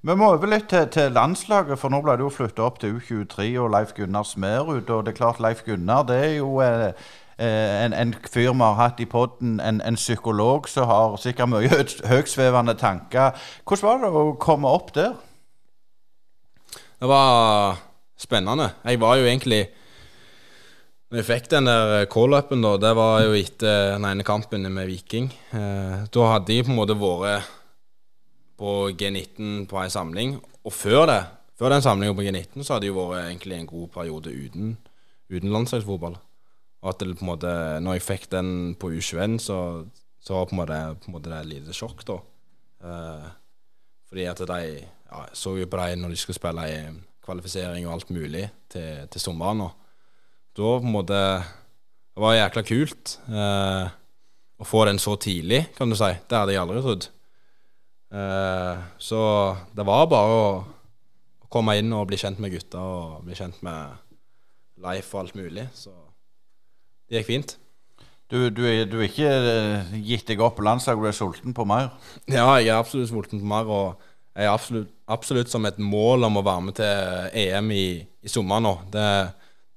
Vi 0.07 0.15
må 0.17 0.31
over 0.33 0.49
litt 0.49 0.69
til, 0.69 0.87
til 0.93 1.13
landslaget, 1.13 1.77
for 1.81 1.93
nå 1.93 1.99
ble 2.05 2.15
det 2.17 2.25
jo 2.25 2.33
flytta 2.33 2.65
opp 2.65 2.77
til 2.81 2.97
U23 2.97 3.47
og 3.61 3.71
Leif 3.73 3.93
Gunnar 3.97 4.25
Smerud. 4.25 4.89
Og 4.89 5.05
det 5.05 5.13
er 5.13 5.17
klart, 5.17 5.41
Leif 5.43 5.63
Gunnar 5.65 6.05
det 6.09 6.17
er 6.23 6.33
jo 6.37 6.61
eh, 6.65 6.93
eh, 7.37 7.85
en, 7.85 7.93
en 7.93 8.13
fyr 8.25 8.53
vi 8.53 8.63
har 8.63 8.77
hatt 8.77 9.01
i 9.03 9.09
podden, 9.09 9.59
en, 9.59 9.81
en 9.81 9.97
psykolog 9.97 10.69
som 10.69 10.89
har 10.89 11.17
sikkert 11.21 11.53
mye 11.53 11.69
høgsvevende 11.69 12.09
høytsvevende 12.13 12.77
tanker. 12.77 13.49
Hvordan 13.65 13.89
var 13.89 14.05
det 14.05 14.21
å 14.21 14.37
komme 14.41 14.73
opp 14.73 14.93
der? 14.97 15.17
Det 16.97 17.05
var 17.05 17.77
spennende. 18.17 18.71
Jeg 18.81 18.97
var 18.99 19.19
jo 19.19 19.27
egentlig 19.27 19.67
Når 21.07 21.21
jeg 21.21 21.27
fikk 21.27 21.45
den 21.53 21.69
der 21.69 22.07
call-upen, 22.11 22.63
da, 22.65 22.73
det 22.81 22.89
var 22.97 23.21
jo 23.23 23.35
etter 23.37 23.93
den 23.93 24.05
ene 24.09 24.25
kampen 24.27 24.65
med 24.67 24.89
Viking. 24.89 25.29
Eh, 25.55 26.01
da 26.11 26.25
hadde 26.33 26.51
jeg 26.51 26.65
på 26.67 26.73
en 26.73 26.79
måte 26.81 26.97
vært 26.99 27.47
på 28.59 28.73
G19 28.91 29.69
på 29.71 29.79
ei 29.79 29.87
samling. 29.93 30.33
Og 30.67 30.73
før 30.75 31.05
det, 31.07 31.21
før 31.55 31.71
den 31.71 31.85
samlinga 31.85 32.17
på 32.17 32.25
G19, 32.25 32.59
så 32.59 32.75
hadde 32.75 32.89
jeg 32.89 32.97
vært 32.97 33.21
egentlig 33.21 33.55
en 33.55 33.69
god 33.69 33.87
periode 33.93 34.33
uten, 34.35 34.75
uten 35.31 35.55
landslagsfotball. 35.55 36.19
Og 36.83 36.91
at 36.91 36.99
det 36.99 37.15
på 37.15 37.23
en 37.23 37.31
måte 37.31 37.55
Når 37.79 38.01
jeg 38.01 38.07
fikk 38.09 38.29
den 38.35 38.75
på 38.75 38.91
U21, 38.91 39.39
så, 39.39 39.61
så 40.19 40.35
var 40.35 40.51
på 40.51 40.57
en 40.57 40.63
måte, 40.65 40.83
på 41.05 41.07
en 41.07 41.15
måte 41.15 41.31
det 41.31 41.39
et 41.39 41.51
lite 41.53 41.77
sjokk, 41.77 42.03
da. 42.09 42.19
Eh, 42.83 43.27
fordi 44.11 44.27
at 44.27 44.43
de 44.43 44.61
ja, 45.11 45.25
Jeg 45.27 45.37
så 45.39 45.55
jo 45.57 45.67
på 45.67 45.79
dem 45.81 46.03
når 46.03 46.13
de 46.13 46.19
skulle 46.21 46.39
spille 46.39 46.65
i 46.71 46.79
kvalifisering 47.27 47.87
og 47.87 47.97
alt 47.97 48.09
mulig 48.13 48.47
til, 48.71 49.07
til 49.11 49.21
sommeren. 49.21 49.61
Og 49.61 49.71
da 50.57 50.73
på 50.79 50.85
en 50.87 50.95
måte 50.95 51.21
Det 52.17 52.23
var 52.23 52.33
jækla 52.33 52.63
kult 52.65 53.19
eh, 53.29 53.89
å 54.57 54.65
få 54.65 54.87
den 54.89 54.97
så 54.97 55.13
tidlig, 55.21 55.67
kan 55.77 55.91
du 55.91 55.95
si. 55.95 56.09
Det 56.25 56.33
hadde 56.33 56.55
jeg 56.55 56.63
aldri 56.63 56.81
trodd. 56.81 57.05
Eh, 58.09 58.79
så 58.97 59.19
det 59.77 59.85
var 59.85 60.09
bare 60.09 60.39
å, 60.39 60.47
å 61.45 61.49
komme 61.53 61.75
inn 61.77 61.93
og 61.93 62.07
bli 62.09 62.17
kjent 62.17 62.41
med 62.41 62.55
gutta 62.55 62.81
og 62.81 63.27
bli 63.27 63.37
kjent 63.37 63.61
med 63.61 64.01
Leif 64.81 65.13
og 65.13 65.21
alt 65.21 65.37
mulig. 65.37 65.67
Så 65.77 65.93
det 67.05 67.21
gikk 67.21 67.29
fint. 67.29 67.57
Du, 68.27 68.49
du, 68.49 68.65
du 68.89 68.97
er 68.97 69.05
ikke 69.05 69.29
eh, 69.29 69.93
gitt 70.03 70.27
deg 70.27 70.41
opp 70.43 70.57
på 70.57 70.65
landslaget, 70.65 71.05
du 71.05 71.11
er 71.11 71.15
sulten 71.15 71.53
på 71.55 71.63
mer? 71.69 71.93
Ja, 72.25 72.49
jeg 72.57 72.73
er 72.73 72.81
absolutt 72.81 73.13
sulten 73.13 73.39
på 73.39 73.47
mer, 73.47 73.69
og 73.69 74.09
er 74.45 74.51
absolutt, 74.51 74.93
absolutt 75.09 75.49
som 75.51 75.65
et 75.65 75.79
mål 75.81 76.27
om 76.27 76.39
å 76.39 76.45
være 76.45 76.65
med 76.67 76.77
til 76.77 77.29
EM 77.41 77.71
i, 77.73 77.87
i 78.21 78.31
sommer 78.31 78.61
nå. 78.63 78.73
Det, 78.93 79.09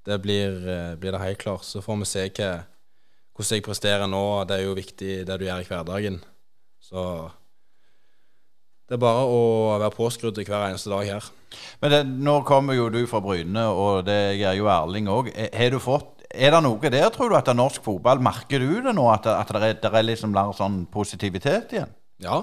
det 0.08 0.18
blir, 0.20 0.56
eh, 0.68 0.94
blir 1.00 1.16
det 1.16 1.22
helt 1.22 1.40
klart. 1.40 1.64
Så 1.64 1.82
får 1.84 2.00
vi 2.02 2.08
se 2.10 2.26
hva, 2.28 2.50
hvordan 3.36 3.56
jeg 3.56 3.66
presterer 3.66 4.10
nå. 4.10 4.24
Det 4.48 4.58
er 4.58 4.66
jo 4.66 4.78
viktig 4.78 5.20
det 5.28 5.38
du 5.40 5.46
gjør 5.48 5.64
i 5.64 5.68
hverdagen. 5.70 6.20
Så 6.84 7.04
det 8.90 8.98
er 8.98 9.02
bare 9.04 9.26
å 9.30 9.42
være 9.78 9.94
påskrudd 9.94 10.40
hver 10.42 10.68
eneste 10.68 10.90
dag 10.92 11.08
her. 11.08 11.32
Men 11.82 11.92
det, 11.94 12.04
nå 12.26 12.40
kommer 12.46 12.76
jo 12.76 12.88
du 12.92 13.04
fra 13.10 13.20
Bryne, 13.22 13.64
og 13.70 14.04
det 14.06 14.36
gjør 14.40 14.56
jo 14.58 14.70
Erling 14.74 15.10
òg. 15.10 15.32
Er, 15.34 15.50
er 16.30 16.54
det 16.54 16.62
noe 16.66 16.92
der, 16.92 17.10
tror 17.14 17.30
du, 17.30 17.36
at 17.38 17.50
norsk 17.54 17.82
fotball 17.86 18.22
Merker 18.22 18.62
du 18.62 18.80
det 18.84 18.94
nå, 18.94 19.08
at, 19.12 19.26
at 19.30 19.50
det 19.54 19.62
er, 19.62 19.78
det 19.82 19.92
er 19.94 20.06
liksom 20.06 20.34
mer 20.34 20.52
sånn 20.58 20.84
positivitet 20.90 21.74
igjen? 21.74 21.94
Ja, 22.20 22.42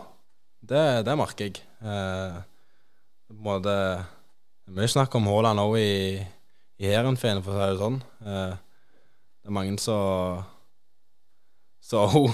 det, 0.61 0.83
det 1.07 1.17
merker 1.19 1.49
jeg. 1.49 1.63
Eh, 1.81 2.37
måte, 3.43 3.75
det 4.67 4.75
mye 4.77 4.89
snakk 4.91 5.15
om 5.19 5.27
Haaland 5.29 5.61
òg 5.61 5.77
i, 5.79 5.95
i 6.81 6.89
Heerenveen, 6.89 7.43
for 7.45 7.55
å 7.55 7.59
si 7.61 7.71
det 7.71 7.81
sånn. 7.81 7.99
Eh, 8.25 8.53
det 9.41 9.51
er 9.51 9.55
mange 9.55 9.79
som 9.79 10.45
hun 12.11 12.33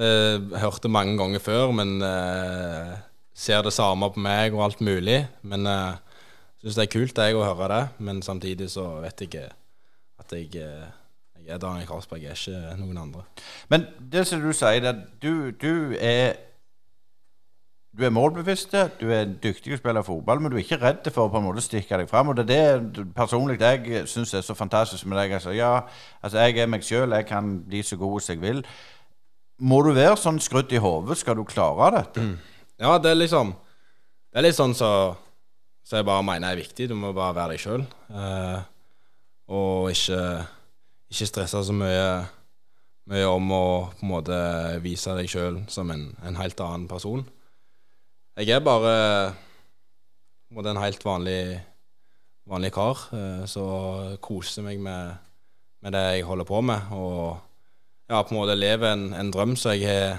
eh, 0.00 0.38
hørte 0.58 0.90
mange 0.90 1.14
ganger 1.20 1.42
før, 1.42 1.74
men 1.76 2.00
eh, 2.02 2.96
ser 3.34 3.62
det 3.62 3.74
samme 3.74 4.08
på 4.12 4.22
meg 4.22 4.56
og 4.56 4.64
alt 4.66 4.82
mulig. 4.82 5.20
Men 5.46 5.68
eh, 5.70 6.00
syns 6.62 6.78
det 6.78 6.86
er 6.88 6.94
kult 6.94 7.18
jeg 7.18 7.38
å 7.38 7.44
høre 7.46 7.70
det, 7.70 7.82
men 8.02 8.22
samtidig 8.26 8.70
så 8.72 8.88
vet 9.04 9.22
jeg 9.22 9.30
ikke 9.30 9.46
at 10.22 10.34
jeg, 10.36 10.50
eh, 10.62 10.88
jeg 11.42 11.54
er 11.54 11.62
Daniel 11.62 11.88
Karlsberg, 11.88 12.24
jeg 12.24 12.34
er 12.34 12.40
ikke 12.40 12.80
noen 12.80 13.04
andre. 13.04 13.26
Men 13.70 13.86
det 13.98 14.26
som 14.28 14.42
du 14.42 14.50
sier, 14.54 14.82
det, 14.82 14.96
du, 15.22 15.50
du 15.54 15.94
er 15.98 16.36
du 17.92 18.04
er 18.06 18.12
målbevisst, 18.14 18.72
du 19.00 19.10
er 19.12 19.26
dyktig 19.28 19.66
til 19.66 19.74
å 19.76 19.80
spille 19.80 20.02
fotball, 20.06 20.40
men 20.40 20.52
du 20.52 20.56
er 20.56 20.62
ikke 20.62 20.78
redd 20.80 21.08
for 21.12 21.26
å 21.26 21.32
på 21.32 21.40
en 21.42 21.44
måte 21.44 21.60
stikke 21.64 21.98
deg 22.00 22.08
fram. 22.08 22.30
Og 22.32 22.38
det 22.40 22.56
er 22.56 22.78
det 22.80 23.04
personlig 23.12 23.58
jeg 23.60 24.06
syns 24.08 24.32
er 24.32 24.44
så 24.46 24.56
fantastisk 24.56 25.04
med 25.10 25.20
deg. 25.20 25.34
Altså, 25.36 25.52
ja, 25.52 25.82
altså 26.24 26.40
jeg 26.40 26.62
er 26.62 26.70
meg 26.72 26.86
sjøl, 26.86 27.12
jeg 27.12 27.28
kan 27.28 27.58
bli 27.68 27.82
så 27.84 27.98
god 28.00 28.24
som 28.24 28.32
jeg 28.32 28.40
vil. 28.46 28.62
Må 29.60 29.82
du 29.84 29.92
være 29.92 30.16
sånn 30.16 30.40
skrudd 30.40 30.72
i 30.72 30.80
hodet, 30.80 31.18
skal 31.20 31.36
du 31.36 31.44
klare 31.44 31.90
dette? 31.98 32.24
Ja, 32.80 32.96
det 32.98 33.12
er 33.12 33.20
liksom 33.20 33.52
Det 34.32 34.40
er 34.40 34.46
litt 34.46 34.56
sånn 34.56 34.72
så 34.74 34.88
Så 35.84 35.98
jeg 35.98 36.06
bare 36.08 36.24
mener 36.24 36.48
er 36.54 36.56
viktig. 36.56 36.88
Du 36.88 36.94
må 36.96 37.12
bare 37.12 37.34
være 37.36 37.52
deg 37.52 37.60
sjøl. 37.60 37.84
Eh, 38.08 38.62
og 39.52 39.90
ikke 39.92 40.22
Ikke 41.12 41.28
stresse 41.28 41.62
så 41.68 41.76
mye 41.76 42.24
Mye 43.12 43.28
om 43.28 43.52
å 43.52 43.62
på 43.92 44.06
en 44.06 44.12
måte 44.14 44.40
vise 44.82 45.12
deg 45.18 45.28
sjøl 45.28 45.60
som 45.68 45.90
en, 45.90 46.08
en 46.22 46.36
helt 46.38 46.60
annen 46.62 46.88
person. 46.88 47.24
Jeg 48.32 48.48
er 48.56 48.64
bare 48.64 48.92
måte 50.52 50.72
en 50.72 50.80
helt 50.80 51.04
vanlig 51.04 51.60
vanlig 52.48 52.72
kar 52.74 52.98
så 53.46 53.46
som 53.46 54.16
koser 54.24 54.64
meg 54.66 54.80
med, 54.82 55.12
med 55.84 55.94
det 55.94 56.02
jeg 56.16 56.26
holder 56.26 56.48
på 56.48 56.60
med. 56.64 56.90
Og 56.96 57.36
ja, 58.08 58.22
på 58.22 58.32
en 58.32 58.40
måte 58.40 58.56
lever 58.58 58.92
en, 58.92 59.10
en 59.14 59.30
drøm 59.32 59.54
som 59.56 59.76
jeg 59.76 60.16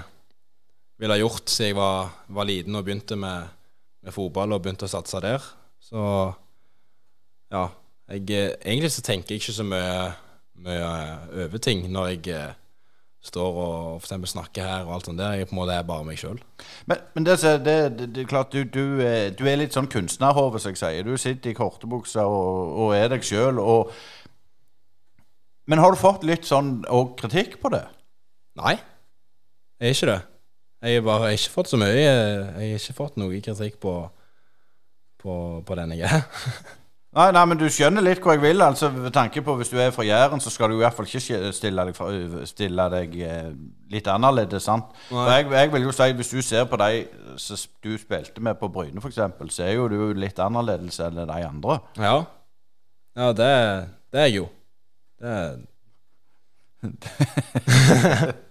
ville 0.98 1.14
ha 1.14 1.20
gjort 1.20 1.50
siden 1.50 1.72
jeg 1.72 1.78
var, 1.78 2.10
var 2.38 2.48
liten 2.48 2.78
og 2.78 2.86
begynte 2.86 3.18
med, 3.18 3.50
med 4.02 4.14
fotball 4.14 4.54
og 4.54 4.62
begynte 4.62 4.86
å 4.88 4.94
satse 4.94 5.20
der. 5.24 5.44
Så 5.82 6.02
ja. 7.50 7.68
Jeg, 8.14 8.28
eh, 8.36 8.50
egentlig 8.60 8.92
så 8.92 9.02
tenker 9.02 9.32
jeg 9.32 9.40
ikke 9.40 9.56
så 9.56 9.64
mye, 9.64 10.10
mye 10.60 10.88
over 11.46 11.60
ting 11.62 11.86
når 11.90 12.10
jeg 12.12 12.34
eh, 12.36 12.63
står 13.24 13.56
og 13.56 13.76
for 14.02 14.04
eksempel 14.04 14.28
snakker 14.28 14.66
her 14.68 14.82
og 14.84 14.94
alt 14.98 15.06
sånt 15.08 15.20
der. 15.20 15.38
Jeg 15.38 15.48
på 15.48 15.54
en 15.56 15.60
måte 15.62 15.72
er 15.78 15.86
bare 15.88 16.04
meg 16.04 16.18
sjøl. 16.20 16.36
Men, 16.90 17.00
men 17.16 17.26
det, 17.26 17.38
det, 17.64 17.76
det, 18.02 18.24
er 18.24 18.28
klart, 18.28 18.52
du, 18.52 18.64
du, 18.68 19.00
er- 19.04 19.30
du 19.36 19.44
er 19.48 19.56
litt 19.60 19.72
sånn 19.76 19.88
kunstnerhove, 19.92 20.60
som 20.60 20.74
jeg 20.74 20.80
sier. 20.82 21.06
Du 21.08 21.16
sitter 21.20 21.52
i 21.54 21.56
kortebuksa 21.56 22.26
og, 22.28 22.74
og 22.84 22.92
er 22.98 23.08
deg 23.14 23.24
sjøl. 23.24 23.60
Men 25.70 25.80
har 25.80 25.94
du 25.94 26.00
fått 26.00 26.26
litt 26.28 26.44
sånn 26.48 26.82
og 26.92 27.14
kritikk 27.20 27.56
på 27.62 27.72
det? 27.72 27.84
Nei, 28.60 28.76
jeg 29.80 29.88
er 29.88 29.96
ikke 29.96 30.10
det. 30.12 30.20
Jeg 30.84 30.98
har 31.00 31.06
bare 31.08 31.32
ikke 31.32 31.54
fått 31.56 31.70
så 31.72 31.78
mye. 31.80 31.94
Jeg 31.96 32.44
har 32.58 32.74
ikke 32.76 32.96
fått 33.00 33.16
noe 33.16 33.40
kritikk 33.40 33.78
på, 33.82 33.94
på, 35.24 35.36
på 35.64 35.78
den 35.80 35.96
jeg 35.96 36.04
er. 36.12 36.26
Nei, 37.14 37.28
nei, 37.30 37.44
men 37.46 37.58
du 37.60 37.64
skjønner 37.70 38.02
litt 38.02 38.18
hvor 38.22 38.34
jeg 38.34 38.42
vil. 38.42 38.62
altså 38.62 38.88
ved 38.90 39.12
tanke 39.14 39.42
på 39.46 39.54
Hvis 39.60 39.68
du 39.70 39.76
er 39.78 39.92
fra 39.94 40.02
Jæren, 40.02 40.40
så 40.42 40.50
skal 40.50 40.70
du 40.72 40.74
i 40.74 40.82
hvert 40.82 40.96
fall 40.96 41.06
ikke 41.06 41.52
stille 41.54 41.84
deg, 41.86 41.94
fra- 41.94 42.46
stille 42.50 42.86
deg 42.90 43.14
eh, 43.22 43.52
litt 43.94 44.08
annerledes. 44.10 44.62
sant? 44.66 44.84
Jeg, 45.10 45.46
jeg 45.52 45.72
vil 45.72 45.82
jo 45.86 45.92
si, 45.94 46.08
Hvis 46.18 46.32
du 46.34 46.42
ser 46.42 46.64
på 46.70 46.76
de 46.82 47.04
som 47.36 47.56
du 47.84 47.94
spilte 47.98 48.42
med 48.42 48.58
på 48.58 48.68
Bryne, 48.68 48.98
f.eks., 49.02 49.20
så 49.54 49.62
er 49.68 49.76
jo 49.76 49.86
du 49.88 50.12
litt 50.18 50.38
annerledes 50.42 50.98
enn 51.06 51.22
de 51.22 51.38
andre. 51.46 51.78
Ja. 51.98 52.16
Ja, 53.14 53.28
det, 53.30 53.50
det 54.10 54.20
er 54.20 54.26
jeg 54.26 54.36
jo. 54.40 54.48
Det 55.22 55.30
er 55.38 55.56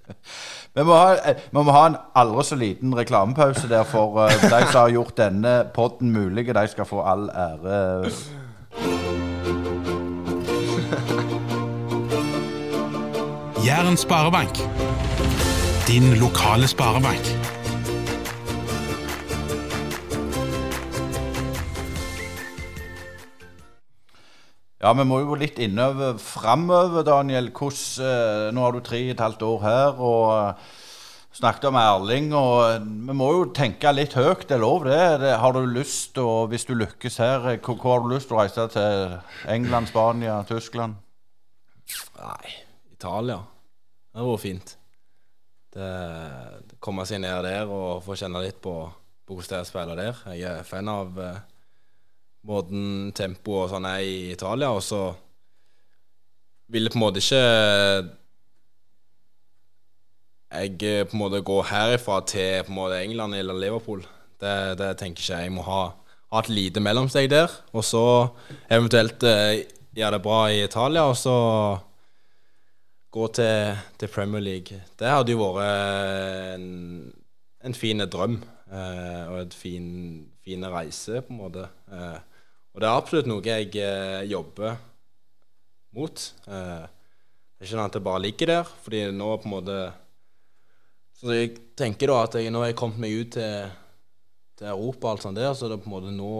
Vi 0.73 0.81
må, 0.81 0.95
ha, 0.97 1.11
eh, 1.29 1.37
vi 1.51 1.61
må 1.61 1.69
ha 1.75 1.83
en 1.85 1.95
aldri 2.17 2.43
så 2.47 2.55
liten 2.57 2.95
reklamepause 2.97 3.67
der 3.69 3.83
for 3.85 4.15
uh, 4.17 4.31
de 4.41 4.61
som 4.71 4.79
har 4.79 4.89
gjort 4.95 5.19
denne 5.19 5.51
podden 5.75 6.09
mulig. 6.15 6.47
De 6.49 6.63
skal 6.71 6.87
få 6.89 7.03
all 7.05 7.27
ære. 7.29 8.09
Jæren 13.65 13.97
sparebank. 13.97 14.57
Din 15.87 16.03
lokale 16.19 16.67
sparebank. 16.67 17.25
Ja, 24.83 24.91
vi 24.93 25.03
må 25.07 25.19
jo 25.23 25.37
litt 25.39 25.59
innover 25.63 26.17
framover, 26.19 27.05
Daniel. 27.07 27.51
Hvordan, 27.55 28.03
eh, 28.03 28.51
nå 28.51 28.61
har 28.65 28.71
du 28.75 28.79
tre 28.83 28.99
og 29.05 29.11
et 29.13 29.19
halvt 29.19 29.41
år 29.47 29.61
her 29.63 30.01
og 30.01 30.55
snakket 31.33 31.69
om 31.69 31.77
Erling. 31.79 32.31
og 32.37 32.59
eh, 32.67 32.83
Vi 33.07 33.15
må 33.17 33.29
jo 33.33 33.45
tenke 33.55 33.91
litt 33.93 34.15
høyt, 34.17 34.47
det 34.47 34.57
er 34.57 34.63
lov 34.63 34.85
det. 34.87 35.01
det 35.23 35.33
har 35.41 35.55
du 35.55 35.63
lyst, 35.65 36.17
og 36.17 36.49
Hvis 36.51 36.65
du 36.69 36.75
lykkes 36.77 37.17
her, 37.17 37.47
eh, 37.53 37.59
hvor, 37.59 37.79
hvor 37.81 37.97
har 37.97 38.05
du 38.05 38.13
lyst 38.13 38.29
til 38.29 38.37
å 38.37 38.41
reise 38.41 38.67
til? 38.73 39.17
England, 39.47 39.89
Spania, 39.91 40.41
Tyskland? 40.47 40.99
Nei, 42.19 42.57
Italia. 42.93 43.41
Det 44.13 44.21
hadde 44.21 44.31
vært 44.31 44.45
fint. 44.45 44.75
Det, 45.73 45.89
det 46.69 46.79
Komme 46.83 47.05
seg 47.09 47.23
ned 47.23 47.47
der 47.47 47.69
og 47.71 48.03
få 48.05 48.17
kjenne 48.19 48.43
litt 48.43 48.61
på, 48.61 48.75
på 49.25 49.39
er 49.41 49.95
der. 49.97 50.23
Jeg 50.35 50.49
er 50.51 50.67
fan 50.67 50.89
av 50.91 51.19
eh, 51.19 51.41
måten 52.47 53.11
tempo 53.15 53.63
og 53.63 53.69
sånn 53.71 53.87
er 53.87 54.03
i 54.03 54.31
Italia, 54.33 54.69
og 54.71 54.83
så 54.83 55.13
vil 56.73 56.85
det 56.85 56.93
på 56.93 56.99
en 56.99 57.03
måte 57.05 57.21
ikke 57.23 58.19
jeg 60.53 60.83
eh, 60.85 61.05
på 61.07 61.17
en 61.17 61.23
måte 61.23 61.43
går 61.45 61.69
herifra 61.71 62.19
til 62.29 62.63
på 62.65 62.73
en 62.73 62.77
måte 62.77 63.01
England 63.01 63.35
eller 63.35 63.57
Liverpool. 63.57 64.03
Det, 64.39 64.77
det 64.79 64.91
tenker 64.99 65.23
ikke 65.23 65.37
jeg. 65.37 65.49
Jeg 65.49 65.55
må 65.55 65.63
ha, 65.67 65.81
ha 66.33 66.43
et 66.43 66.51
lite 66.51 66.83
mellomsteg 66.83 67.29
der, 67.31 67.51
og 67.73 67.85
så 67.87 68.03
eventuelt 68.69 69.23
eh, 69.27 69.63
gjøre 69.95 70.17
det 70.17 70.23
bra 70.25 70.39
i 70.51 70.63
Italia, 70.65 71.07
og 71.09 71.17
så 71.17 71.35
gå 73.13 73.27
til, 73.37 73.81
til 74.01 74.11
Premier 74.11 74.41
League. 74.41 74.79
Det 74.99 75.09
hadde 75.09 75.35
jo 75.35 75.49
vært 75.53 76.55
en, 76.57 76.67
en 77.63 77.77
fin 77.77 78.05
drøm, 78.09 78.39
eh, 78.73 79.23
og 79.29 79.41
en 79.43 79.53
fin, 79.55 79.89
fin 80.43 80.69
reise, 80.73 81.21
på 81.21 81.33
en 81.33 81.41
måte. 81.43 81.67
Eh, 81.93 82.19
og 82.73 82.81
det 82.81 82.89
er 82.89 82.97
absolutt 82.97 83.29
noe 83.29 83.45
jeg 83.45 83.69
eh, 83.77 84.23
jobber 84.31 84.79
mot. 85.93 86.23
Det 86.45 86.57
er 86.57 87.61
ikke 87.61 87.75
sånn 87.75 87.85
at 87.85 87.93
det 87.95 88.05
bare 88.05 88.23
ligger 88.23 88.49
der, 88.49 88.71
fordi 88.85 89.05
nå 89.13 89.35
på 89.37 89.47
en 89.47 89.53
måte 89.53 89.77
Så 91.23 91.31
jeg 91.37 91.53
tenker 91.79 92.11
da 92.11 92.17
at 92.25 92.33
jeg, 92.35 92.51
nå 92.51 92.59
har 92.59 92.71
jeg 92.73 92.75
kommet 92.79 92.99
meg 92.99 93.13
ut 93.15 93.29
til, 93.37 93.69
til 94.59 94.67
Europa 94.73 95.07
og 95.07 95.13
alt 95.15 95.23
sånt 95.23 95.39
der, 95.39 95.53
så 95.55 95.69
det 95.71 95.77
er 95.77 95.83
på 95.85 95.89
en 95.91 95.95
måte 95.95 96.11
nå 96.15 96.33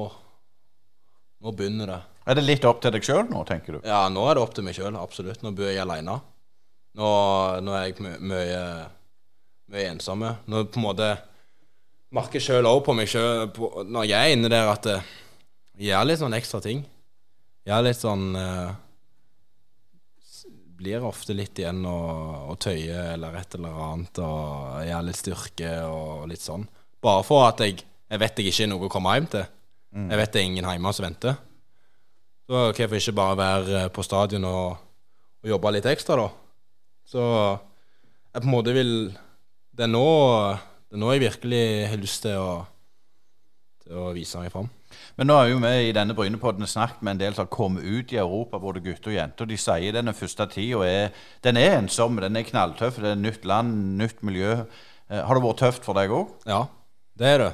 Nå 1.44 1.52
begynner 1.60 1.90
det. 1.92 1.96
Er 2.32 2.38
det 2.40 2.44
litt 2.46 2.64
opp 2.64 2.78
til 2.84 2.94
deg 2.96 3.04
sjøl 3.04 3.26
nå, 3.28 3.42
tenker 3.44 3.76
du? 3.76 3.80
Ja, 3.84 4.06
nå 4.08 4.22
er 4.32 4.38
det 4.38 4.44
opp 4.46 4.54
til 4.56 4.64
meg 4.64 4.78
sjøl, 4.78 4.96
absolutt. 4.96 5.42
Nå 5.44 5.50
bor 5.58 5.68
jeg 5.68 5.82
aleine. 5.82 6.14
Nå, 6.96 7.10
nå 7.66 7.74
er 7.76 7.90
jeg 7.90 7.98
my- 8.00 8.20
my 8.24 8.44
mye 9.74 9.90
ensomme. 9.90 10.30
Nå 10.48 10.62
på 10.72 10.80
en 10.80 10.86
måte 10.86 11.10
merker 12.16 12.40
jeg 12.40 12.46
sjøl 12.48 12.70
òg 12.70 12.80
på 12.86 12.96
meg 12.96 13.12
sjøl 13.12 13.50
når 13.92 14.08
jeg 14.08 14.16
er 14.30 14.38
inne 14.38 14.52
der, 14.54 14.70
at 14.72 14.88
eh, 14.88 15.04
jeg 15.76 15.90
gjør 15.92 16.08
litt 16.08 16.22
sånn 16.24 16.38
ekstra 16.40 16.62
ting. 16.64 16.86
Jeg 17.68 17.76
er 17.76 17.84
litt 17.90 18.00
sånn 18.00 18.24
s- 18.40 18.72
Blir 20.84 21.06
ofte 21.08 21.32
litt 21.36 21.60
igjen 21.62 21.80
og 21.88 22.58
tøye 22.60 23.14
eller 23.14 23.38
et 23.40 23.56
eller 23.56 23.78
annet 23.86 24.20
og 24.20 24.82
gjøre 24.84 25.08
litt 25.08 25.20
styrke 25.20 25.74
og 25.88 26.26
litt 26.28 26.44
sånn. 26.44 26.66
Bare 27.04 27.24
for 27.24 27.46
at 27.48 27.64
jeg, 27.64 27.80
jeg 28.12 28.20
vet 28.20 28.40
jeg 28.42 28.52
ikke 28.52 28.66
er 28.66 28.72
noe 28.74 28.90
å 28.90 28.92
komme 28.92 29.14
hjem 29.16 29.30
til. 29.32 29.46
Jeg 29.94 30.20
vet 30.20 30.34
det 30.34 30.42
er 30.42 30.48
ingen 30.50 30.68
hjemme 30.68 30.92
som 30.96 31.06
venter. 31.06 31.38
Så 32.44 32.64
hvorfor 32.76 32.98
ikke 33.00 33.16
bare 33.16 33.40
være 33.40 33.84
på 33.96 34.04
stadion 34.04 34.48
og, 34.50 34.82
og 35.44 35.54
jobbe 35.54 35.72
litt 35.78 35.88
ekstra, 35.88 36.18
da? 36.20 36.28
Så 37.08 37.24
jeg 37.24 38.42
på 38.42 38.48
en 38.48 38.54
måte 38.54 38.74
vil 38.76 38.94
Det 39.74 39.88
er 39.88 39.90
nå, 39.90 40.06
det 40.90 40.98
er 40.98 41.02
nå 41.02 41.12
jeg 41.14 41.24
virkelig 41.24 41.64
har 41.90 42.02
lyst 42.02 42.22
til 42.28 42.38
å, 42.38 42.50
til 43.82 44.04
å 44.04 44.12
vise 44.14 44.42
meg 44.42 44.52
fram. 44.54 44.68
Men 45.20 45.30
nå 45.30 45.36
er 45.38 45.52
jo 45.52 45.60
vi 45.62 45.72
i 45.88 45.94
denne 45.94 46.16
Brynepodden 46.18 46.66
snakket 46.70 47.04
med 47.06 47.16
en 47.16 47.20
del 47.22 47.36
som 47.36 47.46
har 47.46 47.54
kommet 47.54 47.86
ut 47.86 48.14
i 48.16 48.18
Europa, 48.18 48.58
både 48.62 48.82
gutter 48.82 49.12
og 49.12 49.18
jenter. 49.20 49.50
De 49.50 49.60
sier 49.62 49.94
denne 49.94 50.16
første 50.18 50.48
tida 50.50 50.82
er 50.88 51.28
Den 51.46 51.60
er 51.62 51.78
ensom, 51.78 52.18
den 52.18 52.40
er 52.40 52.48
knalltøff. 52.48 52.98
Det 52.98 53.12
er 53.12 53.22
nytt 53.22 53.46
land, 53.46 53.76
nytt 54.00 54.24
miljø. 54.26 54.64
Eh, 55.10 55.22
har 55.22 55.38
det 55.38 55.46
vært 55.46 55.62
tøft 55.62 55.86
for 55.86 56.00
deg 56.00 56.14
òg? 56.14 56.34
Ja, 56.50 56.66
det 57.20 57.30
er 57.30 57.40
det. 57.44 57.52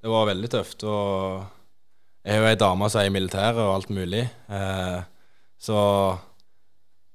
Det 0.00 0.12
var 0.14 0.28
veldig 0.30 0.52
tøft. 0.56 0.84
Og 0.88 1.44
jeg 2.24 2.38
har 2.38 2.46
jo 2.46 2.50
ei 2.54 2.60
dame 2.64 2.88
som 2.88 3.02
er 3.02 3.10
i 3.10 3.14
militæret 3.18 3.60
og 3.60 3.74
alt 3.74 3.92
mulig. 3.92 4.24
Eh, 4.48 5.00
så 5.60 5.78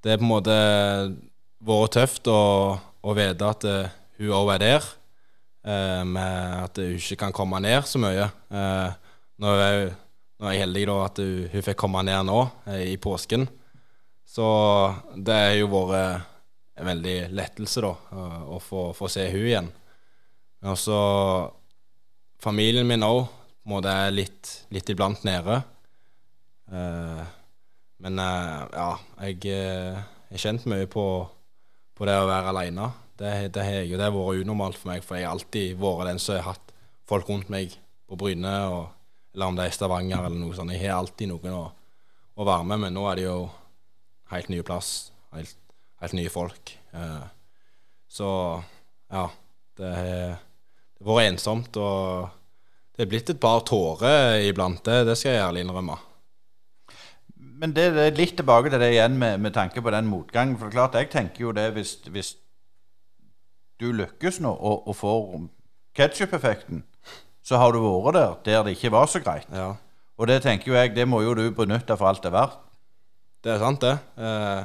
det 0.05 0.13
er 0.13 0.21
på 0.21 0.27
en 0.27 0.33
måte 0.35 0.57
vært 1.63 1.97
tøft 1.97 2.29
å, 2.29 2.41
å 2.77 3.15
vite 3.17 3.49
at 3.49 3.65
eh, 3.65 4.01
hun 4.21 4.35
òg 4.43 4.53
er 4.59 4.67
der. 4.67 4.91
Med 5.63 6.55
at 6.59 6.75
hun 6.75 6.97
ikke 6.97 7.15
kan 7.21 7.31
komme 7.31 7.61
ned 7.63 7.85
så 7.87 7.95
mye. 8.03 8.25
Eh, 8.51 9.02
nå, 9.41 9.53
er 9.53 9.63
jeg, 9.63 9.91
nå 10.39 10.47
er 10.47 10.55
jeg 10.55 10.63
heldig 10.65 10.85
da 10.89 10.97
at 11.07 11.21
hun, 11.23 11.33
hun 11.53 11.65
fikk 11.65 11.79
komme 11.81 12.03
ned 12.05 12.29
nå, 12.29 12.39
eh, 12.69 12.85
i 12.93 12.97
påsken. 13.01 13.47
Så 14.33 14.45
det 15.15 15.35
har 15.35 15.57
jo 15.57 15.69
vært 15.71 16.29
en 16.79 16.89
veldig 16.89 17.17
lettelse, 17.37 17.83
da, 17.85 17.93
å 18.49 18.57
få, 18.61 18.87
få 18.97 19.09
se 19.11 19.27
hun 19.29 19.45
igjen. 19.45 19.69
Men 20.61 20.73
også 20.73 20.97
familien 22.41 22.87
min 22.87 23.05
òg 23.05 23.25
må 23.69 23.79
det 23.83 23.93
er 23.93 24.15
litt, 24.15 24.51
litt 24.73 24.89
iblant 24.91 25.21
nede. 25.27 25.61
Eh, 26.71 27.21
men 28.03 28.19
eh, 28.19 28.63
ja, 28.73 28.89
jeg 29.27 29.39
har 30.33 30.41
kjent 30.41 30.65
mye 30.71 30.89
på, 30.91 31.05
på 31.93 32.09
det 32.09 32.17
å 32.19 32.27
være 32.29 32.51
aleine. 32.53 32.89
Det, 33.19 33.29
har 33.61 33.83
jeg, 33.83 33.93
vært 33.93 34.41
unormalt 34.41 34.79
for 34.79 34.91
meg, 34.91 35.05
for 35.05 35.19
jeg 35.19 35.27
har 35.27 35.37
alltid 35.37 35.77
vært 35.79 36.09
den 36.09 36.19
som 36.19 36.39
har 36.39 36.55
hatt 36.55 36.73
folk 37.07 37.29
rundt 37.29 37.51
meg 37.53 37.75
på 38.09 38.17
Bryne, 38.19 38.55
og, 38.73 38.87
eller 39.33 39.49
om 39.49 39.57
det 39.57 39.65
er 39.67 39.75
Stavanger 39.75 40.27
eller 40.27 40.39
noe 40.39 40.55
sånt. 40.55 40.73
Jeg 40.75 40.85
har 40.85 40.99
alltid 40.99 41.31
noen 41.31 41.57
å, 41.57 41.65
å 42.37 42.47
være 42.47 42.67
med, 42.69 42.83
men 42.85 42.95
nå 42.97 43.07
er 43.09 43.19
det 43.19 43.25
jo 43.25 43.37
helt 44.33 44.49
ny 44.53 44.61
plass, 44.65 44.91
helt, 45.33 45.57
helt 46.03 46.17
nye 46.17 46.31
folk. 46.33 46.75
Eh, 46.93 47.25
så 48.13 48.29
ja, 49.13 49.25
det 49.79 49.91
har 49.97 51.09
vært 51.09 51.31
ensomt, 51.31 51.77
og 51.81 52.29
det 52.93 53.05
er 53.05 53.09
blitt 53.09 53.33
et 53.33 53.41
par 53.41 53.63
tårer 53.65 54.45
iblant. 54.45 54.83
Det, 54.85 55.01
det 55.09 55.17
skal 55.17 55.33
jeg 55.33 55.45
ærlig 55.47 55.65
innrømme. 55.65 55.97
Men 57.63 57.73
det, 57.73 57.89
det 57.95 58.05
er 58.05 58.17
litt 58.17 58.37
tilbake 58.37 58.69
til 58.69 58.81
det 58.81 58.91
igjen 58.93 59.17
med, 59.17 59.41
med 59.41 59.53
tanke 59.55 59.81
på 59.81 59.91
den 59.93 60.09
motgangen. 60.09 60.57
For 60.59 60.69
det 60.69 60.75
er 60.75 60.79
klart, 60.79 60.97
jeg 60.99 61.11
tenker 61.13 61.47
jo 61.47 61.53
det 61.57 61.69
hvis, 61.73 61.95
hvis 62.13 62.35
du 63.81 63.89
lykkes 63.95 64.41
nå 64.43 64.51
og, 64.53 64.87
og 64.89 64.97
får 64.99 65.29
ketsjup-effekten, 65.97 66.83
så 67.43 67.59
har 67.59 67.73
du 67.75 67.81
vært 67.83 68.15
der 68.15 68.35
der 68.47 68.67
det 68.67 68.77
ikke 68.77 68.93
var 68.93 69.09
så 69.11 69.19
greit. 69.23 69.47
Ja, 69.51 69.73
Og 70.17 70.27
det 70.29 70.41
tenker 70.43 70.71
jo 70.71 70.77
jeg, 70.77 70.93
det 70.95 71.07
må 71.07 71.21
jo 71.23 71.33
du 71.35 71.49
benytte 71.51 71.97
for 71.97 72.07
alt 72.07 72.21
det 72.23 72.31
er 72.31 72.37
verdt. 72.37 72.59
det 73.43 73.51
er 73.51 73.59
sant, 73.59 73.81
det. 73.81 73.97
Eh, 74.17 74.63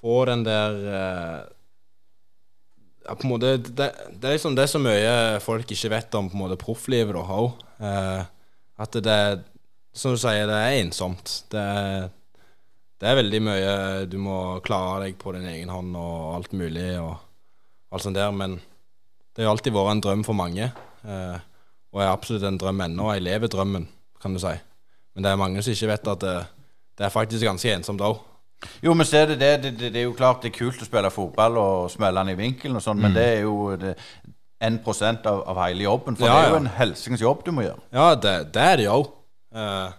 få 0.00 0.24
den 0.26 0.44
der 0.44 0.74
eh, 0.94 1.38
ja, 3.06 3.14
på 3.14 3.24
en 3.24 3.30
måte, 3.30 3.56
det, 3.58 3.92
det 4.10 4.24
er 4.28 4.34
liksom 4.36 4.56
det 4.56 4.64
er 4.64 4.72
så 4.72 4.80
mye 4.82 5.12
folk 5.40 5.70
ikke 5.70 5.90
vet 5.94 6.14
om 6.18 6.28
på 6.30 6.36
en 6.36 6.42
måte 6.42 6.58
profflivet 6.60 7.14
da, 7.14 7.22
òg. 7.22 7.62
Eh, 7.78 8.24
at 8.78 8.98
det 9.02 9.12
er 9.12 9.38
Som 9.98 10.12
du 10.14 10.18
sier, 10.20 10.46
det 10.46 10.54
er 10.54 10.76
ensomt. 10.78 11.30
Det 11.50 11.58
er, 11.58 12.10
det 13.00 13.08
er 13.08 13.16
veldig 13.18 13.38
mye 13.42 13.70
Du 14.06 14.18
må 14.22 14.60
klare 14.62 15.06
deg 15.06 15.16
på 15.18 15.32
din 15.34 15.46
egen 15.48 15.72
hånd 15.72 15.96
og 15.98 16.36
alt 16.36 16.52
mulig 16.52 16.92
og 17.00 17.16
alt 17.90 18.04
sånt 18.04 18.18
der, 18.18 18.30
men 18.30 18.60
det 19.34 19.42
har 19.46 19.50
alltid 19.50 19.74
vært 19.74 19.96
en 19.96 20.02
drøm 20.04 20.22
for 20.26 20.38
mange. 20.38 20.68
Eh, 21.08 21.38
og 21.94 22.02
er 22.04 22.12
absolutt 22.12 22.44
en 22.44 22.58
drøm 22.60 22.84
ennå. 22.84 23.12
Jeg 23.16 23.24
lever 23.24 23.50
drømmen, 23.52 23.88
kan 24.22 24.34
du 24.34 24.40
si. 24.42 24.54
Men 25.14 25.24
det 25.24 25.30
er 25.30 25.40
mange 25.40 25.62
som 25.64 25.72
ikke 25.72 25.92
vet 25.92 26.10
at 26.12 26.24
det, 26.24 26.34
det 26.98 27.06
er 27.06 27.14
faktisk 27.14 27.46
ganske 27.48 27.74
ensomt 27.74 28.04
òg. 28.04 28.18
Jo, 28.82 28.94
men 28.94 29.06
det, 29.06 29.38
det, 29.38 29.78
det, 29.78 29.96
er 29.96 30.08
jo 30.08 30.16
klart 30.18 30.42
det 30.42 30.50
er 30.50 30.58
kult 30.58 30.82
å 30.82 30.86
spille 30.86 31.10
fotball 31.14 31.60
og 31.60 31.90
smelle 31.92 32.24
den 32.24 32.34
i 32.34 32.40
vinkelen 32.40 32.78
og 32.78 32.82
sånn, 32.82 32.98
men 32.98 33.14
det 33.14 33.26
er 33.36 33.44
jo 33.46 33.70
det, 33.78 33.94
1 34.58 34.80
av, 35.30 35.44
av 35.46 35.60
hele 35.62 35.86
jobben. 35.86 36.18
For 36.18 36.26
Ja, 36.26 36.34
det 36.34 36.40
er 36.40 36.48
jo 36.48 36.56
ja. 36.56 36.62
en 36.64 36.72
helsings 36.80 37.22
jobb 37.22 37.44
du 37.46 37.52
må 37.54 37.62
gjøre. 37.62 37.82
Ja, 37.94 38.08
det, 38.18 38.34
det 38.54 38.64
er 38.64 38.80
det 38.80 38.88
jo. 38.88 38.98
Eh, 39.54 39.92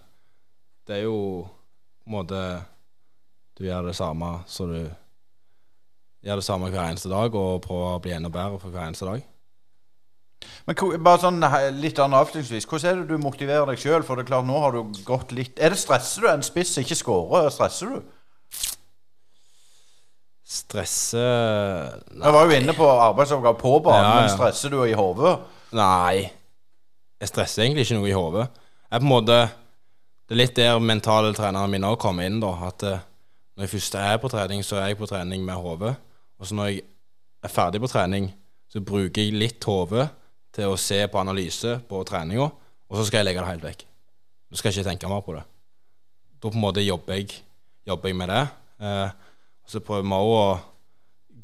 det 0.89 0.97
er 0.97 1.05
jo 1.05 1.19
på 2.03 2.09
en 2.09 2.17
måte 2.17 2.41
Du 3.57 3.63
gjør 3.65 3.89
det 3.89 3.95
samme 3.97 4.27
så 4.47 4.65
du 4.69 4.77
gjør 6.23 6.39
det 6.39 6.45
samme 6.45 6.69
hver 6.69 6.89
eneste 6.89 7.09
dag 7.11 7.33
og 7.35 7.61
prøver 7.63 7.95
å 7.95 8.01
bli 8.03 8.13
enda 8.15 8.31
bedre 8.31 8.59
for 8.59 8.73
hver 8.73 8.87
eneste 8.87 9.07
dag. 9.07 9.23
Men 10.69 11.01
bare 11.03 11.19
sånn 11.23 11.41
litt 11.81 11.99
annet 11.99 12.19
avslutningsvis. 12.21 12.67
Hvordan 12.69 12.89
er 12.91 13.01
det 13.01 13.09
du 13.09 13.21
motiverer 13.23 13.65
deg 13.71 13.81
sjøl? 13.81 14.03
For 14.05 14.15
det 14.15 14.23
er 14.25 14.29
klart, 14.31 14.47
nå 14.47 14.59
har 14.63 14.75
du 14.75 15.01
gått 15.07 15.33
litt 15.35 15.59
Er 15.59 15.73
det 15.73 15.79
Stresser 15.81 16.23
du 16.23 16.29
en 16.31 16.45
spiss 16.45 16.75
ikke 16.81 16.97
skårer? 16.97 17.49
Stresser 17.53 17.95
du? 17.95 17.99
Stresse 20.49 21.21
Jeg 21.21 22.33
var 22.33 22.47
jo 22.47 22.55
inne 22.57 22.73
på 22.73 22.87
arbeidsoppgave 22.89 23.59
på 23.59 23.75
banen, 23.85 24.05
Ja, 24.05 24.13
ja. 24.15 24.21
men 24.23 24.31
stresser 24.33 24.73
du 24.73 24.79
i 24.85 24.95
hodet? 24.97 25.35
Nei. 25.77 26.29
Jeg 27.21 27.29
stresser 27.29 27.63
egentlig 27.65 27.85
ikke 27.85 27.99
noe 27.99 28.09
i 28.09 28.15
hodet. 28.17 28.47
Jeg 28.89 29.03
på 29.03 29.05
en 29.05 29.11
måte 29.11 29.37
Det 30.29 30.33
er 30.33 30.41
litt 30.41 30.55
der 30.57 30.79
mentale 30.81 31.33
treneren 31.33 31.69
min 31.73 31.85
òg 31.85 31.97
kommer 32.01 32.25
inn, 32.29 32.39
da. 32.41 32.51
At 32.69 32.83
eh, 32.85 32.99
når 33.57 33.65
jeg 33.65 33.71
først 33.73 33.95
er 33.97 34.17
på 34.21 34.29
trening, 34.29 34.61
så 34.65 34.77
er 34.77 34.91
jeg 34.91 34.97
på 34.99 35.07
trening 35.09 35.41
med 35.45 35.57
hodet. 35.57 35.95
Og 36.37 36.45
så 36.45 36.53
når 36.57 36.67
jeg 36.69 36.83
er 37.43 37.49
ferdig 37.49 37.81
på 37.81 37.89
trening, 37.89 38.27
så 38.69 38.81
bruker 38.85 39.25
jeg 39.25 39.33
litt 39.33 39.65
hode 39.65 40.05
til 40.55 40.71
å 40.71 40.79
se 40.79 40.99
på 41.07 41.19
analyse 41.21 41.75
på 41.89 42.01
treninga, 42.07 42.49
og 42.89 42.97
så 42.97 43.05
skal 43.07 43.21
jeg 43.21 43.29
legge 43.29 43.43
det 43.43 43.51
helt 43.51 43.67
vekk. 43.67 43.85
Nå 44.49 44.57
skal 44.57 44.71
jeg 44.71 44.79
ikke 44.79 44.89
tenke 44.91 45.11
mer 45.11 45.25
på 45.25 45.35
det. 45.37 45.43
Da 46.39 46.49
på 46.49 46.57
en 46.57 46.63
måte 46.63 46.85
jobber 46.85 47.19
jeg, 47.19 47.41
jobber 47.87 48.09
jeg 48.09 48.17
med 48.17 48.31
det. 48.33 48.43
Eh, 48.81 49.11
så 49.69 49.83
prøver 49.85 50.07
vi 50.07 50.15
òg 50.17 50.31
å 50.37 50.47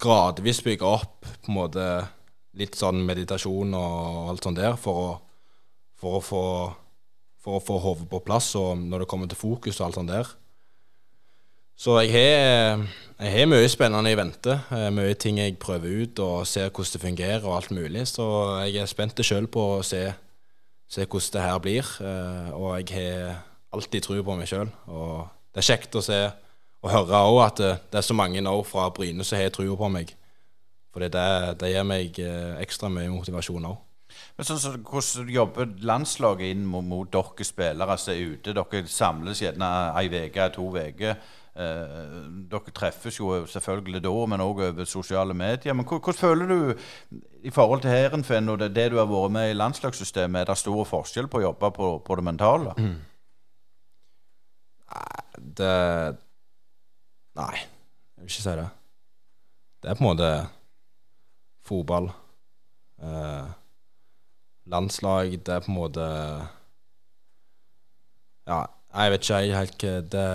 gradvis 0.02 0.64
bygge 0.66 0.88
opp 0.88 1.28
på 1.28 1.52
en 1.52 1.60
måte 1.60 1.86
litt 2.58 2.76
sånn 2.80 3.04
meditasjon 3.06 3.76
og 3.78 4.32
alt 4.32 4.48
sånt 4.48 4.60
der 4.60 4.80
for 4.80 5.02
å, 5.04 5.14
for 6.00 6.18
å 6.18 6.24
få 6.24 6.44
for 7.46 7.60
å 7.60 7.62
få 7.62 7.78
hodet 7.84 8.08
på 8.10 8.24
plass 8.26 8.56
og 8.58 8.80
når 8.82 9.04
det 9.04 9.10
kommer 9.12 9.30
til 9.30 9.38
fokus 9.38 9.78
og 9.78 9.88
alt 9.88 10.00
sånt 10.00 10.10
der. 10.10 10.30
Så 11.78 11.98
jeg 12.02 12.12
har, 12.16 12.84
jeg 13.20 13.32
har 13.34 13.50
mye 13.52 13.68
spennende 13.70 14.12
i 14.14 14.18
vente. 14.18 14.60
eh, 14.72 14.90
Mye 14.96 15.14
ting 15.20 15.40
jeg 15.42 15.58
prøver 15.60 16.04
ut 16.06 16.20
og 16.24 16.48
ser 16.48 16.70
hvordan 16.70 16.94
det 16.94 17.02
fungerer 17.02 17.44
og 17.46 17.58
alt 17.58 17.72
mulig. 17.72 18.06
Så 18.08 18.24
jeg 18.66 18.82
er 18.82 18.86
spent 18.92 19.20
sjøl 19.20 19.48
på 19.52 19.66
å 19.80 19.84
se, 19.84 20.06
se 20.88 21.06
hvordan 21.06 21.34
det 21.34 21.42
her 21.44 21.60
blir. 21.60 21.86
eh, 22.02 22.52
Og 22.56 22.80
jeg 22.80 22.96
har 22.96 23.44
alltid 23.76 24.02
tro 24.08 24.22
på 24.24 24.38
meg 24.40 24.48
sjøl. 24.48 24.72
Og 24.88 25.28
det 25.54 25.64
er 25.64 25.70
kjekt 25.76 25.96
å 25.96 26.02
se 26.06 26.22
og 26.86 26.92
høre 26.92 27.24
òg 27.28 27.40
at 27.46 27.58
det, 27.58 27.74
det 27.92 27.98
er 27.98 28.06
så 28.08 28.14
mange 28.14 28.42
nå 28.42 28.54
fra 28.64 28.90
Bryne 28.94 29.24
som 29.26 29.40
har 29.40 29.50
trua 29.50 29.76
på 29.76 29.90
meg. 29.92 30.16
For 30.94 31.04
det, 31.04 31.12
det 31.60 31.74
gir 31.74 31.84
meg 31.84 32.20
eh, 32.24 32.56
ekstra 32.64 32.88
mye 32.90 33.10
motivasjon 33.12 33.66
òg. 33.68 33.82
Men 34.38 34.48
sånn, 34.48 34.60
så, 34.62 34.72
Hvordan 34.80 35.28
jobber 35.34 35.66
landslaget 35.84 36.54
inn 36.54 36.64
mot, 36.66 36.86
mot 36.88 37.10
dere 37.12 37.44
spillere 37.44 37.98
som 38.00 38.14
er 38.14 38.22
ute? 38.38 38.54
Dere 38.56 38.88
samles 38.88 39.42
gjerne 39.44 39.68
ei 40.00 40.08
uke, 40.08 40.46
to 40.56 40.70
uker. 40.72 41.18
Eh, 41.56 42.00
dere 42.52 42.72
treffes 42.76 43.16
jo 43.16 43.30
selvfølgelig 43.48 44.02
da, 44.04 44.14
men 44.28 44.44
òg 44.44 44.60
over 44.66 44.88
sosiale 44.90 45.34
medier. 45.38 45.74
Men 45.74 45.88
hvordan 45.88 46.18
føler 46.18 46.50
du 46.52 46.58
i 47.48 47.54
forhold 47.54 47.86
til 47.86 47.94
Heerenveen 47.94 48.52
og 48.52 48.60
det, 48.60 48.74
det 48.76 48.90
du 48.92 48.98
har 49.00 49.08
vært 49.08 49.32
med 49.32 49.52
i 49.52 49.56
landslagssystemet, 49.56 50.42
er 50.42 50.52
det 50.52 50.58
stor 50.60 50.84
forskjell 50.90 51.30
på 51.32 51.40
å 51.40 51.46
jobbe 51.48 51.72
på, 51.78 51.92
på 52.04 52.20
det 52.20 52.28
mentale? 52.28 52.76
Det 55.36 55.72
Nei, 57.36 57.56
jeg 57.60 58.24
vil 58.24 58.30
ikke 58.32 58.44
si 58.44 58.52
det. 58.56 58.68
Det 59.84 59.90
er 59.92 59.98
på 59.98 60.06
en 60.06 60.08
måte 60.08 60.30
fotball. 61.68 62.08
Eh, 63.04 63.50
landslag, 64.72 65.36
det 65.40 65.56
er 65.56 65.64
på 65.64 65.72
en 65.72 65.80
måte 65.80 66.06
Ja, 68.46 68.62
jeg 68.96 69.12
vet 69.12 69.26
ikke 69.26 69.42
jeg 69.44 69.58
helt 69.60 69.84
hva 69.84 69.98
det 70.16 70.30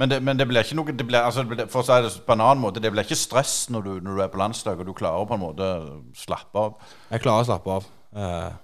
Men 0.00 0.08
det, 0.08 0.22
men 0.24 0.38
det 0.38 0.46
blir 0.48 0.64
ikke 0.64 0.78
noe 0.78 0.94
det 0.96 1.04
blir, 1.04 1.20
altså, 1.20 1.42
For 1.68 1.82
å 1.82 1.84
si 1.84 1.96
det 2.00 2.24
på 2.24 2.32
en 2.32 2.40
annen 2.40 2.62
måte, 2.62 2.80
det 2.80 2.88
blir 2.92 3.04
ikke 3.04 3.18
stress 3.20 3.66
når 3.72 3.84
du, 3.84 3.90
når 4.00 4.16
du 4.16 4.22
er 4.24 4.30
på 4.32 4.40
landslag 4.40 4.80
og 4.80 4.88
du 4.88 4.94
klarer 4.96 5.28
på 5.28 5.36
en 5.36 5.42
måte 5.42 5.68
slappe 6.16 6.56
av. 6.56 6.78
Jeg 7.10 7.24
klarer 7.26 7.44
å 7.44 7.48
slappe 7.50 7.74
av. 7.74 7.90
Eh, 8.16 8.54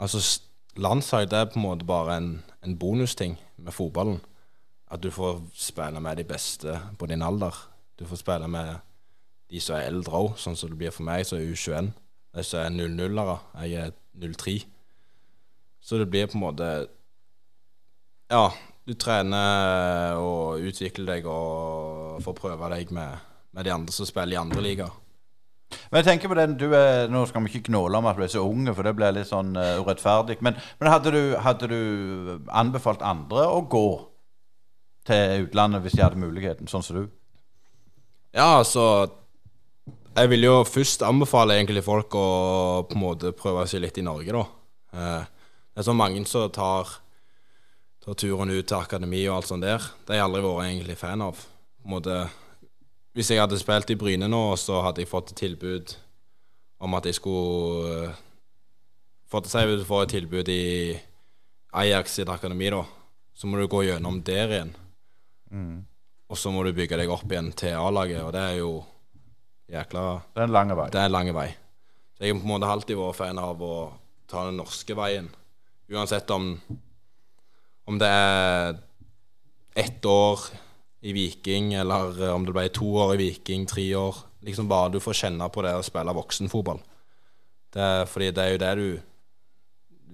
altså, 0.00 0.22
landslag 0.80 1.28
det 1.28 1.42
er 1.42 1.52
på 1.52 1.60
en 1.60 1.66
måte 1.66 1.88
bare 1.88 2.16
en, 2.16 2.30
en 2.64 2.78
bonusting 2.80 3.36
med 3.60 3.76
fotballen. 3.76 4.22
At 4.88 5.04
du 5.04 5.10
får 5.12 5.42
spille 5.52 6.00
med 6.00 6.16
de 6.22 6.24
beste 6.32 6.80
på 6.96 7.12
din 7.12 7.22
alder. 7.22 7.60
Du 8.00 8.08
får 8.08 8.24
spille 8.24 8.48
med 8.48 8.76
de 9.52 9.60
som 9.60 9.76
er 9.76 9.90
eldre 9.92 10.16
òg, 10.16 10.34
sånn 10.40 10.56
som 10.56 10.72
det 10.72 10.80
blir 10.80 10.94
for 10.94 11.04
meg, 11.04 11.26
som 11.28 11.38
er 11.38 11.50
U21. 11.52 11.92
De 12.34 12.44
som 12.46 12.64
er 12.64 12.72
00-ere. 12.72 13.40
Jeg 13.66 13.84
er 13.84 13.96
03. 14.16 14.60
Så 15.84 16.00
det 16.00 16.08
blir 16.08 16.30
på 16.30 16.40
en 16.40 16.48
måte 16.48 16.76
Ja, 18.32 18.48
du 18.84 18.92
trener 19.00 20.18
og 20.20 20.60
utvikler 20.60 21.14
deg 21.14 21.28
og 21.30 22.20
får 22.24 22.36
prøve 22.36 22.68
deg 22.74 22.92
med, 22.92 23.24
med 23.56 23.66
de 23.66 23.72
andre 23.72 23.94
som 23.94 24.08
spiller 24.08 24.36
i 24.36 24.42
andre 24.42 24.64
ligaer. 24.64 25.00
Men 25.90 26.00
jeg 26.00 26.06
tenker 26.06 26.30
på 26.30 26.36
den, 26.38 26.56
du 26.58 26.68
er, 26.76 27.08
Nå 27.10 27.24
skal 27.26 27.42
vi 27.44 27.50
ikke 27.50 27.70
gnåle 27.70 27.98
om 27.98 28.06
at 28.06 28.18
du 28.18 28.24
er 28.24 28.32
så 28.32 28.44
unge, 28.46 28.74
for 28.76 28.86
det 28.86 28.94
blir 28.98 29.14
litt 29.16 29.30
sånn 29.30 29.54
uh, 29.58 29.80
urettferdig. 29.82 30.38
Men, 30.44 30.58
men 30.80 30.90
hadde, 30.90 31.12
du, 31.14 31.34
hadde 31.40 31.70
du 31.70 31.80
anbefalt 32.52 33.02
andre 33.04 33.46
å 33.50 33.64
gå 33.70 33.88
til 35.08 35.46
utlandet 35.48 35.84
hvis 35.84 35.98
de 35.98 36.04
hadde 36.04 36.20
muligheten, 36.20 36.70
sånn 36.70 36.84
som 36.84 37.02
du? 37.02 37.04
Ja, 38.34 38.58
altså 38.58 39.10
Jeg 40.14 40.30
vil 40.30 40.46
jo 40.46 40.56
først 40.66 41.02
anbefale 41.06 41.56
egentlig 41.58 41.84
folk 41.86 42.14
å 42.18 42.26
på 42.88 42.96
en 42.96 43.02
måte 43.02 43.34
prøve 43.36 43.66
seg 43.70 43.82
litt 43.84 43.98
i 43.98 44.06
Norge, 44.06 44.30
da. 44.30 44.44
Eh, 44.94 45.24
det 45.74 45.82
er 45.82 45.86
så 45.88 45.94
mange 45.96 46.22
som 46.30 46.52
tar, 46.54 46.90
tar 48.04 48.16
turen 48.20 48.52
ut 48.52 48.66
til 48.68 48.76
akademi 48.76 49.22
og 49.30 49.38
alt 49.38 49.48
sånt 49.48 49.64
der. 49.64 49.84
Det 50.04 50.12
har 50.12 50.20
jeg 50.20 50.26
aldri 50.26 50.42
vært 50.44 50.66
egentlig 50.66 50.96
fan 51.00 51.24
av. 51.24 51.40
Måte, 51.88 52.18
hvis 53.16 53.30
jeg 53.32 53.40
hadde 53.40 53.60
spilt 53.60 53.92
i 53.94 53.96
Bryne 54.00 54.28
nå, 54.28 54.42
så 54.60 54.82
hadde 54.84 55.00
jeg 55.00 55.08
fått 55.08 55.32
et 55.32 55.40
tilbud 55.40 55.94
om 56.84 56.96
at 56.98 57.08
jeg 57.08 57.16
skulle 57.16 58.10
eh, 58.10 58.22
fått 59.32 59.48
Si 59.48 59.64
hvis 59.64 59.80
du 59.80 59.88
får 59.88 60.04
et 60.04 60.14
tilbud 60.18 60.50
i 60.52 60.64
Ajax 61.74 62.18
sitt 62.18 62.28
akademi, 62.30 62.68
da, 62.70 62.84
så 63.34 63.48
må 63.48 63.58
du 63.58 63.66
gå 63.72 63.82
gjennom 63.86 64.20
der 64.22 64.52
igjen. 64.52 64.74
Og 66.28 66.38
så 66.38 66.52
må 66.52 66.62
du 66.64 66.74
bygge 66.76 66.98
deg 67.00 67.10
opp 67.10 67.24
igjen 67.30 67.50
til 67.56 67.74
A-laget, 67.78 68.20
og 68.22 68.32
det 68.36 68.42
er 68.42 68.58
jo 68.60 68.70
jækla 69.72 70.04
Det 70.34 70.42
er 70.42 70.48
en 70.48 70.54
lang 70.54 70.72
vei. 70.76 70.88
Det 70.92 71.00
er 71.00 71.08
en 71.08 71.16
lang 71.16 71.32
vei. 71.34 71.48
Så 72.14 72.24
jeg 72.24 72.34
har 72.34 72.40
på 72.40 72.46
en 72.46 72.52
måte 72.52 72.70
alltid 72.70 73.00
vært 73.00 73.18
fan 73.18 73.40
av 73.42 73.64
å 73.64 73.74
ta 74.30 74.44
den 74.46 74.60
norske 74.60 74.96
veien. 74.98 75.32
Uansett 75.90 76.30
om 76.30 76.52
om 77.84 77.98
det 78.00 78.08
er 78.08 78.78
ett 79.74 80.06
år 80.06 80.46
i 81.04 81.12
Viking, 81.12 81.74
eller 81.74 82.20
om 82.32 82.46
det 82.46 82.54
ble 82.56 82.68
to 82.72 82.88
år 83.04 83.14
i 83.16 83.20
Viking, 83.26 83.66
tre 83.68 83.84
år. 83.98 84.22
Liksom 84.44 84.68
bare 84.68 84.92
du 84.94 85.00
får 85.00 85.18
kjenne 85.24 85.48
på 85.52 85.64
det 85.64 85.74
å 85.76 85.84
spille 85.84 86.16
voksenfotball. 86.16 86.80
Det 87.74 87.90
fordi 88.08 88.30
det 88.32 88.44
er 88.44 88.54
jo 88.54 88.62
det 88.62 88.72
du 88.78 88.88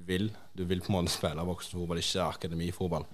vil. 0.08 0.30
Du 0.56 0.64
vil 0.64 0.82
på 0.82 0.90
en 0.90 0.98
måte 0.98 1.14
spille 1.14 1.46
voksenfotball, 1.46 2.02
ikke 2.02 2.26
akademifotball. 2.26 3.06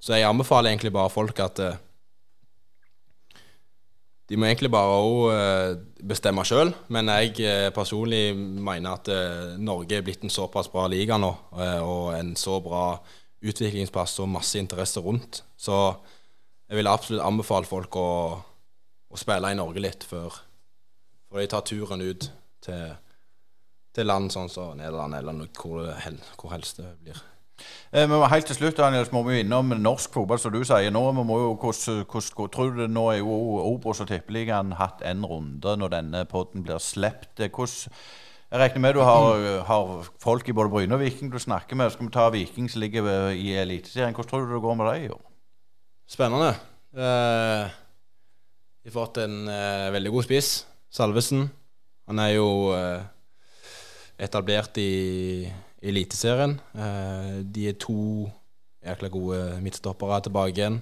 Så 0.00 0.16
jeg 0.18 0.28
anbefaler 0.28 0.70
egentlig 0.70 0.92
bare 0.92 1.10
folk 1.10 1.40
at 1.40 1.60
eh, 1.64 1.78
de 4.28 4.36
må 4.36 4.48
egentlig 4.48 4.72
bare 4.74 4.94
òg 4.98 5.84
bestemme 6.06 6.42
sjøl, 6.46 6.72
men 6.90 7.10
jeg 7.14 7.36
eh, 7.46 7.68
personlig 7.74 8.34
mener 8.36 8.96
at 8.96 9.10
eh, 9.12 9.54
Norge 9.62 9.98
er 9.98 10.02
blitt 10.06 10.24
en 10.26 10.32
såpass 10.32 10.68
bra 10.72 10.88
liga 10.90 11.18
nå, 11.18 11.30
eh, 11.62 11.78
og 11.78 12.16
en 12.16 12.34
så 12.38 12.58
bra 12.64 12.98
utviklingsplass 13.44 14.18
og 14.22 14.30
masse 14.32 14.58
interesse 14.58 15.00
rundt. 15.02 15.42
Så 15.56 15.76
jeg 16.68 16.80
vil 16.80 16.90
absolutt 16.90 17.24
anbefale 17.24 17.68
folk 17.68 17.96
å, 18.00 18.08
å 19.10 19.20
spille 19.20 19.52
i 19.52 19.58
Norge 19.58 19.82
litt 19.82 20.06
før, 20.08 20.40
før 21.28 21.42
de 21.42 21.50
tar 21.52 21.66
turen 21.68 22.02
ut 22.02 22.28
til, 22.64 22.96
til 23.94 24.08
land 24.08 24.32
sånn 24.34 24.50
som 24.52 24.76
Nederland 24.78 25.18
eller 25.18 25.46
hvor, 25.58 25.86
hel, 26.02 26.18
hvor 26.40 26.54
helst 26.56 26.82
det 26.82 26.90
blir. 27.04 27.22
Eh, 27.92 28.04
men 28.08 28.24
helt 28.28 28.48
til 28.50 28.58
slutt, 28.58 28.76
Daniel, 28.76 29.06
så 29.06 29.14
må 29.14 29.22
vi 29.28 29.40
innom 29.40 29.72
norsk 29.80 30.12
fotball, 30.12 30.40
som 30.42 30.52
du 30.52 30.60
sier. 30.66 30.90
Nå 30.92 31.04
vi 31.16 31.24
må 31.24 31.38
jo, 31.40 31.54
hvordan, 31.60 32.50
tror 32.52 32.74
du 32.74 32.82
det 32.82 32.90
nå 32.92 33.06
er 33.12 33.22
jo 33.22 33.38
Obos 33.62 34.02
og 34.04 34.10
Tippeligaen 34.10 34.76
hatt 34.80 35.04
en 35.06 35.24
runde 35.24 35.76
når 35.80 35.94
denne 35.94 36.24
podden 36.28 36.66
blir 36.66 36.82
sluppet. 36.82 37.46
Hvordan 37.46 38.00
Jeg 38.46 38.60
regner 38.62 38.78
med 38.78 38.94
du 38.94 39.00
har, 39.02 39.40
har 39.66 39.88
folk 40.22 40.46
i 40.46 40.54
både 40.54 40.70
Bryne 40.70 40.94
og 40.94 41.00
Viking 41.02 41.32
du 41.32 41.38
snakker 41.42 41.74
med. 41.78 41.90
Skal 41.90 42.06
vi 42.06 42.12
ta 42.14 42.28
Viking 42.30 42.68
som 42.70 42.78
ligger 42.80 43.08
i 43.34 43.56
Eliteserien? 43.58 44.14
Hvordan 44.14 44.30
tror 44.30 44.46
du 44.46 44.54
det 44.54 44.62
går 44.62 44.76
med 44.78 44.86
dem 44.86 45.02
i 45.02 45.10
år? 45.10 45.24
Spennende. 46.06 46.52
Eh, 46.94 47.74
vi 48.86 48.92
har 48.92 48.94
fått 48.94 49.18
en 49.18 49.48
eh, 49.50 49.88
veldig 49.96 50.12
god 50.14 50.28
spiss, 50.28 50.50
Salvesen. 50.94 51.48
Han 52.06 52.22
er 52.22 52.36
jo 52.36 52.46
eh, 52.76 53.02
etablert 54.22 54.78
i 54.78 55.50
Eliteserien. 55.82 56.54
Eh, 56.78 57.42
de 57.42 57.66
er 57.72 57.80
to 57.82 58.30
jækla 58.86 59.10
gode 59.10 59.42
midtstoppere 59.66 60.22
tilbake 60.22 60.54
igjen. 60.54 60.78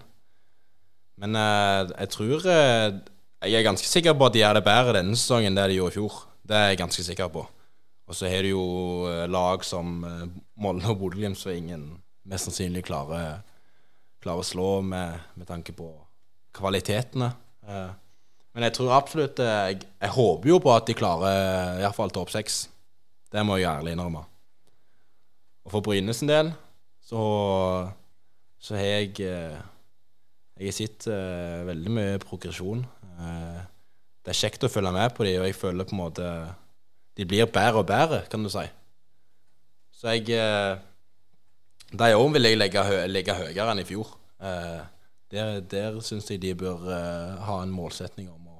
Men 1.16 1.40
eh, 1.40 1.88
jeg 1.96 2.12
tror 2.12 2.44
eh, 2.44 3.00
Jeg 3.44 3.58
er 3.60 3.66
ganske 3.66 3.88
sikker 3.88 4.12
på 4.12 4.28
at 4.28 4.36
de 4.36 4.44
gjør 4.44 4.60
det 4.60 4.66
bedre 4.68 4.98
denne 5.00 5.16
sesongen 5.16 5.54
enn 5.54 5.56
det 5.62 5.70
de 5.72 5.80
gjorde 5.80 5.96
i 5.96 6.00
fjor. 6.02 6.22
Det 6.44 6.56
er 6.60 6.70
jeg 6.74 6.84
ganske 6.84 7.08
sikker 7.08 7.32
på. 7.32 7.48
Og 8.04 8.16
så 8.16 8.28
har 8.28 8.44
du 8.44 8.52
jo 8.52 8.64
eh, 9.08 9.24
lag 9.30 9.64
som 9.64 10.04
eh, 10.04 10.24
Molde 10.60 10.90
og 10.92 11.00
Bodø-Glimt 11.00 11.40
som 11.40 11.54
ingen 11.54 11.86
mest 12.28 12.48
sannsynlig 12.48 12.84
klarer 12.88 13.42
klarer 14.24 14.40
å 14.40 14.46
slå 14.46 14.68
med, 14.80 15.20
med 15.36 15.48
tanke 15.48 15.74
på 15.76 15.90
kvalitetene. 16.56 17.30
Eh, 17.68 17.90
men 18.54 18.66
jeg 18.68 18.76
tror 18.76 18.94
absolutt 18.96 19.40
jeg, 19.42 19.82
jeg, 19.82 20.12
håper 20.14 20.48
jo 20.48 20.60
på 20.62 20.72
at 20.72 20.86
de 20.88 20.96
klarer 20.96 21.80
iallfall 21.82 22.12
topp 22.14 22.32
seks. 22.32 22.62
Det 23.32 23.42
må 23.44 23.58
jeg 23.58 23.68
ærlig 23.68 23.96
innrømme. 23.96 24.22
Og 25.64 25.72
for 25.72 25.84
Brynes 25.84 26.20
sin 26.20 26.30
del 26.30 26.52
så, 27.04 27.20
så 28.60 28.76
har 28.78 29.00
jeg 29.00 29.16
Jeg 30.54 30.68
har 30.70 30.76
sett 30.76 31.08
veldig 31.66 31.90
mye 31.90 32.18
progresjon. 32.22 32.84
Det 34.22 34.30
er 34.30 34.38
kjekt 34.38 34.64
å 34.64 34.70
følge 34.70 34.92
med 34.94 35.10
på 35.16 35.26
dem, 35.26 35.40
og 35.42 35.48
jeg 35.48 35.58
føler 35.58 35.88
på 35.88 35.96
en 35.96 36.02
måte 36.04 36.28
De 37.16 37.26
blir 37.26 37.46
bedre 37.46 37.82
og 37.82 37.86
bedre, 37.86 38.24
kan 38.30 38.42
du 38.42 38.50
si. 38.50 38.64
Så 39.94 40.16
jeg 40.16 40.34
eh, 40.34 40.78
De 41.94 42.14
òg 42.16 42.32
vil 42.34 42.48
jeg 42.48 42.58
legge, 42.58 42.82
hø 42.82 43.04
legge 43.06 43.36
høyere 43.38 43.70
enn 43.70 43.82
i 43.84 43.86
fjor. 43.86 44.16
der 45.30 45.60
der 45.60 46.00
syns 46.00 46.30
jeg 46.30 46.42
de 46.42 46.54
bør 46.54 46.82
ha 47.46 47.62
en 47.62 47.70
målsetning 47.70 48.28
om 48.30 48.48
å, 48.48 48.58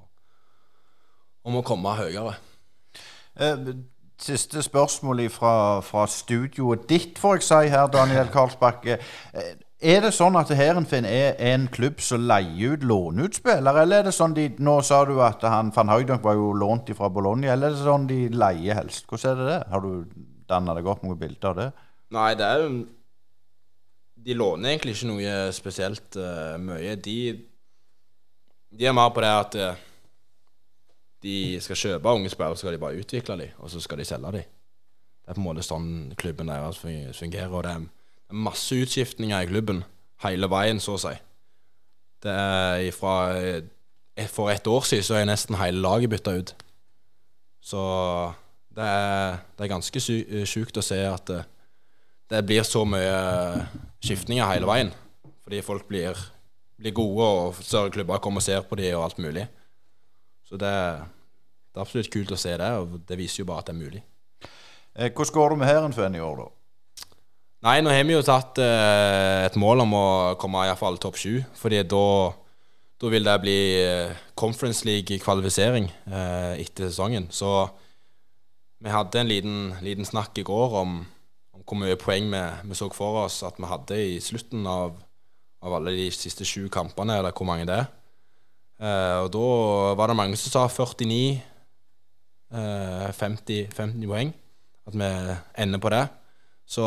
om 1.44 1.56
å 1.56 1.62
komme 1.62 1.96
høyere. 1.98 2.36
Siste 4.18 4.62
spørsmål 4.62 5.28
fra, 5.30 5.80
fra 5.80 6.06
studioet 6.06 6.86
ditt, 6.88 7.18
får 7.18 7.34
jeg 7.34 7.42
si 7.42 7.72
her, 7.74 7.90
Daniel 7.90 8.30
Karlsbakke. 8.30 9.00
Er 9.84 10.00
det 10.00 10.14
sånn 10.16 10.36
at 10.40 10.48
Heerenveen 10.56 11.04
er 11.04 11.34
en 11.44 11.66
klubb 11.68 11.98
som 12.00 12.22
leier 12.24 12.72
ut, 12.72 12.84
låner 12.88 13.26
ut 13.28 13.36
spillere, 13.36 13.82
eller 13.82 14.00
er 14.00 14.06
det 14.06 14.14
sånn 14.16 14.32
de 14.32 14.46
Nå 14.64 14.78
sa 14.80 15.02
du 15.04 15.18
at 15.20 15.42
han 15.44 15.72
van 15.76 15.90
Høydunk 15.92 16.22
var 16.24 16.38
jo 16.38 16.54
lånt 16.56 16.88
fra 16.96 17.10
Bologna, 17.12 17.50
eller 17.52 17.68
er 17.68 17.74
det 17.74 17.84
sånn 17.84 18.06
de 18.08 18.20
leier 18.32 18.78
helst? 18.78 19.04
Hvordan 19.10 19.34
er 19.34 19.42
det 19.42 19.48
det? 19.50 19.58
Har 19.74 19.82
du 19.84 19.90
danna 20.48 20.76
deg 20.78 20.88
opp 20.88 21.02
noen 21.04 21.18
bilder 21.20 21.50
av 21.50 21.58
det? 21.58 21.66
Nei, 22.16 22.30
det 22.38 22.46
er 22.48 22.62
jo 22.62 22.70
De 24.24 24.36
låner 24.40 24.70
egentlig 24.70 24.94
ikke 24.96 25.08
noe 25.10 25.34
spesielt 25.52 26.16
uh, 26.16 26.54
mye. 26.56 26.94
De, 27.04 27.16
de 28.72 28.86
er 28.88 28.96
mer 28.96 29.10
på 29.12 29.20
det 29.20 29.32
at 29.36 29.58
uh, 29.60 29.82
de 31.26 31.34
skal 31.60 31.76
kjøpe 31.82 32.14
unge 32.22 32.30
spillere, 32.32 32.56
så 32.56 32.64
skal 32.64 32.78
de 32.78 32.80
bare 32.86 33.02
utvikle 33.02 33.36
dem, 33.36 33.52
og 33.60 33.68
så 33.68 33.84
skal 33.84 34.00
de 34.00 34.08
selge 34.08 34.32
dem. 34.38 34.48
Det 34.48 35.28
er 35.28 35.36
på 35.36 35.44
en 35.44 35.48
måte 35.50 35.66
sånn 35.66 35.92
klubben 36.16 36.48
deres 36.48 36.80
fungerer. 36.80 37.52
og 37.52 37.66
det 37.68 37.74
er 37.74 37.84
masse 38.32 38.76
utskiftninger 38.76 39.44
i 39.44 39.48
klubben 39.50 39.84
hele 40.24 40.48
veien, 40.50 40.80
så 40.80 40.96
å 40.96 41.02
si. 41.02 41.14
Det 42.24 42.32
er 42.32 42.88
ifra 42.88 43.14
For 44.30 44.50
et 44.52 44.66
år 44.70 44.84
siden 44.86 45.04
så 45.04 45.16
er 45.18 45.26
nesten 45.26 45.58
hele 45.58 45.82
laget 45.82 46.12
bytta 46.12 46.36
ut. 46.38 46.54
Så 47.64 47.80
det 48.74 48.84
er, 48.84 49.40
det 49.56 49.64
er 49.64 49.72
ganske 49.72 50.02
sjukt 50.46 50.78
å 50.78 50.84
se 50.84 51.00
at 51.08 51.26
det, 51.30 51.40
det, 52.30 52.44
blir 52.46 52.62
så 52.66 52.84
mye 52.86 53.16
skiftninger 54.04 54.46
hele 54.52 54.68
veien. 54.70 54.92
Fordi 55.44 55.60
folk 55.66 55.88
blir, 55.88 56.18
blir 56.78 56.94
gode, 56.96 57.26
og 57.26 57.60
større 57.60 57.92
klubber 57.94 58.22
kommer 58.22 58.42
og 58.42 58.46
ser 58.46 58.64
på 58.68 58.78
dem 58.80 58.96
og 58.98 59.08
alt 59.08 59.20
mulig. 59.22 59.46
Så 60.46 60.60
det, 60.60 60.70
det, 60.70 61.76
er 61.76 61.84
absolutt 61.84 62.12
kult 62.12 62.34
å 62.36 62.40
se 62.40 62.54
det, 62.60 62.70
og 62.80 63.00
det 63.08 63.18
viser 63.18 63.42
jo 63.42 63.48
bare 63.50 63.64
at 63.64 63.70
det 63.70 63.74
er 63.74 63.82
mulig. 63.82 64.04
Eh, 64.94 65.10
hvordan 65.10 65.34
går 65.34 65.50
det 65.50 65.58
med 65.60 65.70
Heerenveen 65.72 66.18
i 66.18 66.22
år, 66.22 66.44
da? 66.44 66.63
Nei, 67.64 67.78
nå 67.80 67.88
har 67.88 68.02
vi 68.04 68.12
jo 68.12 68.20
tatt 68.20 68.58
eh, 68.60 69.46
et 69.46 69.54
mål 69.56 69.86
om 69.86 69.94
å 69.96 70.06
komme 70.36 70.66
iallfall 70.66 70.98
topp 71.00 71.16
sju. 71.16 71.38
fordi 71.56 71.78
da, 71.88 72.06
da, 73.00 73.08
vil 73.08 73.24
det 73.24 73.36
bli 73.40 73.60
eh, 73.80 74.18
Conference 74.36 74.84
League-kvalifisering 74.84 75.86
eh, 75.88 76.60
etter 76.60 76.90
sesongen. 76.90 77.30
Så 77.32 77.48
vi 78.84 78.92
hadde 78.92 79.22
en 79.22 79.30
liten, 79.30 79.62
liten 79.80 80.04
snakk 80.04 80.36
i 80.36 80.44
går 80.44 80.76
om, 80.82 80.98
om 81.56 81.62
hvor 81.64 81.78
mye 81.80 81.96
poeng 81.96 82.28
vi, 82.34 82.42
vi, 82.68 82.76
så 82.76 82.90
for 82.92 83.22
oss 83.22 83.38
at 83.48 83.56
vi 83.56 83.70
hadde 83.70 84.00
i 84.10 84.18
slutten 84.20 84.68
av, 84.68 84.98
av 85.64 85.76
alle 85.78 85.94
de 85.96 86.10
siste 86.12 86.44
sju 86.44 86.66
kampene, 86.68 87.16
eller 87.16 87.32
hvor 87.32 87.48
mange 87.48 87.64
det 87.70 87.78
er. 87.78 87.88
Eh, 88.76 89.22
og 89.22 89.30
da 89.32 89.46
var 90.02 90.12
det 90.12 90.18
mange 90.18 90.36
som 90.36 90.52
sa 90.52 90.66
49 90.68 91.40
eh, 92.60 93.08
50, 93.08 93.72
50 93.72 94.12
poeng. 94.12 94.34
At 94.84 95.00
vi 95.00 95.10
ender 95.64 95.80
på 95.80 95.94
det. 95.96 96.02
Så 96.68 96.84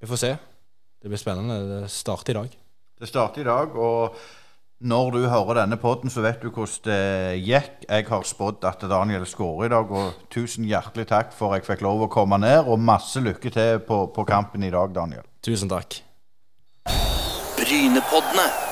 vi 0.00 0.06
får 0.06 0.16
se. 0.16 0.36
Det 1.02 1.08
blir 1.08 1.20
spennende. 1.20 1.58
Det 1.68 1.88
starter 1.90 2.34
i 2.34 2.38
dag. 2.40 2.58
Det 2.98 3.08
starter 3.08 3.40
i 3.40 3.46
dag, 3.46 3.76
og 3.78 4.16
når 4.78 5.10
du 5.10 5.18
hører 5.26 5.60
denne 5.60 5.78
podden, 5.78 6.10
så 6.10 6.22
vet 6.22 6.42
du 6.42 6.50
hvordan 6.50 6.84
det 6.86 7.42
gikk. 7.46 7.84
Jeg 7.88 8.06
har 8.10 8.26
spådd 8.26 8.66
at 8.66 8.82
Daniel 8.90 9.26
skårer 9.26 9.66
i 9.66 9.72
dag, 9.74 9.90
og 9.90 10.30
tusen 10.30 10.66
hjertelig 10.66 11.08
takk 11.10 11.34
for 11.34 11.54
at 11.54 11.62
jeg 11.62 11.70
fikk 11.72 11.86
lov 11.86 12.06
å 12.06 12.10
komme 12.12 12.38
ned. 12.42 12.66
Og 12.66 12.78
masse 12.78 13.22
lykke 13.22 13.50
til 13.54 13.82
på, 13.86 14.04
på 14.14 14.26
kampen 14.26 14.66
i 14.66 14.72
dag, 14.74 14.94
Daniel. 14.94 15.26
Tusen 15.42 15.70
takk. 15.70 16.00
Brynepoddene. 17.58 18.67